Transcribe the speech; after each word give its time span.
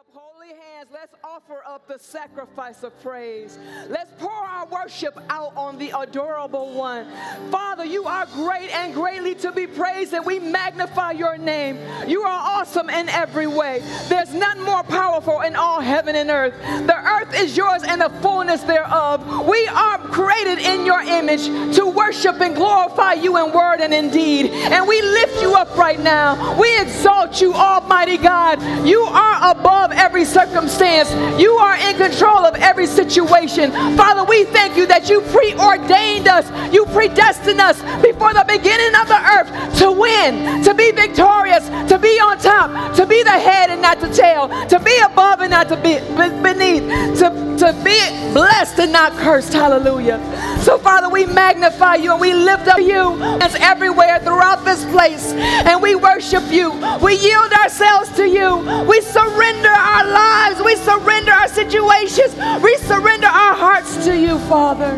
up 0.00 0.06
holy 0.14 0.48
hands. 0.48 0.88
Let's 0.90 1.14
offer 1.22 1.62
up 1.68 1.86
the 1.86 1.98
sacrifice 1.98 2.82
of 2.84 2.98
praise. 3.02 3.58
Let's 3.88 4.10
pour 4.18 4.30
our 4.30 4.66
worship 4.66 5.18
out 5.28 5.54
on 5.56 5.76
the 5.76 5.92
adorable 5.94 6.72
one. 6.72 7.06
Father, 7.50 7.84
you 7.84 8.04
are 8.04 8.24
great 8.26 8.70
and 8.70 8.94
greatly 8.94 9.34
to 9.36 9.52
be 9.52 9.66
praised, 9.66 10.14
and 10.14 10.24
we 10.24 10.38
magnify 10.38 11.12
your 11.12 11.36
name. 11.36 11.78
You 12.08 12.22
are 12.22 12.60
awesome 12.60 12.88
in 12.88 13.10
every 13.10 13.46
way. 13.46 13.82
There's 14.08 14.32
none 14.32 14.62
more 14.62 14.82
powerful 14.84 15.40
in 15.40 15.54
all 15.54 15.80
heaven 15.80 16.16
and 16.16 16.30
earth. 16.30 16.54
The 16.86 16.96
earth 16.96 17.38
is 17.38 17.54
yours 17.54 17.82
and 17.82 18.00
the 18.00 18.08
fullness 18.22 18.62
thereof. 18.62 19.46
We 19.46 19.66
are 19.68 19.98
created 19.98 20.60
in 20.60 20.86
your 20.86 21.02
image 21.02 21.44
to 21.76 21.84
worship 21.84 22.40
and 22.40 22.56
glorify 22.56 23.14
you 23.14 23.36
in 23.36 23.52
word 23.52 23.80
and 23.80 23.92
in 23.92 24.10
deed. 24.10 24.46
And 24.50 24.88
we 24.88 25.02
lift 25.02 25.42
you 25.42 25.54
up 25.56 25.76
right 25.76 26.00
now. 26.00 26.58
We 26.58 26.80
exalt 26.80 27.42
you, 27.42 27.52
Almighty 27.52 28.16
God. 28.16 28.62
You 28.86 29.02
are 29.02 29.29
above 29.40 29.92
every 29.92 30.24
circumstance, 30.24 31.10
you 31.40 31.52
are 31.52 31.76
in 31.76 31.96
control 31.96 32.44
of 32.44 32.54
every 32.56 32.86
situation. 32.86 33.72
Father, 33.96 34.24
we 34.24 34.44
thank 34.44 34.76
you 34.76 34.86
that 34.86 35.08
you 35.08 35.20
preordained 35.22 36.28
us, 36.28 36.50
you 36.72 36.79
predestined 36.92 37.60
us 37.60 37.80
before 38.02 38.32
the 38.34 38.44
beginning 38.46 38.94
of 39.00 39.08
the 39.08 39.20
earth 39.36 39.78
to 39.78 39.92
win, 39.92 40.62
to 40.62 40.74
be 40.74 40.90
victorious, 40.92 41.68
to 41.88 41.98
be 41.98 42.20
on 42.20 42.38
top, 42.38 42.94
to 42.96 43.06
be 43.06 43.22
the 43.22 43.30
head 43.30 43.70
and 43.70 43.82
not 43.82 44.00
the 44.00 44.08
tail, 44.08 44.48
to 44.68 44.78
be 44.80 44.96
above 45.00 45.40
and 45.40 45.50
not 45.50 45.68
to 45.68 45.76
be 45.76 45.98
beneath, 46.42 46.84
to, 47.18 47.28
to 47.58 47.72
be 47.84 47.98
blessed 48.32 48.78
and 48.78 48.92
not 48.92 49.12
cursed. 49.12 49.52
Hallelujah. 49.52 50.18
So, 50.60 50.78
Father, 50.78 51.08
we 51.08 51.26
magnify 51.26 51.96
you 51.96 52.12
and 52.12 52.20
we 52.20 52.34
lift 52.34 52.68
up 52.68 52.78
you 52.78 53.20
as 53.40 53.54
everywhere 53.56 54.18
throughout 54.20 54.64
this 54.64 54.84
place. 54.86 55.32
And 55.32 55.82
we 55.82 55.94
worship 55.94 56.44
you. 56.50 56.70
We 57.02 57.16
yield 57.16 57.52
ourselves 57.52 58.10
to 58.16 58.28
you. 58.28 58.58
We 58.86 59.00
surrender 59.00 59.68
our 59.68 60.04
lives. 60.06 60.62
We 60.62 60.76
surrender 60.76 61.32
our 61.32 61.48
situations. 61.48 62.34
We 62.62 62.76
surrender 62.78 63.26
our 63.26 63.54
hearts 63.54 64.04
to 64.04 64.16
you, 64.16 64.38
Father. 64.40 64.96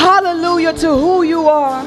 Hallelujah 0.00 0.72
to 0.72 0.96
who 0.96 1.24
you 1.24 1.46
are. 1.46 1.84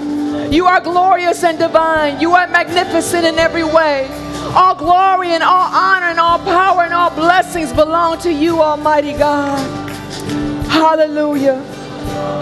You 0.52 0.68
are 0.68 0.80
glorious 0.80 1.44
and 1.44 1.58
divine. 1.58 2.22
You 2.22 2.34
are 2.34 2.48
magnificent 2.48 3.26
in 3.26 3.40
every 3.40 3.64
way. 3.64 4.08
All 4.54 4.76
glory 4.76 5.30
and 5.30 5.42
all 5.42 5.68
honor 5.74 6.06
and 6.08 6.20
all 6.20 6.38
power 6.38 6.84
and 6.84 6.94
all 6.94 7.10
blessings 7.10 7.74
belong 7.74 8.20
to 8.20 8.32
you, 8.32 8.62
Almighty 8.62 9.14
God. 9.14 9.58
Hallelujah. 10.68 11.60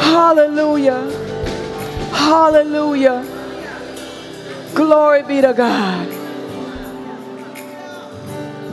Hallelujah. 0.02 1.10
Hallelujah. 2.12 3.24
Glory 4.76 5.24
be 5.24 5.40
to 5.40 5.54
God. 5.54 6.08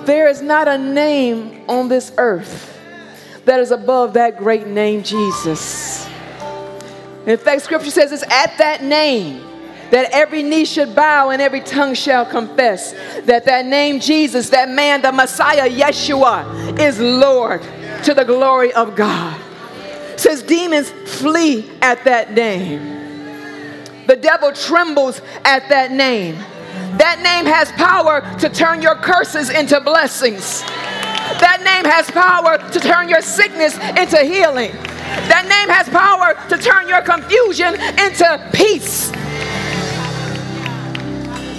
There 0.05 0.27
is 0.27 0.43
not 0.43 0.67
a 0.67 0.79
name 0.79 1.65
on 1.69 1.89
this 1.89 2.11
earth 2.19 2.77
that 3.45 3.61
is 3.61 3.71
above 3.71 4.15
that 4.15 4.37
great 4.37 4.67
name, 4.67 5.05
Jesus. 5.05 6.08
In 7.29 7.37
fact, 7.37 7.61
scripture 7.61 7.91
says 7.91 8.11
it's 8.11 8.23
at 8.23 8.57
that 8.57 8.83
name 8.83 9.45
that 9.91 10.11
every 10.13 10.43
knee 10.43 10.65
should 10.65 10.97
bow 10.97 11.29
and 11.29 11.43
every 11.43 11.61
tongue 11.61 11.93
shall 11.93 12.25
confess 12.25 12.93
that 13.27 13.45
that 13.45 13.67
name 13.67 14.01
Jesus, 14.01 14.49
that 14.49 14.71
man, 14.71 15.03
the 15.03 15.13
Messiah, 15.13 15.69
Yeshua, 15.69 16.79
is 16.81 16.99
Lord 16.99 17.61
to 18.05 18.15
the 18.15 18.25
glory 18.25 18.73
of 18.73 18.97
God. 18.97 19.39
Says 20.17 20.43
demons 20.43 20.91
flee 20.91 21.71
at 21.83 22.03
that 22.05 22.33
name. 22.33 22.97
The 24.07 24.17
devil 24.17 24.51
trembles 24.53 25.21
at 25.45 25.69
that 25.69 25.93
name. 25.93 26.35
That 26.97 27.21
name 27.23 27.45
has 27.45 27.71
power 27.73 28.23
to 28.39 28.49
turn 28.49 28.81
your 28.81 28.95
curses 28.95 29.51
into 29.51 29.81
blessings. 29.83 30.63
That 30.63 31.61
name 31.63 31.91
has 31.91 32.11
power 32.11 32.57
to 32.73 32.81
turn 32.81 33.11
your 33.11 33.21
sickness 33.21 33.77
into 33.99 34.25
healing. 34.25 34.73
That 35.29 35.47
name 35.49 35.69
has 35.69 35.89
power 35.89 36.35
to 36.49 36.59
turn 36.63 36.89
your 36.89 37.03
confusion 37.03 37.75
into 37.99 38.51
peace. 38.53 39.11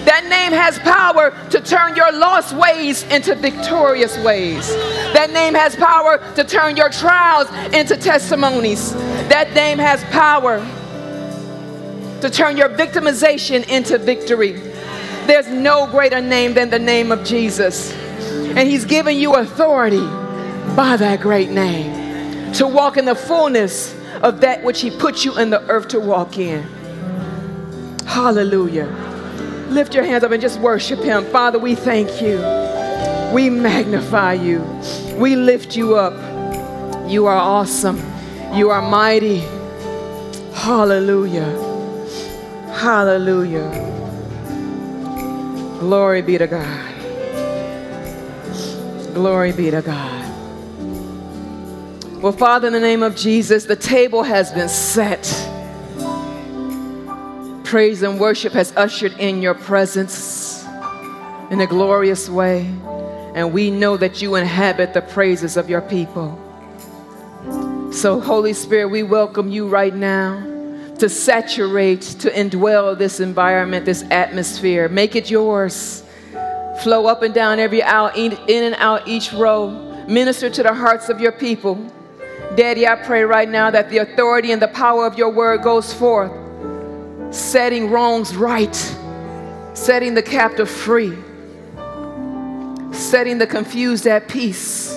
That 0.05 0.25
name 0.27 0.53
has 0.53 0.79
power 0.79 1.31
to 1.51 1.61
turn 1.61 1.95
your 1.95 2.11
lost 2.11 2.55
ways 2.55 3.03
into 3.03 3.35
victorious 3.35 4.17
ways. 4.17 4.67
That 5.13 5.29
name 5.31 5.53
has 5.53 5.75
power 5.75 6.17
to 6.35 6.43
turn 6.43 6.75
your 6.75 6.89
trials 6.89 7.47
into 7.73 7.95
testimonies. 7.95 8.93
That 9.29 9.53
name 9.53 9.77
has 9.77 10.03
power 10.05 10.59
to 12.21 12.29
turn 12.29 12.57
your 12.57 12.69
victimization 12.69 13.67
into 13.69 13.97
victory. 13.97 14.53
There's 15.27 15.47
no 15.47 15.85
greater 15.85 16.21
name 16.21 16.55
than 16.55 16.69
the 16.71 16.79
name 16.79 17.11
of 17.11 17.23
Jesus. 17.23 17.93
And 17.93 18.67
He's 18.67 18.85
given 18.85 19.15
you 19.15 19.35
authority 19.35 20.05
by 20.75 20.97
that 20.97 21.21
great 21.21 21.51
name 21.51 22.08
to 22.55 22.67
walk 22.67 22.97
in 22.97 23.05
the 23.05 23.15
fullness 23.15 23.95
of 24.21 24.41
that 24.41 24.63
which 24.63 24.81
He 24.81 24.91
put 24.91 25.23
you 25.25 25.37
in 25.37 25.49
the 25.49 25.61
earth 25.69 25.89
to 25.89 25.99
walk 25.99 26.37
in. 26.37 26.63
Hallelujah. 28.05 28.87
Lift 29.69 29.93
your 29.93 30.03
hands 30.03 30.23
up 30.23 30.31
and 30.31 30.41
just 30.41 30.59
worship 30.59 30.99
Him. 30.99 31.25
Father, 31.25 31.59
we 31.59 31.75
thank 31.75 32.21
you. 32.21 32.37
We 33.33 33.49
magnify 33.49 34.33
you. 34.33 34.61
We 35.15 35.35
lift 35.35 35.77
you 35.77 35.95
up. 35.95 36.13
You 37.09 37.27
are 37.27 37.37
awesome. 37.37 38.01
You 38.53 38.71
are 38.71 38.81
mighty. 38.81 39.43
Hallelujah. 40.53 41.67
Hallelujah. 42.73 43.69
Glory 45.79 46.21
be 46.21 46.37
to 46.37 46.47
God. 46.47 46.95
Glory 49.13 49.51
be 49.51 49.71
to 49.71 49.81
God. 49.81 50.18
Well, 52.21 52.33
Father, 52.33 52.67
in 52.67 52.73
the 52.73 52.81
name 52.81 53.01
of 53.01 53.15
Jesus, 53.15 53.63
the 53.63 53.77
table 53.77 54.23
has 54.23 54.51
been 54.51 54.67
set 54.67 55.23
praise 57.63 58.01
and 58.01 58.19
worship 58.19 58.51
has 58.51 58.75
ushered 58.75 59.13
in 59.19 59.43
your 59.43 59.53
presence 59.53 60.65
in 61.51 61.61
a 61.61 61.67
glorious 61.67 62.27
way. 62.27 62.65
And 63.35 63.53
we 63.53 63.69
know 63.69 63.95
that 63.95 64.21
you 64.21 64.35
inhabit 64.35 64.93
the 64.93 65.01
praises 65.01 65.55
of 65.55 65.69
your 65.69 65.81
people. 65.81 66.37
So, 67.93 68.19
Holy 68.19 68.53
Spirit, 68.53 68.87
we 68.87 69.03
welcome 69.03 69.49
you 69.49 69.69
right 69.69 69.95
now 69.95 70.41
to 70.97 71.07
saturate, 71.07 72.01
to 72.01 72.31
indwell 72.31 72.97
this 72.97 73.19
environment, 73.19 73.85
this 73.85 74.03
atmosphere. 74.09 74.89
Make 74.89 75.15
it 75.15 75.29
yours. 75.29 76.03
Flow 76.81 77.05
up 77.05 77.21
and 77.21 77.33
down 77.33 77.59
every 77.59 77.81
aisle, 77.81 78.11
in 78.15 78.33
and 78.63 78.75
out 78.75 79.07
each 79.07 79.31
row. 79.31 80.05
Minister 80.07 80.49
to 80.49 80.63
the 80.63 80.73
hearts 80.73 81.07
of 81.07 81.21
your 81.21 81.31
people. 81.31 81.77
Daddy, 82.59 82.85
I 82.85 82.95
pray 82.97 83.23
right 83.23 83.47
now 83.47 83.71
that 83.71 83.89
the 83.89 83.99
authority 83.99 84.51
and 84.51 84.61
the 84.61 84.67
power 84.67 85.05
of 85.05 85.17
your 85.17 85.29
word 85.29 85.61
goes 85.63 85.93
forth 85.93 86.29
setting 87.33 87.89
wrongs 87.89 88.35
right, 88.35 88.75
setting 89.73 90.13
the 90.13 90.21
captive 90.21 90.69
free, 90.69 91.17
setting 92.91 93.37
the 93.37 93.47
confused 93.47 94.05
at 94.07 94.27
peace, 94.27 94.89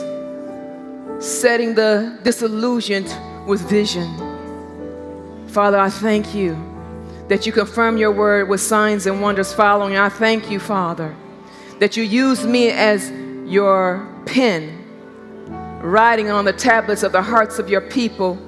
setting 1.21 1.77
the 1.77 2.19
disillusioned 2.25 3.17
with 3.47 3.61
vision. 3.71 4.11
Father, 5.47 5.79
I 5.79 5.89
thank 5.89 6.35
you 6.35 6.59
that 7.29 7.47
you 7.47 7.53
confirm 7.53 7.97
your 7.97 8.11
word 8.11 8.49
with 8.49 8.61
signs 8.61 9.07
and 9.07 9.23
wonders 9.23 9.53
following. 9.53 9.97
I 9.97 10.09
thank 10.09 10.51
you, 10.51 10.59
Father, 10.59 11.15
that 11.79 11.97
you 11.97 12.03
use 12.03 12.45
me 12.45 12.71
as 12.71 13.09
your 13.47 14.05
pen, 14.27 14.82
writing 15.83 16.31
on 16.31 16.45
the 16.45 16.53
tablets 16.53 17.03
of 17.03 17.13
the 17.13 17.23
hearts 17.23 17.59
of 17.59 17.69
your 17.69 17.81
people 17.81 18.39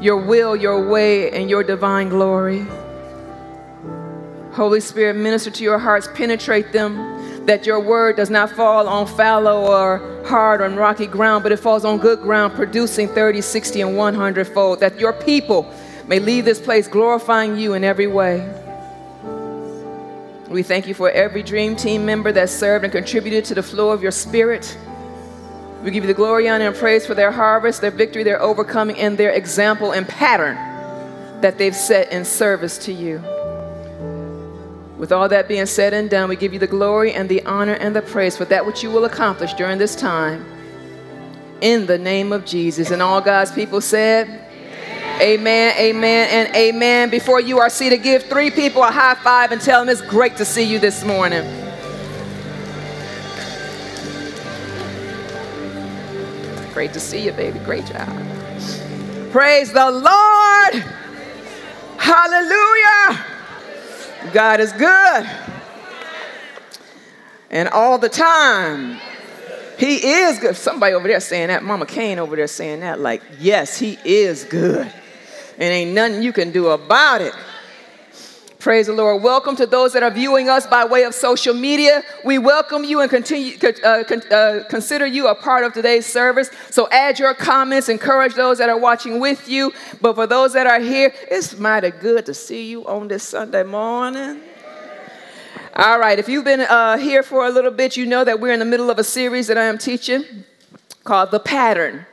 your 0.00 0.16
will, 0.16 0.54
your 0.54 0.88
way, 0.88 1.30
and 1.32 1.50
your 1.50 1.64
divine 1.64 2.08
glory. 2.08 2.64
Holy 4.52 4.80
Spirit, 4.80 5.16
minister 5.16 5.50
to 5.50 5.62
your 5.62 5.78
hearts, 5.78 6.08
penetrate 6.14 6.72
them, 6.72 7.46
that 7.46 7.66
your 7.66 7.80
word 7.80 8.16
does 8.16 8.30
not 8.30 8.50
fall 8.50 8.88
on 8.88 9.06
fallow 9.06 9.66
or 9.66 10.24
hard 10.26 10.60
or 10.60 10.68
rocky 10.70 11.06
ground, 11.06 11.42
but 11.42 11.52
it 11.52 11.58
falls 11.58 11.84
on 11.84 11.98
good 11.98 12.20
ground, 12.20 12.54
producing 12.54 13.08
30, 13.08 13.40
60, 13.40 13.80
and 13.80 13.96
100 13.96 14.46
fold, 14.48 14.80
that 14.80 14.98
your 14.98 15.12
people 15.12 15.72
may 16.06 16.18
leave 16.18 16.44
this 16.44 16.60
place 16.60 16.86
glorifying 16.88 17.56
you 17.56 17.74
in 17.74 17.84
every 17.84 18.06
way. 18.06 18.48
We 20.48 20.62
thank 20.62 20.86
you 20.86 20.94
for 20.94 21.10
every 21.10 21.42
dream 21.42 21.76
team 21.76 22.06
member 22.06 22.32
that 22.32 22.48
served 22.48 22.84
and 22.84 22.92
contributed 22.92 23.44
to 23.46 23.54
the 23.54 23.62
flow 23.62 23.90
of 23.90 24.02
your 24.02 24.12
spirit. 24.12 24.76
We 25.82 25.92
give 25.92 26.02
you 26.02 26.08
the 26.08 26.14
glory, 26.14 26.48
honor, 26.48 26.66
and 26.66 26.76
praise 26.76 27.06
for 27.06 27.14
their 27.14 27.30
harvest, 27.30 27.80
their 27.80 27.92
victory, 27.92 28.24
their 28.24 28.42
overcoming, 28.42 28.98
and 28.98 29.16
their 29.16 29.30
example 29.30 29.92
and 29.92 30.08
pattern 30.08 30.56
that 31.40 31.56
they've 31.56 31.74
set 31.74 32.10
in 32.10 32.24
service 32.24 32.78
to 32.78 32.92
you. 32.92 33.18
With 34.98 35.12
all 35.12 35.28
that 35.28 35.46
being 35.46 35.66
said 35.66 35.94
and 35.94 36.10
done, 36.10 36.28
we 36.28 36.34
give 36.34 36.52
you 36.52 36.58
the 36.58 36.66
glory 36.66 37.12
and 37.12 37.28
the 37.28 37.44
honor 37.46 37.74
and 37.74 37.94
the 37.94 38.02
praise 38.02 38.36
for 38.36 38.44
that 38.46 38.66
which 38.66 38.82
you 38.82 38.90
will 38.90 39.04
accomplish 39.04 39.54
during 39.54 39.78
this 39.78 39.94
time. 39.94 40.44
In 41.60 41.86
the 41.86 41.98
name 41.98 42.32
of 42.32 42.44
Jesus. 42.44 42.90
And 42.90 43.00
all 43.00 43.20
God's 43.20 43.52
people 43.52 43.80
said, 43.80 44.46
Amen, 45.20 45.74
amen, 45.78 46.28
and 46.30 46.56
amen. 46.56 47.10
Before 47.10 47.40
you 47.40 47.58
are 47.58 47.70
seated, 47.70 48.02
give 48.02 48.24
three 48.24 48.50
people 48.50 48.82
a 48.82 48.90
high 48.90 49.14
five 49.14 49.52
and 49.52 49.60
tell 49.60 49.80
them 49.80 49.88
it's 49.88 50.00
great 50.00 50.36
to 50.36 50.44
see 50.44 50.62
you 50.62 50.78
this 50.78 51.04
morning. 51.04 51.67
Great 56.78 56.92
to 56.92 57.00
see 57.00 57.24
you, 57.24 57.32
baby. 57.32 57.58
Great 57.58 57.84
job. 57.86 58.06
Praise 59.32 59.72
the 59.72 59.90
Lord. 59.90 60.84
Hallelujah. 61.96 63.26
God 64.32 64.60
is 64.60 64.72
good. 64.74 65.28
And 67.50 67.68
all 67.70 67.98
the 67.98 68.08
time. 68.08 69.00
He 69.76 69.96
is 70.06 70.38
good. 70.38 70.54
Somebody 70.54 70.94
over 70.94 71.08
there 71.08 71.18
saying 71.18 71.48
that. 71.48 71.64
Mama 71.64 71.84
Kane 71.84 72.20
over 72.20 72.36
there 72.36 72.46
saying 72.46 72.78
that. 72.78 73.00
Like, 73.00 73.22
yes, 73.40 73.76
he 73.76 73.98
is 74.04 74.44
good. 74.44 74.86
And 75.58 75.60
ain't 75.60 75.94
nothing 75.94 76.22
you 76.22 76.32
can 76.32 76.52
do 76.52 76.68
about 76.68 77.22
it. 77.22 77.34
Praise 78.58 78.88
the 78.88 78.92
Lord. 78.92 79.22
Welcome 79.22 79.54
to 79.56 79.66
those 79.66 79.92
that 79.92 80.02
are 80.02 80.10
viewing 80.10 80.48
us 80.48 80.66
by 80.66 80.84
way 80.84 81.04
of 81.04 81.14
social 81.14 81.54
media. 81.54 82.02
We 82.24 82.38
welcome 82.38 82.82
you 82.82 83.00
and 83.00 83.08
continue 83.08 83.56
uh, 83.62 84.02
uh, 84.32 84.64
consider 84.68 85.06
you 85.06 85.28
a 85.28 85.34
part 85.36 85.62
of 85.62 85.72
today's 85.72 86.06
service. 86.06 86.50
So 86.70 86.88
add 86.90 87.20
your 87.20 87.34
comments, 87.34 87.88
encourage 87.88 88.34
those 88.34 88.58
that 88.58 88.68
are 88.68 88.76
watching 88.76 89.20
with 89.20 89.48
you. 89.48 89.72
But 90.00 90.16
for 90.16 90.26
those 90.26 90.54
that 90.54 90.66
are 90.66 90.80
here, 90.80 91.14
it's 91.30 91.56
mighty 91.56 91.92
good 91.92 92.26
to 92.26 92.34
see 92.34 92.68
you 92.68 92.84
on 92.88 93.06
this 93.06 93.22
Sunday 93.22 93.62
morning. 93.62 94.40
All 95.76 96.00
right, 96.00 96.18
if 96.18 96.28
you've 96.28 96.44
been 96.44 96.62
uh, 96.62 96.98
here 96.98 97.22
for 97.22 97.46
a 97.46 97.50
little 97.50 97.70
bit, 97.70 97.96
you 97.96 98.06
know 98.06 98.24
that 98.24 98.40
we're 98.40 98.52
in 98.52 98.58
the 98.58 98.64
middle 98.64 98.90
of 98.90 98.98
a 98.98 99.04
series 99.04 99.46
that 99.46 99.56
I 99.56 99.66
am 99.66 99.78
teaching 99.78 100.24
called 101.04 101.30
The 101.30 101.38
Pattern. 101.38 102.06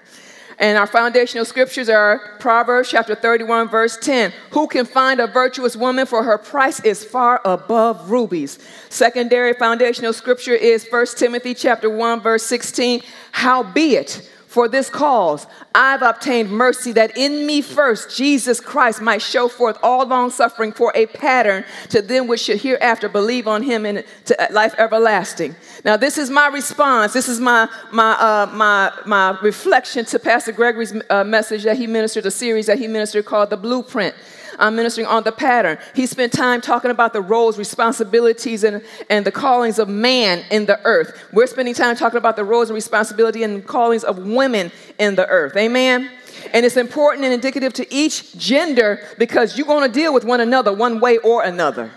And 0.57 0.77
our 0.77 0.87
foundational 0.87 1.43
scriptures 1.43 1.89
are 1.89 2.37
Proverbs 2.39 2.89
chapter 2.89 3.13
31, 3.13 3.67
verse 3.67 3.97
10. 3.97 4.31
Who 4.51 4.67
can 4.67 4.85
find 4.85 5.19
a 5.19 5.27
virtuous 5.27 5.75
woman? 5.75 6.05
For 6.05 6.23
her 6.23 6.37
price 6.37 6.79
is 6.81 7.03
far 7.03 7.41
above 7.43 8.09
rubies. 8.09 8.59
Secondary 8.89 9.53
foundational 9.53 10.13
scripture 10.13 10.53
is 10.53 10.87
1 10.89 11.07
Timothy 11.17 11.53
chapter 11.53 11.89
1, 11.89 12.21
verse 12.21 12.43
16. 12.43 13.01
Howbeit, 13.31 14.31
for 14.55 14.69
this 14.69 14.89
cause 14.89 15.47
I've 15.75 16.01
obtained 16.01 16.49
mercy 16.49 16.93
that 16.93 17.17
in 17.17 17.45
me 17.45 17.61
first 17.61 18.15
Jesus 18.15 18.61
Christ 18.61 19.01
might 19.01 19.21
show 19.21 19.49
forth 19.49 19.77
all 19.83 20.07
long 20.07 20.29
suffering 20.31 20.71
for 20.71 20.93
a 20.95 21.07
pattern 21.07 21.65
to 21.89 22.01
them 22.01 22.27
which 22.27 22.39
should 22.39 22.61
hereafter 22.61 23.09
believe 23.09 23.49
on 23.49 23.63
him 23.63 23.85
in 23.85 24.05
to 24.23 24.47
life 24.51 24.73
everlasting. 24.77 25.57
Now, 25.83 25.97
this 25.97 26.17
is 26.17 26.29
my 26.29 26.47
response. 26.47 27.11
This 27.11 27.27
is 27.27 27.41
my, 27.41 27.67
my, 27.91 28.13
uh, 28.13 28.49
my, 28.53 28.93
my 29.05 29.37
reflection 29.41 30.05
to 30.05 30.19
Pastor 30.19 30.53
Gregory's 30.53 30.93
uh, 31.09 31.25
message 31.25 31.63
that 31.63 31.75
he 31.75 31.85
ministered, 31.85 32.25
a 32.25 32.31
series 32.31 32.67
that 32.67 32.79
he 32.79 32.87
ministered 32.87 33.25
called 33.25 33.49
The 33.49 33.57
Blueprint. 33.57 34.15
I'm 34.59 34.75
ministering 34.75 35.07
on 35.07 35.23
the 35.23 35.31
pattern. 35.31 35.77
He 35.93 36.05
spent 36.05 36.33
time 36.33 36.61
talking 36.61 36.91
about 36.91 37.13
the 37.13 37.21
roles, 37.21 37.57
responsibilities, 37.57 38.63
and, 38.63 38.83
and 39.09 39.25
the 39.25 39.31
callings 39.31 39.79
of 39.79 39.89
man 39.89 40.43
in 40.51 40.65
the 40.65 40.79
earth. 40.85 41.17
We're 41.31 41.47
spending 41.47 41.73
time 41.73 41.95
talking 41.95 42.17
about 42.17 42.35
the 42.35 42.43
roles 42.43 42.69
and 42.69 42.75
responsibility 42.75 43.43
and 43.43 43.65
callings 43.65 44.03
of 44.03 44.17
women 44.17 44.71
in 44.99 45.15
the 45.15 45.27
earth. 45.27 45.55
Amen? 45.55 46.09
And 46.53 46.65
it's 46.65 46.77
important 46.77 47.25
and 47.25 47.33
indicative 47.33 47.73
to 47.73 47.93
each 47.93 48.37
gender 48.37 49.01
because 49.17 49.57
you're 49.57 49.67
going 49.67 49.89
to 49.89 49.93
deal 49.93 50.13
with 50.13 50.23
one 50.23 50.41
another 50.41 50.73
one 50.73 50.99
way 50.99 51.17
or 51.17 51.43
another. 51.43 51.91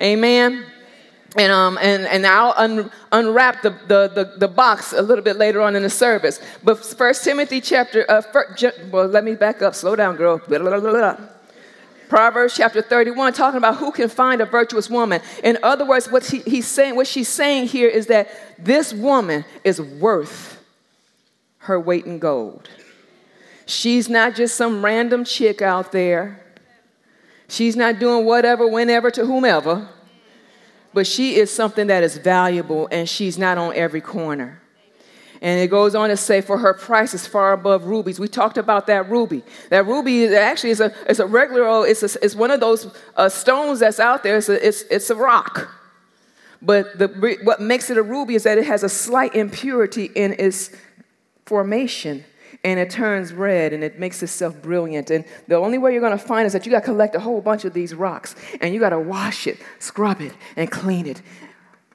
Amen. 0.00 0.64
And, 1.36 1.50
um, 1.50 1.78
and, 1.80 2.06
and 2.06 2.26
I'll 2.26 2.52
un, 2.56 2.90
unwrap 3.10 3.62
the, 3.62 3.70
the, 3.70 4.08
the, 4.08 4.34
the, 4.38 4.48
box 4.48 4.92
a 4.92 5.00
little 5.00 5.24
bit 5.24 5.36
later 5.36 5.62
on 5.62 5.74
in 5.76 5.82
the 5.82 5.88
service. 5.88 6.40
But 6.62 6.84
First 6.84 7.24
Timothy 7.24 7.62
chapter, 7.62 8.04
uh, 8.10 8.20
first, 8.20 8.64
well, 8.90 9.06
let 9.06 9.24
me 9.24 9.34
back 9.34 9.62
up. 9.62 9.74
Slow 9.74 9.96
down, 9.96 10.16
girl. 10.16 10.38
Blah, 10.46 10.58
blah, 10.58 10.78
blah, 10.78 11.16
Proverbs 12.12 12.54
chapter 12.54 12.82
31, 12.82 13.32
talking 13.32 13.56
about 13.56 13.78
who 13.78 13.90
can 13.90 14.06
find 14.06 14.42
a 14.42 14.44
virtuous 14.44 14.90
woman. 14.90 15.22
In 15.42 15.56
other 15.62 15.86
words, 15.86 16.10
what 16.10 16.26
he, 16.26 16.40
he's 16.40 16.66
saying, 16.66 16.94
what 16.94 17.06
she's 17.06 17.26
saying 17.26 17.68
here 17.68 17.88
is 17.88 18.08
that 18.08 18.28
this 18.62 18.92
woman 18.92 19.46
is 19.64 19.80
worth 19.80 20.62
her 21.60 21.80
weight 21.80 22.04
in 22.04 22.18
gold. 22.18 22.68
She's 23.64 24.10
not 24.10 24.34
just 24.34 24.56
some 24.56 24.84
random 24.84 25.24
chick 25.24 25.62
out 25.62 25.92
there. 25.92 26.38
She's 27.48 27.76
not 27.76 27.98
doing 27.98 28.26
whatever, 28.26 28.68
whenever, 28.68 29.10
to 29.10 29.24
whomever. 29.24 29.88
But 30.92 31.06
she 31.06 31.36
is 31.36 31.50
something 31.50 31.86
that 31.86 32.02
is 32.02 32.18
valuable 32.18 32.88
and 32.92 33.08
she's 33.08 33.38
not 33.38 33.56
on 33.56 33.74
every 33.74 34.02
corner. 34.02 34.61
And 35.42 35.60
it 35.60 35.70
goes 35.70 35.96
on 35.96 36.08
to 36.08 36.16
say, 36.16 36.40
for 36.40 36.56
her 36.56 36.72
price 36.72 37.14
is 37.14 37.26
far 37.26 37.52
above 37.52 37.86
rubies. 37.86 38.20
We 38.20 38.28
talked 38.28 38.58
about 38.58 38.86
that 38.86 39.10
ruby. 39.10 39.42
That 39.70 39.86
ruby 39.86 40.28
actually 40.36 40.70
is 40.70 40.80
a, 40.80 40.94
it's 41.08 41.18
a 41.18 41.26
regular, 41.26 41.84
it's, 41.84 42.04
a, 42.04 42.24
it's 42.24 42.36
one 42.36 42.52
of 42.52 42.60
those 42.60 42.96
uh, 43.16 43.28
stones 43.28 43.80
that's 43.80 43.98
out 43.98 44.22
there. 44.22 44.36
It's 44.36 44.48
a, 44.48 44.64
it's, 44.66 44.82
it's 44.82 45.10
a 45.10 45.16
rock. 45.16 45.68
But 46.62 46.96
the, 46.96 47.38
what 47.42 47.60
makes 47.60 47.90
it 47.90 47.98
a 47.98 48.04
ruby 48.04 48.36
is 48.36 48.44
that 48.44 48.56
it 48.56 48.66
has 48.66 48.84
a 48.84 48.88
slight 48.88 49.34
impurity 49.34 50.10
in 50.14 50.36
its 50.38 50.70
formation 51.44 52.24
and 52.62 52.78
it 52.78 52.90
turns 52.90 53.32
red 53.32 53.72
and 53.72 53.82
it 53.82 53.98
makes 53.98 54.22
itself 54.22 54.62
brilliant. 54.62 55.10
And 55.10 55.24
the 55.48 55.56
only 55.56 55.78
way 55.78 55.90
you're 55.92 56.00
going 56.00 56.16
to 56.16 56.24
find 56.24 56.46
is 56.46 56.52
that 56.52 56.64
you 56.64 56.70
got 56.70 56.80
to 56.80 56.84
collect 56.84 57.16
a 57.16 57.20
whole 57.20 57.40
bunch 57.40 57.64
of 57.64 57.72
these 57.72 57.96
rocks 57.96 58.36
and 58.60 58.72
you 58.72 58.78
got 58.78 58.90
to 58.90 59.00
wash 59.00 59.48
it, 59.48 59.58
scrub 59.80 60.20
it, 60.20 60.34
and 60.54 60.70
clean 60.70 61.06
it 61.06 61.20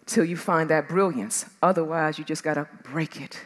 till 0.08 0.26
you 0.26 0.36
find 0.38 0.70
that 0.70 0.90
brilliance. 0.90 1.46
Otherwise, 1.62 2.18
you 2.18 2.26
just 2.26 2.44
got 2.44 2.56
to 2.56 2.68
break 2.84 3.22
it. 3.22 3.40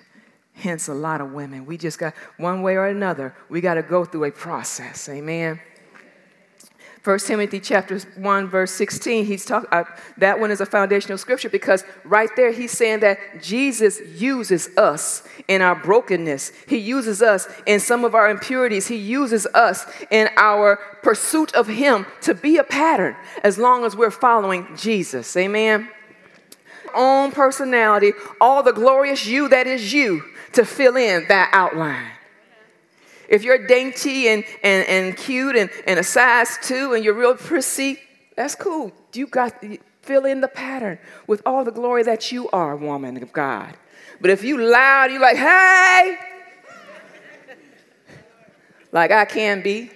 Hence, 0.54 0.88
a 0.88 0.94
lot 0.94 1.20
of 1.20 1.34
women. 1.34 1.66
We 1.66 1.78
just 1.78 2.00
got, 2.00 2.14
one 2.38 2.62
way 2.62 2.76
or 2.76 2.88
another, 2.88 3.36
we 3.50 3.62
got 3.62 3.74
to 3.74 3.82
go 3.82 4.06
through 4.06 4.26
a 4.26 4.32
process. 4.32 5.10
Amen. 5.10 5.60
1 7.04 7.18
Timothy 7.20 7.60
chapter 7.60 7.98
1 7.98 8.48
verse 8.48 8.72
16 8.74 9.26
he's 9.26 9.44
talking 9.44 9.68
uh, 9.72 9.86
that 10.20 10.40
one 10.40 10.52
is 10.52 10.62
a 10.62 10.68
foundational 10.68 11.18
scripture 11.18 11.50
because 11.50 11.84
right 12.04 12.30
there 12.36 12.52
he's 12.52 12.72
saying 12.72 13.00
that 13.00 13.18
Jesus 13.42 14.00
uses 14.22 14.70
us 14.78 15.28
in 15.48 15.64
our 15.64 15.74
brokenness 15.74 16.52
he 16.68 16.78
uses 16.78 17.24
us 17.24 17.48
in 17.66 17.80
some 17.80 18.06
of 18.06 18.14
our 18.14 18.30
impurities 18.30 18.88
he 18.88 18.98
uses 18.98 19.48
us 19.48 19.88
in 20.12 20.30
our 20.38 20.76
pursuit 21.02 21.56
of 21.56 21.68
him 21.68 22.06
to 22.22 22.36
be 22.36 22.58
a 22.58 22.64
pattern 22.64 23.16
as 23.44 23.58
long 23.58 23.84
as 23.84 23.96
we're 23.96 24.12
following 24.12 24.68
Jesus 24.76 25.36
amen 25.36 25.90
own 26.96 27.32
personality, 27.32 28.14
all 28.40 28.64
the 28.64 28.74
glorious 28.74 29.26
you 29.26 29.50
that 29.50 29.68
is 29.68 29.94
you 29.94 30.24
to 30.54 30.66
fill 30.66 30.96
in 30.98 31.26
that 31.28 31.50
outline. 31.54 32.12
If 33.30 33.44
you're 33.44 33.66
dainty 33.66 34.28
and, 34.28 34.44
and, 34.62 34.88
and 34.88 35.18
cute 35.18 35.56
and, 35.56 35.70
and 35.88 36.00
a 36.00 36.04
size 36.04 36.58
two 36.62 36.94
and 36.94 37.04
you're 37.04 37.14
real 37.14 37.36
prissy, 37.36 38.00
that's 38.36 38.56
cool. 38.56 38.92
You 39.14 39.28
got 39.28 39.62
to 39.62 39.78
fill 40.02 40.26
in 40.26 40.42
the 40.42 40.48
pattern 40.48 41.00
with 41.28 41.42
all 41.46 41.64
the 41.64 41.72
glory 41.72 42.04
that 42.04 42.32
you 42.32 42.50
are, 42.50 42.76
woman 42.76 43.22
of 43.24 43.32
God. 43.32 43.78
But 44.20 44.32
if 44.32 44.44
you 44.44 44.58
loud, 44.58 45.12
you 45.12 45.20
like, 45.20 45.38
hey, 45.38 46.18
like 48.92 49.12
I 49.12 49.26
can 49.26 49.62
be, 49.62 49.92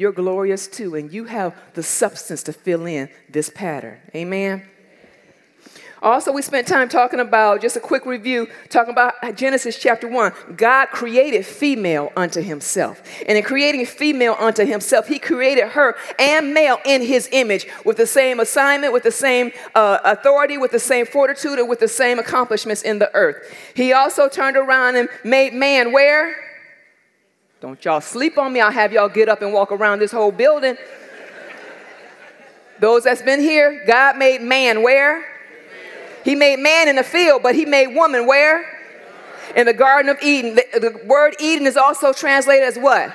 you're 0.00 0.12
glorious 0.12 0.66
too, 0.66 0.94
and 0.94 1.12
you 1.12 1.24
have 1.24 1.54
the 1.74 1.82
substance 1.82 2.42
to 2.44 2.54
fill 2.54 2.86
in 2.86 3.10
this 3.28 3.50
pattern. 3.50 3.98
Amen. 4.14 4.66
Also, 6.02 6.32
we 6.32 6.40
spent 6.40 6.66
time 6.66 6.88
talking 6.88 7.20
about, 7.20 7.60
just 7.60 7.76
a 7.76 7.80
quick 7.80 8.06
review, 8.06 8.48
talking 8.70 8.92
about 8.92 9.12
Genesis 9.36 9.78
chapter 9.78 10.08
1. 10.08 10.54
God 10.56 10.86
created 10.86 11.44
female 11.44 12.10
unto 12.16 12.40
himself. 12.40 13.02
And 13.26 13.36
in 13.36 13.44
creating 13.44 13.84
female 13.84 14.34
unto 14.38 14.64
himself, 14.64 15.06
he 15.06 15.18
created 15.18 15.68
her 15.68 15.94
and 16.18 16.54
male 16.54 16.78
in 16.86 17.02
his 17.02 17.28
image 17.32 17.66
with 17.84 17.98
the 17.98 18.06
same 18.06 18.40
assignment, 18.40 18.94
with 18.94 19.02
the 19.02 19.10
same 19.10 19.52
uh, 19.74 19.98
authority, 20.02 20.56
with 20.56 20.70
the 20.70 20.78
same 20.78 21.04
fortitude, 21.04 21.58
and 21.58 21.68
with 21.68 21.80
the 21.80 21.88
same 21.88 22.18
accomplishments 22.18 22.80
in 22.80 22.98
the 22.98 23.14
earth. 23.14 23.54
He 23.74 23.92
also 23.92 24.30
turned 24.30 24.56
around 24.56 24.96
and 24.96 25.10
made 25.22 25.52
man 25.52 25.92
where? 25.92 26.49
Don't 27.60 27.84
y'all 27.84 28.00
sleep 28.00 28.38
on 28.38 28.52
me. 28.52 28.60
I'll 28.60 28.70
have 28.70 28.92
y'all 28.92 29.08
get 29.08 29.28
up 29.28 29.42
and 29.42 29.52
walk 29.52 29.70
around 29.70 29.98
this 29.98 30.12
whole 30.12 30.32
building. 30.32 30.76
Those 32.78 33.04
that's 33.04 33.20
been 33.20 33.40
here, 33.40 33.84
God 33.86 34.16
made 34.16 34.40
man 34.40 34.82
where? 34.82 35.22
He 36.24 36.34
made 36.34 36.58
man 36.58 36.88
in 36.88 36.96
the 36.96 37.02
field, 37.02 37.42
but 37.42 37.54
he 37.54 37.66
made 37.66 37.94
woman 37.94 38.26
where? 38.26 38.64
In 39.54 39.66
the 39.66 39.74
Garden 39.74 40.10
of 40.10 40.22
Eden. 40.22 40.54
The, 40.54 40.80
the 40.80 41.06
word 41.06 41.36
Eden 41.38 41.66
is 41.66 41.76
also 41.76 42.14
translated 42.14 42.64
as 42.64 42.78
what? 42.78 43.14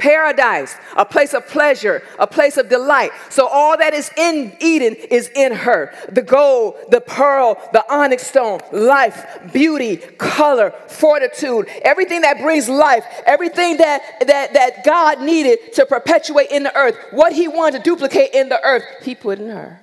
Paradise, 0.00 0.74
a 0.96 1.04
place 1.04 1.34
of 1.34 1.46
pleasure, 1.46 2.02
a 2.18 2.26
place 2.26 2.56
of 2.56 2.68
delight. 2.68 3.10
So 3.28 3.46
all 3.46 3.76
that 3.76 3.94
is 3.94 4.10
in 4.16 4.56
Eden 4.58 4.94
is 4.94 5.30
in 5.36 5.52
her. 5.52 5.94
The 6.10 6.22
gold, 6.22 6.76
the 6.90 7.00
pearl, 7.00 7.56
the 7.72 7.84
onyx 7.92 8.26
stone, 8.26 8.60
life, 8.72 9.52
beauty, 9.52 9.98
color, 9.98 10.72
fortitude, 10.88 11.68
everything 11.82 12.22
that 12.22 12.38
brings 12.38 12.68
life, 12.68 13.04
everything 13.26 13.76
that, 13.76 14.26
that, 14.26 14.54
that 14.54 14.84
God 14.84 15.20
needed 15.20 15.74
to 15.74 15.86
perpetuate 15.86 16.50
in 16.50 16.64
the 16.64 16.74
earth, 16.76 16.96
what 17.12 17.32
he 17.32 17.46
wanted 17.46 17.78
to 17.78 17.84
duplicate 17.84 18.30
in 18.34 18.48
the 18.48 18.60
earth, 18.64 18.84
he 19.02 19.14
put 19.14 19.38
in 19.38 19.50
her. 19.50 19.82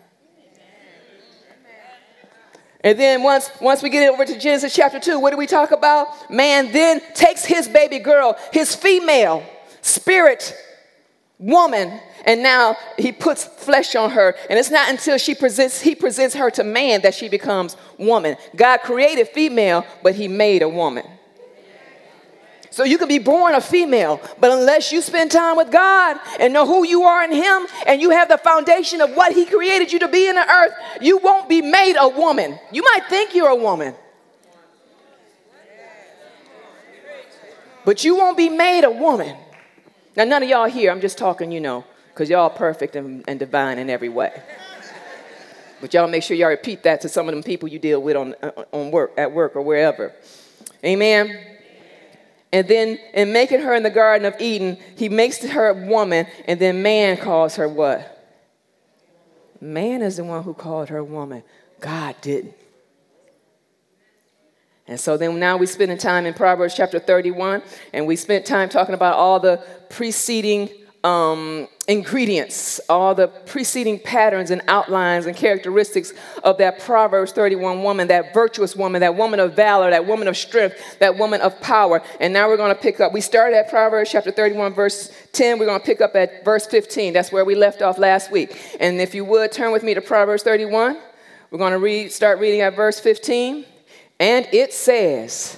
And 2.81 2.97
then 2.99 3.23
once, 3.23 3.49
once 3.59 3.81
we 3.81 3.89
get 3.89 4.07
over 4.09 4.23
to 4.23 4.39
Genesis 4.39 4.73
chapter 4.73 4.99
2, 4.99 5.19
what 5.19 5.31
do 5.31 5.37
we 5.37 5.47
talk 5.47 5.71
about? 5.71 6.07
Man 6.29 6.71
then 6.71 7.01
takes 7.15 7.43
his 7.43 7.67
baby 7.67 7.99
girl, 7.99 8.37
his 8.53 8.75
female, 8.75 9.43
spirit 9.87 10.55
woman 11.39 11.99
and 12.25 12.41
now 12.41 12.75
he 12.97 13.11
puts 13.11 13.43
flesh 13.43 13.95
on 13.95 14.11
her. 14.11 14.35
And 14.49 14.59
it's 14.59 14.71
not 14.71 14.89
until 14.89 15.17
she 15.17 15.35
presents, 15.35 15.81
he 15.81 15.95
presents 15.95 16.35
her 16.35 16.49
to 16.51 16.63
man 16.63 17.01
that 17.01 17.13
she 17.13 17.29
becomes 17.29 17.77
woman. 17.97 18.37
God 18.55 18.81
created 18.81 19.29
female, 19.29 19.85
but 20.03 20.15
he 20.15 20.27
made 20.27 20.61
a 20.61 20.69
woman. 20.69 21.05
So 22.69 22.83
you 22.83 22.99
can 22.99 23.07
be 23.07 23.17
born 23.17 23.55
a 23.55 23.61
female, 23.61 24.21
but 24.39 24.51
unless 24.51 24.91
you 24.91 25.01
spend 25.01 25.31
time 25.31 25.57
with 25.57 25.71
God 25.71 26.19
and 26.39 26.53
know 26.53 26.67
who 26.67 26.85
you 26.85 27.03
are 27.03 27.23
in 27.23 27.31
Him 27.31 27.65
and 27.87 27.99
you 27.99 28.11
have 28.11 28.29
the 28.29 28.37
foundation 28.37 29.01
of 29.01 29.15
what 29.15 29.31
He 29.31 29.47
created 29.47 29.91
you 29.91 29.97
to 29.97 30.07
be 30.07 30.29
in 30.29 30.35
the 30.35 30.47
earth, 30.47 30.73
you 31.01 31.17
won't 31.17 31.49
be 31.49 31.63
made 31.63 31.95
a 31.97 32.07
woman. 32.07 32.59
You 32.71 32.83
might 32.83 33.05
think 33.09 33.33
you're 33.33 33.49
a 33.49 33.55
woman, 33.55 33.95
but 37.83 38.03
you 38.03 38.15
won't 38.15 38.37
be 38.37 38.49
made 38.49 38.83
a 38.83 38.91
woman. 38.91 39.35
Now, 40.17 40.23
none 40.23 40.41
of 40.41 40.49
y'all 40.49 40.65
here, 40.65 40.89
I'm 40.91 40.99
just 40.99 41.19
talking, 41.19 41.51
you 41.51 41.61
know, 41.61 41.85
because 42.09 42.27
y'all 42.27 42.49
perfect 42.49 42.95
and, 42.95 43.23
and 43.27 43.37
divine 43.37 43.77
in 43.77 43.87
every 43.87 44.09
way. 44.09 44.33
But 45.79 45.93
y'all 45.93 46.07
make 46.07 46.23
sure 46.23 46.35
y'all 46.35 46.49
repeat 46.49 46.81
that 46.83 47.01
to 47.01 47.09
some 47.09 47.29
of 47.29 47.35
them 47.35 47.43
people 47.43 47.69
you 47.69 47.77
deal 47.77 48.01
with 48.01 48.15
on, 48.17 48.33
uh, 48.41 48.63
on 48.71 48.89
work, 48.89 49.13
at 49.15 49.31
work 49.31 49.55
or 49.55 49.61
wherever. 49.61 50.11
Amen. 50.83 51.39
And 52.51 52.67
then 52.67 52.97
in 53.13 53.31
making 53.31 53.61
her 53.61 53.75
in 53.75 53.83
the 53.83 53.91
Garden 53.91 54.25
of 54.25 54.33
Eden, 54.41 54.79
he 54.95 55.07
makes 55.07 55.37
her 55.43 55.67
a 55.67 55.73
woman, 55.75 56.25
and 56.47 56.59
then 56.59 56.81
man 56.81 57.17
calls 57.17 57.57
her 57.57 57.69
what? 57.69 58.15
Man 59.61 60.01
is 60.01 60.17
the 60.17 60.23
one 60.23 60.41
who 60.41 60.55
called 60.55 60.89
her 60.89 61.03
woman. 61.03 61.43
God 61.79 62.15
didn't. 62.21 62.55
And 64.87 64.99
so 64.99 65.17
then 65.17 65.37
now 65.39 65.57
we're 65.57 65.65
spending 65.65 65.97
time 65.97 66.25
in 66.25 66.33
Proverbs 66.33 66.73
chapter 66.73 66.99
31, 66.99 67.61
and 67.93 68.07
we 68.07 68.15
spent 68.15 68.45
time 68.45 68.69
talking 68.69 68.95
about 68.95 69.15
all 69.15 69.39
the 69.39 69.61
preceding 69.89 70.69
um, 71.03 71.67
ingredients, 71.87 72.79
all 72.89 73.15
the 73.15 73.27
preceding 73.27 73.99
patterns 73.99 74.51
and 74.51 74.61
outlines 74.67 75.25
and 75.25 75.35
characteristics 75.35 76.13
of 76.43 76.57
that 76.57 76.79
Proverbs 76.79 77.31
31 77.31 77.83
woman, 77.83 78.07
that 78.07 78.33
virtuous 78.33 78.75
woman, 78.75 79.01
that 79.01 79.15
woman 79.15 79.39
of 79.39 79.55
valor, 79.55 79.89
that 79.89 80.05
woman 80.05 80.27
of 80.27 80.35
strength, 80.35 80.75
that 80.99 81.17
woman 81.17 81.39
of 81.41 81.59
power. 81.61 82.01
And 82.19 82.33
now 82.33 82.47
we're 82.47 82.57
going 82.57 82.75
to 82.75 82.81
pick 82.81 82.99
up. 82.99 83.13
We 83.13 83.21
started 83.21 83.55
at 83.55 83.69
Proverbs 83.69 84.11
chapter 84.11 84.31
31, 84.31 84.73
verse 84.73 85.11
10. 85.33 85.59
We're 85.59 85.65
going 85.65 85.79
to 85.79 85.85
pick 85.85 86.01
up 86.01 86.15
at 86.15 86.43
verse 86.43 86.65
15. 86.65 87.13
That's 87.13 87.31
where 87.31 87.45
we 87.45 87.55
left 87.55 87.81
off 87.81 87.97
last 87.97 88.31
week. 88.31 88.77
And 88.79 88.99
if 88.99 89.13
you 89.13 89.23
would 89.25 89.51
turn 89.51 89.71
with 89.71 89.83
me 89.83 89.93
to 89.93 90.01
Proverbs 90.01 90.43
31, 90.43 90.97
we're 91.51 91.57
going 91.57 91.73
to 91.73 91.79
read, 91.79 92.11
start 92.11 92.39
reading 92.39 92.61
at 92.61 92.75
verse 92.75 92.99
15. 92.99 93.65
And 94.19 94.47
it 94.51 94.73
says, 94.73 95.57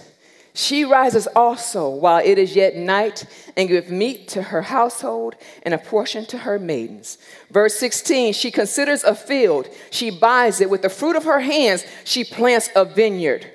she 0.53 0.83
rises 0.83 1.27
also 1.35 1.89
while 1.89 2.21
it 2.23 2.37
is 2.37 2.55
yet 2.55 2.75
night 2.75 3.25
and 3.55 3.69
gives 3.69 3.89
meat 3.89 4.27
to 4.29 4.41
her 4.41 4.61
household 4.61 5.35
and 5.63 5.73
a 5.73 5.77
portion 5.77 6.25
to 6.27 6.39
her 6.39 6.59
maidens. 6.59 7.17
Verse 7.49 7.75
16, 7.75 8.33
she 8.33 8.51
considers 8.51 9.03
a 9.03 9.15
field, 9.15 9.69
she 9.89 10.09
buys 10.09 10.59
it. 10.59 10.69
With 10.69 10.81
the 10.81 10.89
fruit 10.89 11.15
of 11.15 11.23
her 11.23 11.39
hands, 11.39 11.85
she 12.03 12.23
plants 12.23 12.69
a 12.75 12.83
vineyard. 12.83 13.49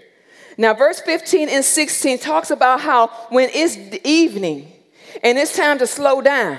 Now, 0.56 0.72
verse 0.72 1.00
15 1.00 1.48
and 1.48 1.64
16 1.64 2.20
talks 2.20 2.50
about 2.50 2.80
how 2.80 3.08
when 3.28 3.50
it's 3.52 3.76
evening 4.04 4.72
and 5.22 5.36
it's 5.36 5.56
time 5.56 5.78
to 5.78 5.86
slow 5.86 6.20
down, 6.20 6.58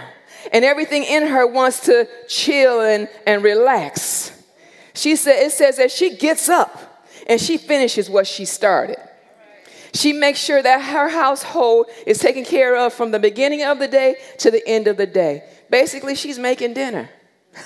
and 0.54 0.64
everything 0.64 1.04
in 1.04 1.28
her 1.28 1.48
wants 1.48 1.82
to 1.82 2.08
chill 2.28 2.82
and, 2.82 3.10
and 3.25 3.44
relax. 3.44 4.32
She 4.94 5.16
said, 5.16 5.44
it 5.44 5.52
says 5.52 5.78
that 5.78 5.92
she 5.92 6.16
gets 6.16 6.48
up 6.50 6.85
and 7.25 7.39
she 7.39 7.58
finishes 7.58 8.10
what 8.10 8.27
she 8.27 8.46
started. 8.46 8.98
She 9.94 10.12
makes 10.12 10.39
sure 10.39 10.62
that 10.62 10.82
her 10.91 11.08
household 11.08 11.88
is 12.05 12.20
taken 12.20 12.44
care 12.44 12.75
of 12.75 12.94
from 12.94 13.12
the 13.12 13.20
beginning 13.20 13.63
of 13.63 13.79
the 13.79 13.88
day 13.88 14.17
to 14.39 14.51
the 14.51 14.65
end 14.67 14.88
of 14.88 14.98
the 14.98 15.08
day. 15.08 15.44
Basically, 15.70 16.15
she's 16.15 16.38
making 16.38 16.74
dinner 16.74 17.10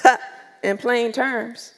in 0.64 0.78
plain 0.78 1.12
terms. 1.12 1.74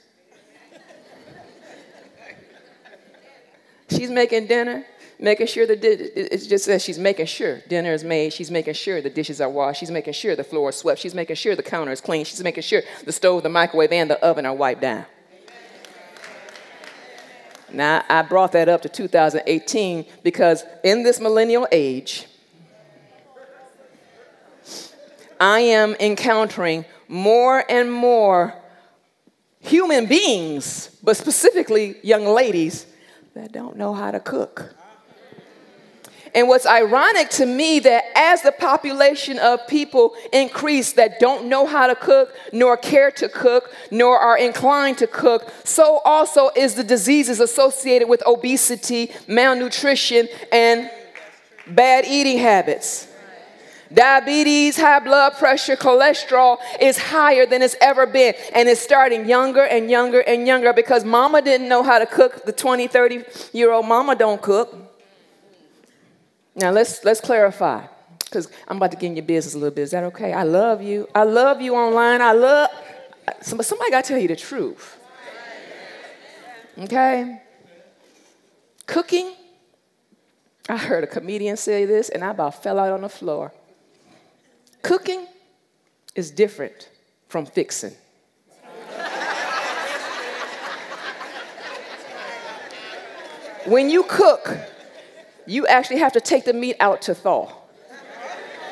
she's 3.89 4.09
making 4.09 4.47
dinner, 4.47 4.85
making 5.19 5.47
sure 5.47 5.65
the 5.65 5.73
it 5.73 6.38
just 6.50 6.65
says 6.65 6.83
she's 6.83 7.00
making 7.00 7.27
sure 7.27 7.61
dinner 7.69 7.93
is 7.93 8.03
made. 8.03 8.33
She's 8.33 8.51
making 8.51 8.73
sure 8.73 9.01
the 9.01 9.09
dishes 9.09 9.39
are 9.39 9.50
washed. 9.50 9.79
She's 9.79 9.91
making 9.91 10.13
sure 10.13 10.35
the 10.35 10.43
floor 10.43 10.69
is 10.69 10.75
swept. 10.75 11.00
She's 11.00 11.15
making 11.15 11.38
sure 11.38 11.55
the 11.55 11.63
counter 11.63 11.93
is 11.93 12.01
clean. 12.01 12.25
She's 12.25 12.43
making 12.43 12.63
sure 12.63 12.81
the 13.05 13.13
stove, 13.13 13.43
the 13.43 13.50
microwave, 13.50 13.93
and 13.93 14.09
the 14.09 14.23
oven 14.23 14.45
are 14.45 14.53
wiped 14.53 14.81
down. 14.81 15.05
Now, 17.73 18.03
I 18.09 18.21
brought 18.21 18.51
that 18.53 18.67
up 18.69 18.81
to 18.81 18.89
2018 18.89 20.05
because 20.23 20.63
in 20.83 21.03
this 21.03 21.19
millennial 21.19 21.67
age, 21.71 22.27
I 25.39 25.59
am 25.61 25.95
encountering 25.99 26.85
more 27.07 27.63
and 27.69 27.91
more 27.91 28.53
human 29.59 30.05
beings, 30.05 30.95
but 31.03 31.17
specifically 31.17 31.95
young 32.03 32.25
ladies, 32.25 32.85
that 33.33 33.51
don't 33.51 33.77
know 33.77 33.93
how 33.93 34.11
to 34.11 34.19
cook. 34.19 34.75
And 36.33 36.47
what's 36.47 36.65
ironic 36.65 37.29
to 37.31 37.45
me 37.45 37.79
that 37.79 38.05
as 38.15 38.41
the 38.41 38.53
population 38.53 39.38
of 39.38 39.67
people 39.67 40.13
increase 40.31 40.93
that 40.93 41.19
don't 41.19 41.47
know 41.47 41.65
how 41.65 41.88
to 41.88 41.95
cook, 41.95 42.33
nor 42.53 42.77
care 42.77 43.11
to 43.11 43.27
cook, 43.27 43.73
nor 43.91 44.17
are 44.17 44.38
inclined 44.38 44.97
to 45.00 45.07
cook, 45.07 45.51
so 45.65 46.00
also 46.05 46.50
is 46.55 46.75
the 46.75 46.83
diseases 46.83 47.39
associated 47.41 48.07
with 48.07 48.23
obesity, 48.25 49.11
malnutrition, 49.27 50.29
and 50.51 50.89
bad 51.67 52.05
eating 52.05 52.38
habits. 52.38 53.07
Diabetes, 53.93 54.77
high 54.77 55.00
blood 55.00 55.33
pressure, 55.33 55.75
cholesterol 55.75 56.59
is 56.79 56.97
higher 56.97 57.45
than 57.45 57.61
it's 57.61 57.75
ever 57.81 58.05
been. 58.05 58.33
And 58.55 58.69
it's 58.69 58.79
starting 58.79 59.27
younger 59.27 59.63
and 59.63 59.91
younger 59.91 60.21
and 60.21 60.47
younger 60.47 60.71
because 60.71 61.03
mama 61.03 61.41
didn't 61.41 61.67
know 61.67 61.83
how 61.83 62.00
to 62.00 62.05
cook. 62.05 62.45
The 62.45 62.53
20, 62.53 62.88
30 62.88 63.25
year 63.51 63.71
old 63.71 63.85
mama 63.85 64.15
don't 64.15 64.41
cook. 64.41 64.90
Now 66.55 66.72
let's 66.72 67.03
let's 67.05 67.22
clarify, 67.22 67.86
because 68.20 68.50
I'm 68.67 68.77
about 68.77 68.91
to 68.91 68.98
get 68.98 69.08
in 69.08 69.15
your 69.15 69.25
business 69.25 69.55
a 69.55 69.58
little 69.58 69.74
bit. 69.74 69.84
Is 69.84 69.91
that 69.91 70.03
okay? 70.05 70.34
I 70.34 70.43
love 70.43 70.81
you. 70.81 71.08
I 71.15 71.24
love 71.24 71.62
you 71.62 71.75
online. 71.75 72.22
I 72.22 72.34
love 72.34 72.70
somebody 73.41 73.91
got 73.91 74.03
to 74.03 74.08
tell 74.10 74.20
you 74.20 74.27
the 74.27 74.36
truth. 74.36 74.98
Okay? 76.77 77.41
Cooking. 78.86 79.34
I 80.70 80.77
heard 80.77 81.03
a 81.03 81.08
comedian 81.08 81.58
say 81.58 81.86
this, 81.86 82.10
and 82.10 82.24
I 82.24 82.31
about 82.31 82.62
fell 82.62 82.79
out 82.79 82.91
on 82.91 83.01
the 83.01 83.10
floor. 83.10 83.53
Cooking 84.81 85.27
is 86.15 86.31
different 86.31 86.89
from 87.27 87.46
fixing. 87.46 87.93
when 93.65 93.89
you 93.89 94.03
cook, 94.03 94.58
you 95.45 95.67
actually 95.67 96.00
have 96.00 96.13
to 96.13 96.21
take 96.21 96.45
the 96.45 96.53
meat 96.53 96.75
out 96.79 97.01
to 97.03 97.15
thaw. 97.15 97.51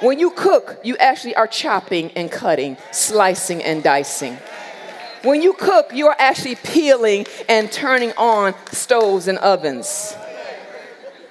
When 0.01 0.17
you 0.17 0.31
cook, 0.31 0.79
you 0.83 0.95
actually 0.97 1.35
are 1.35 1.47
chopping 1.47 2.11
and 2.11 2.31
cutting, 2.31 2.77
slicing 2.91 3.61
and 3.61 3.83
dicing. 3.83 4.37
When 5.23 5.41
you 5.41 5.53
cook, 5.53 5.91
you 5.93 6.07
are 6.07 6.15
actually 6.17 6.55
peeling 6.55 7.25
and 7.49 7.69
turning 7.69 8.13
on 8.17 8.55
stoves 8.71 9.27
and 9.27 9.37
ovens. 9.39 10.15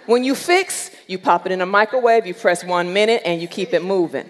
When 0.04 0.25
you 0.25 0.35
fix, 0.35 0.90
you 1.07 1.18
pop 1.18 1.47
it 1.47 1.52
in 1.52 1.62
a 1.62 1.66
microwave, 1.66 2.26
you 2.26 2.35
press 2.35 2.62
one 2.62 2.92
minute, 2.92 3.23
and 3.25 3.40
you 3.40 3.49
keep 3.49 3.73
it 3.73 3.83
moving. 3.83 4.28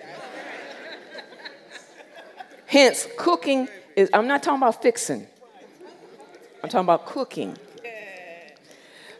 Hence, 2.66 3.08
cooking 3.16 3.68
is, 3.96 4.10
I'm 4.12 4.28
not 4.28 4.42
talking 4.42 4.62
about 4.62 4.82
fixing, 4.82 5.26
I'm 6.62 6.68
talking 6.68 6.84
about 6.84 7.06
cooking. 7.06 7.56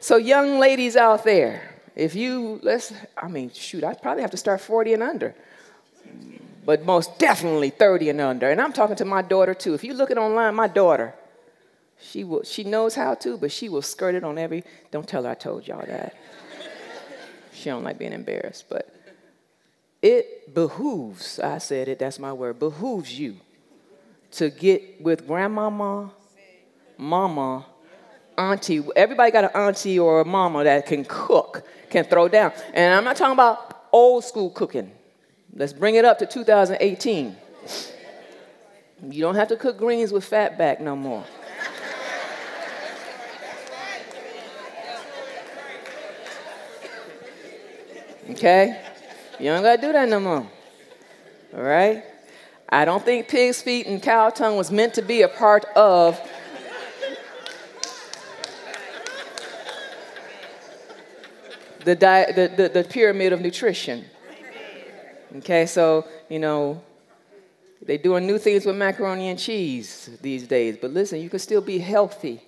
So, 0.00 0.16
young 0.16 0.60
ladies 0.60 0.96
out 0.96 1.24
there, 1.24 1.77
if 1.98 2.14
you, 2.14 2.60
let's, 2.62 2.92
I 3.16 3.26
mean, 3.26 3.50
shoot, 3.50 3.82
I 3.82 3.92
probably 3.92 4.22
have 4.22 4.30
to 4.30 4.36
start 4.36 4.60
40 4.60 4.94
and 4.94 5.02
under, 5.02 5.34
but 6.64 6.84
most 6.86 7.18
definitely 7.18 7.70
30 7.70 8.10
and 8.10 8.20
under. 8.20 8.48
And 8.48 8.60
I'm 8.60 8.72
talking 8.72 8.94
to 8.96 9.04
my 9.04 9.20
daughter 9.20 9.52
too. 9.52 9.74
If 9.74 9.82
you 9.82 9.94
look 9.94 10.12
at 10.12 10.16
online, 10.16 10.54
my 10.54 10.68
daughter, 10.68 11.12
she 12.00 12.22
will, 12.22 12.44
she 12.44 12.62
knows 12.62 12.94
how 12.94 13.14
to, 13.14 13.36
but 13.36 13.50
she 13.50 13.68
will 13.68 13.82
skirt 13.82 14.14
it 14.14 14.22
on 14.22 14.38
every, 14.38 14.62
don't 14.92 15.08
tell 15.08 15.24
her 15.24 15.30
I 15.30 15.34
told 15.34 15.66
y'all 15.66 15.84
that. 15.84 16.14
she 17.52 17.68
don't 17.68 17.82
like 17.82 17.98
being 17.98 18.12
embarrassed, 18.12 18.66
but 18.68 18.94
it 20.00 20.54
behooves, 20.54 21.40
I 21.40 21.58
said 21.58 21.88
it, 21.88 21.98
that's 21.98 22.20
my 22.20 22.32
word, 22.32 22.60
behooves 22.60 23.18
you 23.18 23.38
to 24.32 24.50
get 24.50 25.02
with 25.02 25.26
grandmama, 25.26 26.12
mama, 26.96 27.66
auntie. 28.38 28.82
Everybody 28.96 29.30
got 29.30 29.44
an 29.44 29.50
auntie 29.50 29.98
or 29.98 30.20
a 30.20 30.24
mama 30.24 30.64
that 30.64 30.86
can 30.86 31.04
cook 31.04 31.64
can 31.90 32.04
throw 32.04 32.28
down. 32.28 32.52
And 32.72 32.94
I'm 32.94 33.04
not 33.04 33.16
talking 33.16 33.32
about 33.32 33.86
old 33.92 34.24
school 34.24 34.50
cooking. 34.50 34.92
Let's 35.54 35.72
bring 35.72 35.96
it 35.96 36.04
up 36.04 36.18
to 36.20 36.26
2018. 36.26 37.36
You 39.10 39.20
don't 39.20 39.34
have 39.34 39.48
to 39.48 39.56
cook 39.56 39.78
greens 39.78 40.12
with 40.12 40.24
fat 40.24 40.58
back 40.58 40.80
no 40.80 40.96
more. 40.96 41.24
Okay? 48.30 48.80
You 49.40 49.46
don't 49.46 49.62
gotta 49.62 49.80
do 49.80 49.92
that 49.92 50.08
no 50.08 50.20
more. 50.20 50.46
All 51.54 51.62
right? 51.62 52.04
I 52.68 52.84
don't 52.84 53.02
think 53.02 53.28
pig's 53.28 53.62
feet 53.62 53.86
and 53.86 54.02
cow 54.02 54.28
tongue 54.30 54.56
was 54.56 54.70
meant 54.70 54.94
to 54.94 55.02
be 55.02 55.22
a 55.22 55.28
part 55.28 55.64
of 55.74 56.20
the, 61.88 61.94
di- 61.94 62.32
the, 62.32 62.48
the, 62.48 62.68
the 62.68 62.84
pyramid 62.84 63.32
of 63.32 63.40
nutrition. 63.40 64.04
Okay, 65.36 65.64
so, 65.64 66.06
you 66.28 66.38
know, 66.38 66.82
they're 67.80 67.96
doing 67.96 68.26
new 68.26 68.38
things 68.38 68.66
with 68.66 68.76
macaroni 68.76 69.30
and 69.30 69.38
cheese 69.38 70.10
these 70.20 70.46
days. 70.46 70.76
But 70.78 70.90
listen, 70.90 71.20
you 71.20 71.30
can 71.30 71.38
still 71.38 71.62
be 71.62 71.78
healthy 71.78 72.42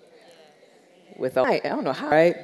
without, 1.16 1.46
I 1.46 1.60
don't 1.60 1.84
know 1.84 1.94
how, 1.94 2.10
right? 2.10 2.36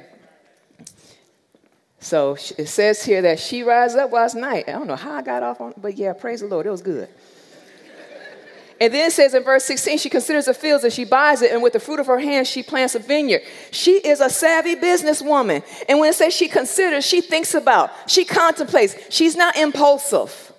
So 1.99 2.33
it 2.57 2.67
says 2.67 3.03
here 3.03 3.21
that 3.21 3.39
she 3.39 3.61
rised 3.61 3.97
up 3.97 4.11
last 4.11 4.35
night. 4.35 4.65
I 4.67 4.71
don't 4.71 4.87
know 4.87 4.95
how 4.95 5.13
I 5.13 5.21
got 5.21 5.43
off 5.43 5.61
on, 5.61 5.75
but 5.77 5.97
yeah, 5.97 6.13
praise 6.13 6.41
the 6.41 6.47
Lord, 6.47 6.65
it 6.65 6.71
was 6.71 6.81
good. 6.81 7.09
And 8.79 8.93
then 8.93 9.07
it 9.07 9.11
says 9.11 9.33
in 9.33 9.43
verse 9.43 9.63
16, 9.65 9.97
she 9.97 10.09
considers 10.09 10.45
the 10.45 10.53
fields 10.53 10.83
and 10.83 10.93
she 10.93 11.03
buys 11.03 11.41
it, 11.41 11.51
and 11.51 11.63
with 11.63 11.73
the 11.73 11.79
fruit 11.79 11.99
of 11.99 12.05
her 12.07 12.19
hands, 12.19 12.47
she 12.47 12.61
plants 12.61 12.93
a 12.93 12.99
vineyard. 12.99 13.41
She 13.71 13.93
is 13.93 14.19
a 14.21 14.29
savvy 14.29 14.75
businesswoman. 14.75 15.63
And 15.89 15.99
when 15.99 16.11
it 16.11 16.15
says 16.15 16.33
she 16.33 16.47
considers, 16.47 17.05
she 17.05 17.21
thinks 17.21 17.55
about, 17.55 17.91
she 18.07 18.23
contemplates. 18.23 18.95
She's 19.09 19.35
not 19.35 19.55
impulsive. 19.55 20.51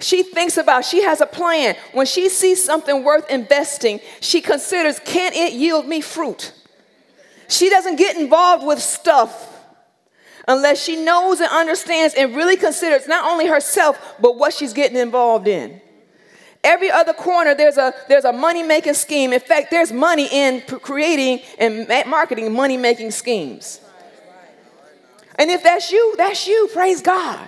She 0.00 0.22
thinks 0.22 0.56
about, 0.56 0.86
she 0.86 1.02
has 1.02 1.20
a 1.20 1.26
plan. 1.26 1.76
When 1.92 2.06
she 2.06 2.30
sees 2.30 2.64
something 2.64 3.04
worth 3.04 3.30
investing, 3.30 4.00
she 4.20 4.40
considers, 4.40 4.98
can 5.00 5.32
it 5.34 5.52
yield 5.52 5.86
me 5.86 6.00
fruit? 6.00 6.54
She 7.48 7.68
doesn't 7.68 7.96
get 7.96 8.16
involved 8.16 8.64
with 8.64 8.80
stuff 8.80 9.48
unless 10.48 10.82
she 10.82 11.04
knows 11.04 11.40
and 11.40 11.50
understands 11.50 12.14
and 12.14 12.34
really 12.34 12.56
considers 12.56 13.06
not 13.06 13.30
only 13.30 13.46
herself, 13.46 14.16
but 14.20 14.38
what 14.38 14.54
she's 14.54 14.72
getting 14.72 14.96
involved 14.96 15.46
in. 15.46 15.82
Every 16.62 16.90
other 16.90 17.14
corner, 17.14 17.54
there's 17.54 17.78
a, 17.78 17.94
there's 18.08 18.24
a 18.24 18.32
money 18.32 18.62
making 18.62 18.94
scheme. 18.94 19.32
In 19.32 19.40
fact, 19.40 19.70
there's 19.70 19.92
money 19.92 20.28
in 20.30 20.60
creating 20.62 21.40
and 21.58 21.88
marketing 22.06 22.52
money 22.52 22.76
making 22.76 23.12
schemes. 23.12 23.80
And 25.38 25.50
if 25.50 25.62
that's 25.62 25.90
you, 25.90 26.14
that's 26.18 26.46
you, 26.46 26.68
praise 26.72 27.00
God. 27.00 27.40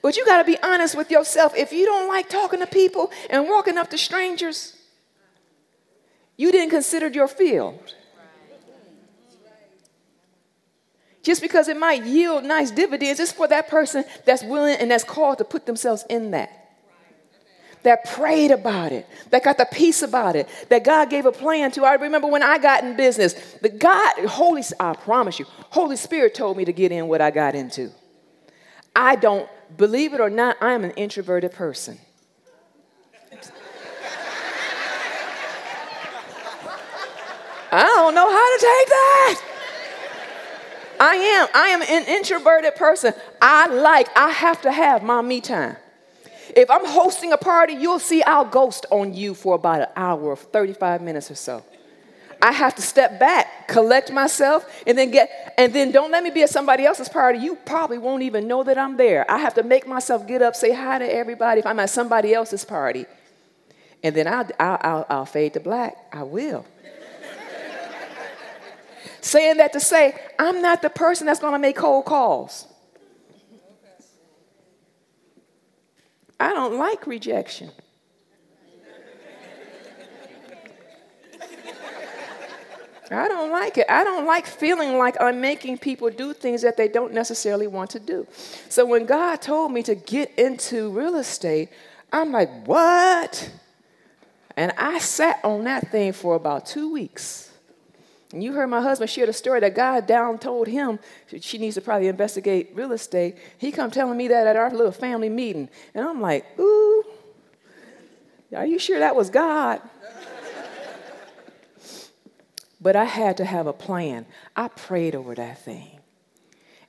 But 0.00 0.16
you 0.16 0.24
got 0.24 0.38
to 0.38 0.44
be 0.44 0.56
honest 0.62 0.96
with 0.96 1.10
yourself. 1.10 1.54
If 1.54 1.72
you 1.72 1.84
don't 1.84 2.08
like 2.08 2.30
talking 2.30 2.60
to 2.60 2.66
people 2.66 3.10
and 3.28 3.48
walking 3.48 3.76
up 3.76 3.90
to 3.90 3.98
strangers, 3.98 4.76
you 6.36 6.50
didn't 6.50 6.70
consider 6.70 7.08
your 7.08 7.28
field. 7.28 7.94
Just 11.22 11.42
because 11.42 11.68
it 11.68 11.76
might 11.78 12.04
yield 12.04 12.44
nice 12.44 12.70
dividends, 12.70 13.20
it's 13.20 13.32
for 13.32 13.48
that 13.48 13.68
person 13.68 14.04
that's 14.24 14.42
willing 14.42 14.76
and 14.78 14.90
that's 14.90 15.04
called 15.04 15.38
to 15.38 15.44
put 15.44 15.66
themselves 15.66 16.04
in 16.08 16.30
that 16.32 16.63
that 17.84 18.04
prayed 18.04 18.50
about 18.50 18.92
it, 18.92 19.06
that 19.30 19.44
got 19.44 19.56
the 19.58 19.66
peace 19.70 20.02
about 20.02 20.36
it, 20.36 20.48
that 20.70 20.84
God 20.84 21.10
gave 21.10 21.26
a 21.26 21.32
plan 21.32 21.70
to. 21.72 21.84
I 21.84 21.94
remember 21.94 22.26
when 22.26 22.42
I 22.42 22.58
got 22.58 22.82
in 22.82 22.96
business, 22.96 23.34
the 23.62 23.68
God, 23.68 24.26
Holy, 24.26 24.62
I 24.80 24.94
promise 24.94 25.38
you, 25.38 25.46
Holy 25.70 25.96
Spirit 25.96 26.34
told 26.34 26.56
me 26.56 26.64
to 26.64 26.72
get 26.72 26.90
in 26.92 27.06
what 27.06 27.20
I 27.20 27.30
got 27.30 27.54
into. 27.54 27.92
I 28.96 29.16
don't, 29.16 29.48
believe 29.76 30.14
it 30.14 30.20
or 30.20 30.30
not, 30.30 30.56
I 30.60 30.72
am 30.72 30.82
an 30.84 30.92
introverted 30.92 31.52
person. 31.52 31.98
I 37.70 37.82
don't 37.82 38.14
know 38.14 38.30
how 38.30 38.56
to 38.56 38.60
take 38.60 38.88
that. 38.88 39.42
I 41.00 41.14
am. 41.16 41.48
I 41.54 41.68
am 41.68 41.82
an 41.82 42.04
introverted 42.06 42.76
person. 42.76 43.12
I 43.42 43.66
like, 43.66 44.08
I 44.16 44.30
have 44.30 44.62
to 44.62 44.70
have 44.70 45.02
my 45.02 45.20
me 45.22 45.40
time. 45.40 45.76
If 46.56 46.70
I'm 46.70 46.86
hosting 46.86 47.32
a 47.32 47.36
party, 47.36 47.74
you'll 47.74 47.98
see 47.98 48.22
I'll 48.22 48.44
ghost 48.44 48.86
on 48.90 49.12
you 49.12 49.34
for 49.34 49.56
about 49.56 49.80
an 49.82 49.88
hour, 49.96 50.36
35 50.36 51.02
minutes 51.02 51.30
or 51.30 51.34
so. 51.34 51.64
I 52.40 52.52
have 52.52 52.74
to 52.74 52.82
step 52.82 53.18
back, 53.18 53.68
collect 53.68 54.12
myself, 54.12 54.70
and 54.86 54.98
then 54.98 55.10
get, 55.10 55.54
and 55.56 55.72
then 55.72 55.90
don't 55.92 56.10
let 56.10 56.22
me 56.22 56.30
be 56.30 56.42
at 56.42 56.50
somebody 56.50 56.84
else's 56.84 57.08
party. 57.08 57.38
You 57.38 57.56
probably 57.56 57.98
won't 57.98 58.22
even 58.22 58.46
know 58.46 58.62
that 58.64 58.76
I'm 58.76 58.96
there. 58.96 59.28
I 59.30 59.38
have 59.38 59.54
to 59.54 59.62
make 59.62 59.86
myself 59.86 60.26
get 60.26 60.42
up, 60.42 60.54
say 60.54 60.72
hi 60.74 60.98
to 60.98 61.04
everybody 61.04 61.60
if 61.60 61.66
I'm 61.66 61.80
at 61.80 61.90
somebody 61.90 62.34
else's 62.34 62.64
party. 62.64 63.06
And 64.02 64.14
then 64.14 64.28
I'll, 64.28 64.46
I'll, 64.60 64.78
I'll, 64.82 65.06
I'll 65.08 65.26
fade 65.26 65.54
to 65.54 65.60
black. 65.60 65.96
I 66.12 66.22
will. 66.22 66.66
Saying 69.22 69.56
that 69.56 69.72
to 69.72 69.80
say, 69.80 70.14
I'm 70.38 70.60
not 70.60 70.82
the 70.82 70.90
person 70.90 71.26
that's 71.26 71.40
gonna 71.40 71.58
make 71.58 71.76
cold 71.76 72.04
calls. 72.04 72.66
I 76.38 76.52
don't 76.52 76.78
like 76.78 77.06
rejection. 77.06 77.70
I 83.10 83.28
don't 83.28 83.50
like 83.50 83.78
it. 83.78 83.86
I 83.88 84.02
don't 84.02 84.26
like 84.26 84.46
feeling 84.46 84.98
like 84.98 85.16
I'm 85.20 85.40
making 85.40 85.78
people 85.78 86.10
do 86.10 86.32
things 86.32 86.62
that 86.62 86.76
they 86.76 86.88
don't 86.88 87.12
necessarily 87.12 87.66
want 87.66 87.90
to 87.90 88.00
do. 88.00 88.26
So 88.68 88.84
when 88.86 89.04
God 89.04 89.36
told 89.36 89.72
me 89.72 89.82
to 89.84 89.94
get 89.94 90.32
into 90.38 90.90
real 90.90 91.16
estate, 91.16 91.68
I'm 92.12 92.32
like, 92.32 92.66
what? 92.66 93.50
And 94.56 94.72
I 94.78 94.98
sat 94.98 95.40
on 95.44 95.64
that 95.64 95.90
thing 95.90 96.12
for 96.12 96.34
about 96.34 96.66
two 96.66 96.92
weeks. 96.92 97.50
And 98.34 98.42
you 98.42 98.52
heard 98.52 98.66
my 98.66 98.80
husband 98.80 99.08
share 99.08 99.26
the 99.26 99.32
story 99.32 99.60
that 99.60 99.76
God 99.76 100.08
down 100.08 100.38
told 100.38 100.66
him 100.66 100.98
she 101.40 101.56
needs 101.56 101.76
to 101.76 101.80
probably 101.80 102.08
investigate 102.08 102.72
real 102.74 102.90
estate. 102.90 103.36
He 103.58 103.70
come 103.70 103.92
telling 103.92 104.18
me 104.18 104.26
that 104.26 104.48
at 104.48 104.56
our 104.56 104.72
little 104.72 104.90
family 104.90 105.28
meeting. 105.28 105.68
And 105.94 106.04
I'm 106.04 106.20
like, 106.20 106.44
ooh, 106.58 107.04
are 108.52 108.66
you 108.66 108.80
sure 108.80 108.98
that 108.98 109.14
was 109.14 109.30
God? 109.30 109.80
but 112.80 112.96
I 112.96 113.04
had 113.04 113.36
to 113.36 113.44
have 113.44 113.68
a 113.68 113.72
plan. 113.72 114.26
I 114.56 114.66
prayed 114.66 115.14
over 115.14 115.36
that 115.36 115.64
thing. 115.64 116.00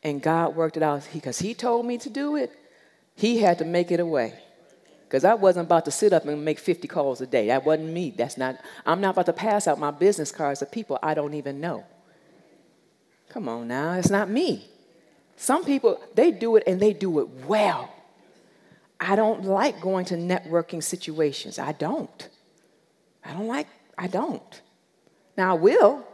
And 0.01 0.23
God 0.23 0.55
worked 0.55 0.77
it 0.77 0.83
out 0.83 1.07
because 1.13 1.37
he 1.37 1.53
told 1.53 1.85
me 1.85 1.99
to 1.99 2.09
do 2.09 2.35
it. 2.35 2.57
He 3.13 3.37
had 3.37 3.59
to 3.59 3.65
make 3.65 3.91
it 3.91 3.99
a 3.99 4.05
way. 4.05 4.33
Because 5.05 5.23
I 5.23 5.35
wasn't 5.35 5.67
about 5.67 5.85
to 5.85 5.91
sit 5.91 6.13
up 6.13 6.25
and 6.25 6.43
make 6.43 6.59
50 6.59 6.87
calls 6.87 7.21
a 7.21 7.27
day. 7.27 7.47
That 7.47 7.63
wasn't 7.63 7.91
me. 7.91 8.13
That's 8.15 8.37
not, 8.37 8.57
I'm 8.85 9.01
not 9.01 9.11
about 9.11 9.27
to 9.27 9.33
pass 9.33 9.67
out 9.67 9.79
my 9.79 9.91
business 9.91 10.31
cards 10.31 10.59
to 10.59 10.65
people 10.65 10.99
I 11.01 11.13
don't 11.13 11.33
even 11.35 11.61
know. 11.61 11.85
Come 13.29 13.47
on 13.47 13.67
now, 13.67 13.93
it's 13.93 14.09
not 14.09 14.29
me. 14.29 14.65
Some 15.35 15.65
people, 15.65 15.99
they 16.15 16.31
do 16.31 16.55
it 16.55 16.63
and 16.65 16.79
they 16.79 16.93
do 16.93 17.19
it 17.19 17.27
well. 17.45 17.91
I 18.99 19.15
don't 19.15 19.43
like 19.43 19.81
going 19.81 20.05
to 20.05 20.15
networking 20.15 20.81
situations. 20.81 21.59
I 21.59 21.73
don't. 21.73 22.29
I 23.23 23.33
don't 23.33 23.47
like, 23.47 23.67
I 23.97 24.07
don't. 24.07 24.61
Now 25.37 25.51
I 25.55 25.59
will, 25.59 26.07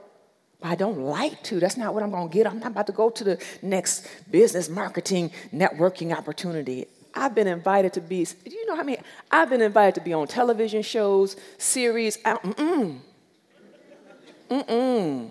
but 0.60 0.70
I 0.70 0.76
don't 0.76 1.00
like 1.00 1.44
to. 1.44 1.60
That's 1.60 1.78
not 1.78 1.94
what 1.94 2.04
I'm 2.04 2.12
going 2.12 2.30
to 2.30 2.34
get. 2.34 2.48
I'm 2.48 2.60
not 2.60 2.72
about 2.72 2.88
to 2.88 2.94
go 2.94 3.10
to 3.10 3.24
the 3.24 3.44
next 3.62 4.08
business 4.32 4.70
marketing 4.70 5.32
networking 5.54 6.16
opportunity. 6.16 6.88
I've 7.14 7.36
been 7.36 7.48
invited 7.48 7.94
to 7.94 8.02
be, 8.02 8.26
do 8.26 8.52
you 8.52 8.66
know 8.66 8.76
how 8.76 8.84
many? 8.84 9.00
I've 9.30 9.50
been 9.50 9.62
invited 9.62 9.96
to 9.96 10.02
be 10.02 10.14
on 10.14 10.28
television 10.28 10.82
shows, 10.82 11.36
series. 11.58 12.18
Mm-mm. 12.18 13.00
Mm-mm. 14.50 15.30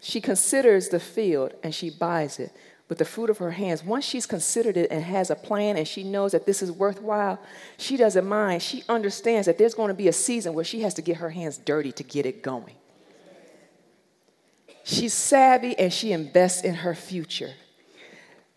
She 0.00 0.20
considers 0.20 0.88
the 0.88 1.00
field 1.00 1.54
and 1.62 1.74
she 1.74 1.90
buys 1.90 2.38
it 2.38 2.52
with 2.88 2.98
the 2.98 3.04
fruit 3.04 3.30
of 3.30 3.38
her 3.38 3.50
hands. 3.50 3.84
Once 3.84 4.04
she's 4.04 4.26
considered 4.26 4.76
it 4.76 4.90
and 4.90 5.02
has 5.02 5.30
a 5.30 5.34
plan 5.34 5.76
and 5.76 5.86
she 5.86 6.02
knows 6.02 6.32
that 6.32 6.46
this 6.46 6.62
is 6.62 6.72
worthwhile, 6.72 7.38
she 7.76 7.96
doesn't 7.96 8.26
mind. 8.26 8.62
She 8.62 8.84
understands 8.88 9.46
that 9.46 9.58
there's 9.58 9.74
going 9.74 9.88
to 9.88 9.94
be 9.94 10.08
a 10.08 10.12
season 10.12 10.54
where 10.54 10.64
she 10.64 10.80
has 10.82 10.94
to 10.94 11.02
get 11.02 11.18
her 11.18 11.30
hands 11.30 11.58
dirty 11.58 11.92
to 11.92 12.02
get 12.02 12.24
it 12.26 12.42
going. 12.42 12.74
She's 14.84 15.12
savvy 15.12 15.78
and 15.78 15.92
she 15.92 16.12
invests 16.12 16.62
in 16.62 16.74
her 16.76 16.94
future. 16.94 17.52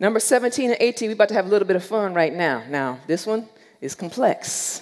Number 0.02 0.20
17 0.20 0.72
and 0.72 0.78
18, 0.82 1.10
we're 1.10 1.14
about 1.14 1.28
to 1.30 1.36
have 1.36 1.46
a 1.46 1.50
little 1.50 1.68
bit 1.68 1.76
of 1.76 1.84
fun 1.84 2.16
right 2.16 2.34
now. 2.34 2.64
Now, 2.68 3.00
this 3.06 3.28
one 3.28 3.48
is 3.82 3.94
complex. 3.94 4.82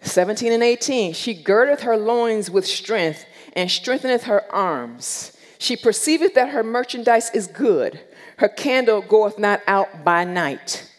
17 0.00 0.52
and 0.52 0.64
18, 0.64 1.12
she 1.12 1.32
girdeth 1.32 1.82
her 1.82 1.96
loins 1.96 2.50
with 2.50 2.66
strength 2.66 3.24
and 3.52 3.70
strengtheneth 3.70 4.24
her 4.24 4.52
arms. 4.52 5.36
She 5.58 5.76
perceiveth 5.76 6.34
that 6.34 6.48
her 6.48 6.64
merchandise 6.64 7.30
is 7.30 7.46
good. 7.46 8.00
Her 8.38 8.48
candle 8.48 9.00
goeth 9.00 9.38
not 9.38 9.62
out 9.68 10.02
by 10.04 10.24
night. 10.24 10.90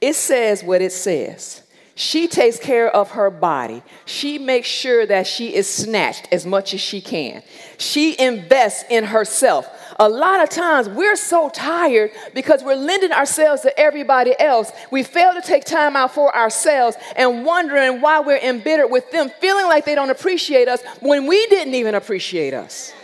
It 0.00 0.14
says 0.14 0.64
what 0.64 0.80
it 0.80 0.92
says. 0.92 1.64
She 2.00 2.28
takes 2.28 2.58
care 2.58 2.88
of 2.88 3.10
her 3.10 3.28
body. 3.28 3.82
She 4.06 4.38
makes 4.38 4.66
sure 4.66 5.04
that 5.04 5.26
she 5.26 5.54
is 5.54 5.68
snatched 5.68 6.28
as 6.32 6.46
much 6.46 6.72
as 6.72 6.80
she 6.80 7.02
can. 7.02 7.42
She 7.76 8.18
invests 8.18 8.84
in 8.88 9.04
herself. 9.04 9.68
A 9.98 10.08
lot 10.08 10.42
of 10.42 10.48
times 10.48 10.88
we're 10.88 11.14
so 11.14 11.50
tired 11.50 12.12
because 12.34 12.62
we're 12.64 12.74
lending 12.74 13.12
ourselves 13.12 13.60
to 13.62 13.78
everybody 13.78 14.34
else. 14.40 14.72
We 14.90 15.02
fail 15.02 15.34
to 15.34 15.42
take 15.42 15.66
time 15.66 15.94
out 15.94 16.14
for 16.14 16.34
ourselves 16.34 16.96
and 17.16 17.44
wondering 17.44 18.00
why 18.00 18.20
we're 18.20 18.38
embittered 18.38 18.90
with 18.90 19.10
them, 19.10 19.28
feeling 19.38 19.66
like 19.66 19.84
they 19.84 19.94
don't 19.94 20.08
appreciate 20.08 20.68
us 20.68 20.80
when 21.00 21.26
we 21.26 21.46
didn't 21.48 21.74
even 21.74 21.94
appreciate 21.94 22.54
us. 22.54 22.94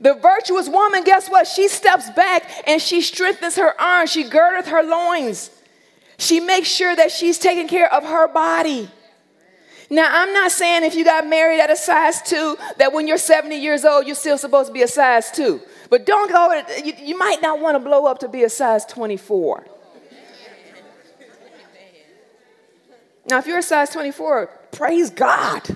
The 0.00 0.14
virtuous 0.14 0.68
woman, 0.68 1.04
guess 1.04 1.28
what? 1.28 1.46
She 1.46 1.68
steps 1.68 2.10
back 2.10 2.50
and 2.66 2.82
she 2.82 3.02
strengthens 3.02 3.54
her 3.54 3.80
arms, 3.80 4.10
she 4.10 4.24
girdeth 4.24 4.66
her 4.66 4.82
loins. 4.82 5.52
She 6.20 6.38
makes 6.38 6.68
sure 6.68 6.94
that 6.94 7.10
she's 7.10 7.38
taking 7.38 7.66
care 7.66 7.90
of 7.92 8.04
her 8.04 8.28
body. 8.28 8.90
Now, 9.88 10.06
I'm 10.08 10.34
not 10.34 10.52
saying 10.52 10.84
if 10.84 10.94
you 10.94 11.02
got 11.02 11.26
married 11.26 11.60
at 11.60 11.70
a 11.70 11.76
size 11.76 12.20
two, 12.20 12.58
that 12.76 12.92
when 12.92 13.08
you're 13.08 13.16
70 13.16 13.56
years 13.56 13.86
old, 13.86 14.06
you're 14.06 14.14
still 14.14 14.36
supposed 14.36 14.68
to 14.68 14.72
be 14.72 14.82
a 14.82 14.88
size 14.88 15.30
two. 15.30 15.62
But 15.88 16.04
don't 16.04 16.30
go, 16.30 16.62
you, 16.84 16.92
you 17.00 17.18
might 17.18 17.40
not 17.40 17.58
want 17.58 17.76
to 17.76 17.80
blow 17.80 18.04
up 18.04 18.18
to 18.18 18.28
be 18.28 18.44
a 18.44 18.50
size 18.50 18.84
24. 18.84 19.66
Now, 23.30 23.38
if 23.38 23.46
you're 23.46 23.58
a 23.58 23.62
size 23.62 23.88
24, 23.88 24.46
praise 24.72 25.08
God. 25.08 25.74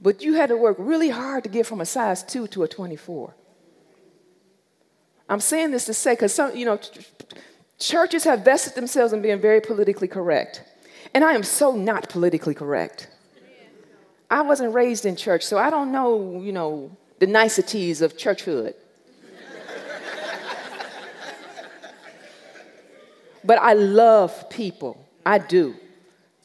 But 0.00 0.22
you 0.22 0.32
had 0.32 0.48
to 0.48 0.56
work 0.56 0.76
really 0.78 1.10
hard 1.10 1.44
to 1.44 1.50
get 1.50 1.66
from 1.66 1.82
a 1.82 1.86
size 1.86 2.22
2 2.22 2.46
to 2.48 2.62
a 2.62 2.68
24. 2.68 3.34
I'm 5.28 5.40
saying 5.40 5.72
this 5.72 5.84
to 5.84 5.94
say, 5.94 6.14
because 6.14 6.32
some, 6.32 6.56
you 6.56 6.64
know, 6.64 6.80
churches 7.80 8.24
have 8.24 8.44
vested 8.44 8.74
themselves 8.74 9.12
in 9.12 9.22
being 9.22 9.40
very 9.40 9.60
politically 9.60 10.06
correct. 10.06 10.62
And 11.14 11.24
I 11.24 11.32
am 11.32 11.42
so 11.42 11.74
not 11.74 12.08
politically 12.08 12.54
correct. 12.54 13.08
I 14.30 14.42
wasn't 14.42 14.72
raised 14.74 15.06
in 15.06 15.16
church, 15.16 15.44
so 15.44 15.58
I 15.58 15.70
don't 15.70 15.90
know, 15.90 16.40
you 16.40 16.52
know, 16.52 16.96
the 17.18 17.26
niceties 17.26 18.00
of 18.00 18.16
churchhood. 18.16 18.74
but 23.44 23.58
I 23.58 23.72
love 23.72 24.48
people. 24.50 25.04
I 25.26 25.38
do. 25.38 25.74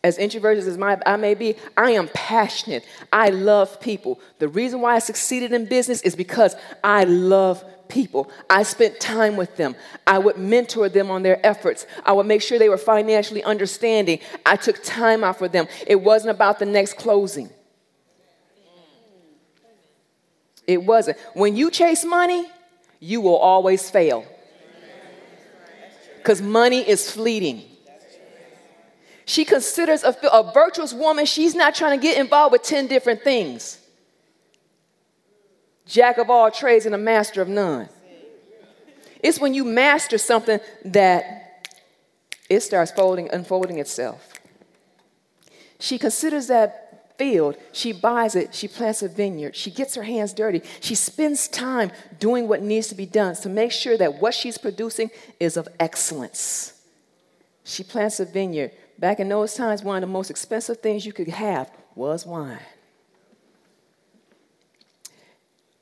As 0.03 0.17
introverted 0.17 0.67
as 0.67 0.77
my, 0.77 0.99
I 1.05 1.15
may 1.17 1.35
be, 1.35 1.55
I 1.77 1.91
am 1.91 2.09
passionate. 2.13 2.85
I 3.11 3.29
love 3.29 3.79
people. 3.79 4.19
The 4.39 4.47
reason 4.47 4.81
why 4.81 4.95
I 4.95 4.99
succeeded 4.99 5.51
in 5.51 5.65
business 5.65 6.01
is 6.01 6.15
because 6.15 6.55
I 6.83 7.03
love 7.03 7.63
people. 7.87 8.29
I 8.49 8.63
spent 8.63 8.99
time 8.99 9.37
with 9.37 9.55
them. 9.57 9.75
I 10.05 10.17
would 10.17 10.37
mentor 10.37 10.89
them 10.89 11.11
on 11.11 11.23
their 11.23 11.43
efforts. 11.45 11.85
I 12.05 12.13
would 12.13 12.25
make 12.25 12.41
sure 12.41 12.59
they 12.59 12.69
were 12.69 12.77
financially 12.77 13.43
understanding. 13.43 14.19
I 14.45 14.55
took 14.55 14.83
time 14.83 15.23
out 15.23 15.37
for 15.37 15.47
them. 15.47 15.67
It 15.87 15.95
wasn't 15.95 16.31
about 16.31 16.59
the 16.59 16.65
next 16.65 16.97
closing. 16.97 17.49
It 20.67 20.83
wasn't. 20.83 21.17
When 21.33 21.55
you 21.55 21.69
chase 21.69 22.03
money, 22.03 22.47
you 22.99 23.21
will 23.21 23.37
always 23.37 23.89
fail. 23.89 24.25
Because 26.17 26.41
money 26.41 26.87
is 26.87 27.11
fleeting. 27.11 27.63
She 29.25 29.45
considers 29.45 30.03
a, 30.03 30.15
a 30.31 30.51
virtuous 30.53 30.93
woman, 30.93 31.25
she's 31.25 31.55
not 31.55 31.75
trying 31.75 31.99
to 31.99 32.03
get 32.03 32.17
involved 32.17 32.51
with 32.51 32.63
10 32.63 32.87
different 32.87 33.23
things 33.23 33.79
jack 35.85 36.17
of 36.17 36.29
all 36.29 36.51
trades 36.51 36.85
and 36.85 36.95
a 36.95 36.97
master 36.97 37.41
of 37.41 37.47
none. 37.47 37.89
It's 39.21 39.39
when 39.39 39.53
you 39.53 39.63
master 39.63 40.17
something 40.17 40.59
that 40.85 41.65
it 42.49 42.61
starts 42.61 42.91
folding, 42.91 43.29
unfolding 43.31 43.79
itself. 43.79 44.33
She 45.79 45.97
considers 45.97 46.47
that 46.47 47.17
field, 47.17 47.57
she 47.71 47.91
buys 47.91 48.35
it, 48.35 48.53
she 48.53 48.67
plants 48.67 49.01
a 49.01 49.07
vineyard, 49.07 49.55
she 49.55 49.71
gets 49.71 49.95
her 49.95 50.03
hands 50.03 50.33
dirty, 50.33 50.61
she 50.79 50.95
spends 50.95 51.47
time 51.47 51.91
doing 52.19 52.47
what 52.47 52.61
needs 52.61 52.87
to 52.87 52.95
be 52.95 53.05
done 53.05 53.35
to 53.35 53.49
make 53.49 53.71
sure 53.71 53.97
that 53.97 54.21
what 54.21 54.33
she's 54.33 54.57
producing 54.57 55.09
is 55.39 55.57
of 55.57 55.67
excellence. 55.79 56.73
She 57.63 57.83
plants 57.83 58.19
a 58.19 58.25
vineyard. 58.25 58.71
Back 58.99 59.19
in 59.19 59.27
those 59.27 59.55
times, 59.55 59.83
one 59.83 59.97
of 59.97 60.01
the 60.01 60.13
most 60.13 60.29
expensive 60.29 60.79
things 60.79 61.05
you 61.05 61.13
could 61.13 61.27
have 61.27 61.71
was 61.95 62.25
wine. 62.25 62.59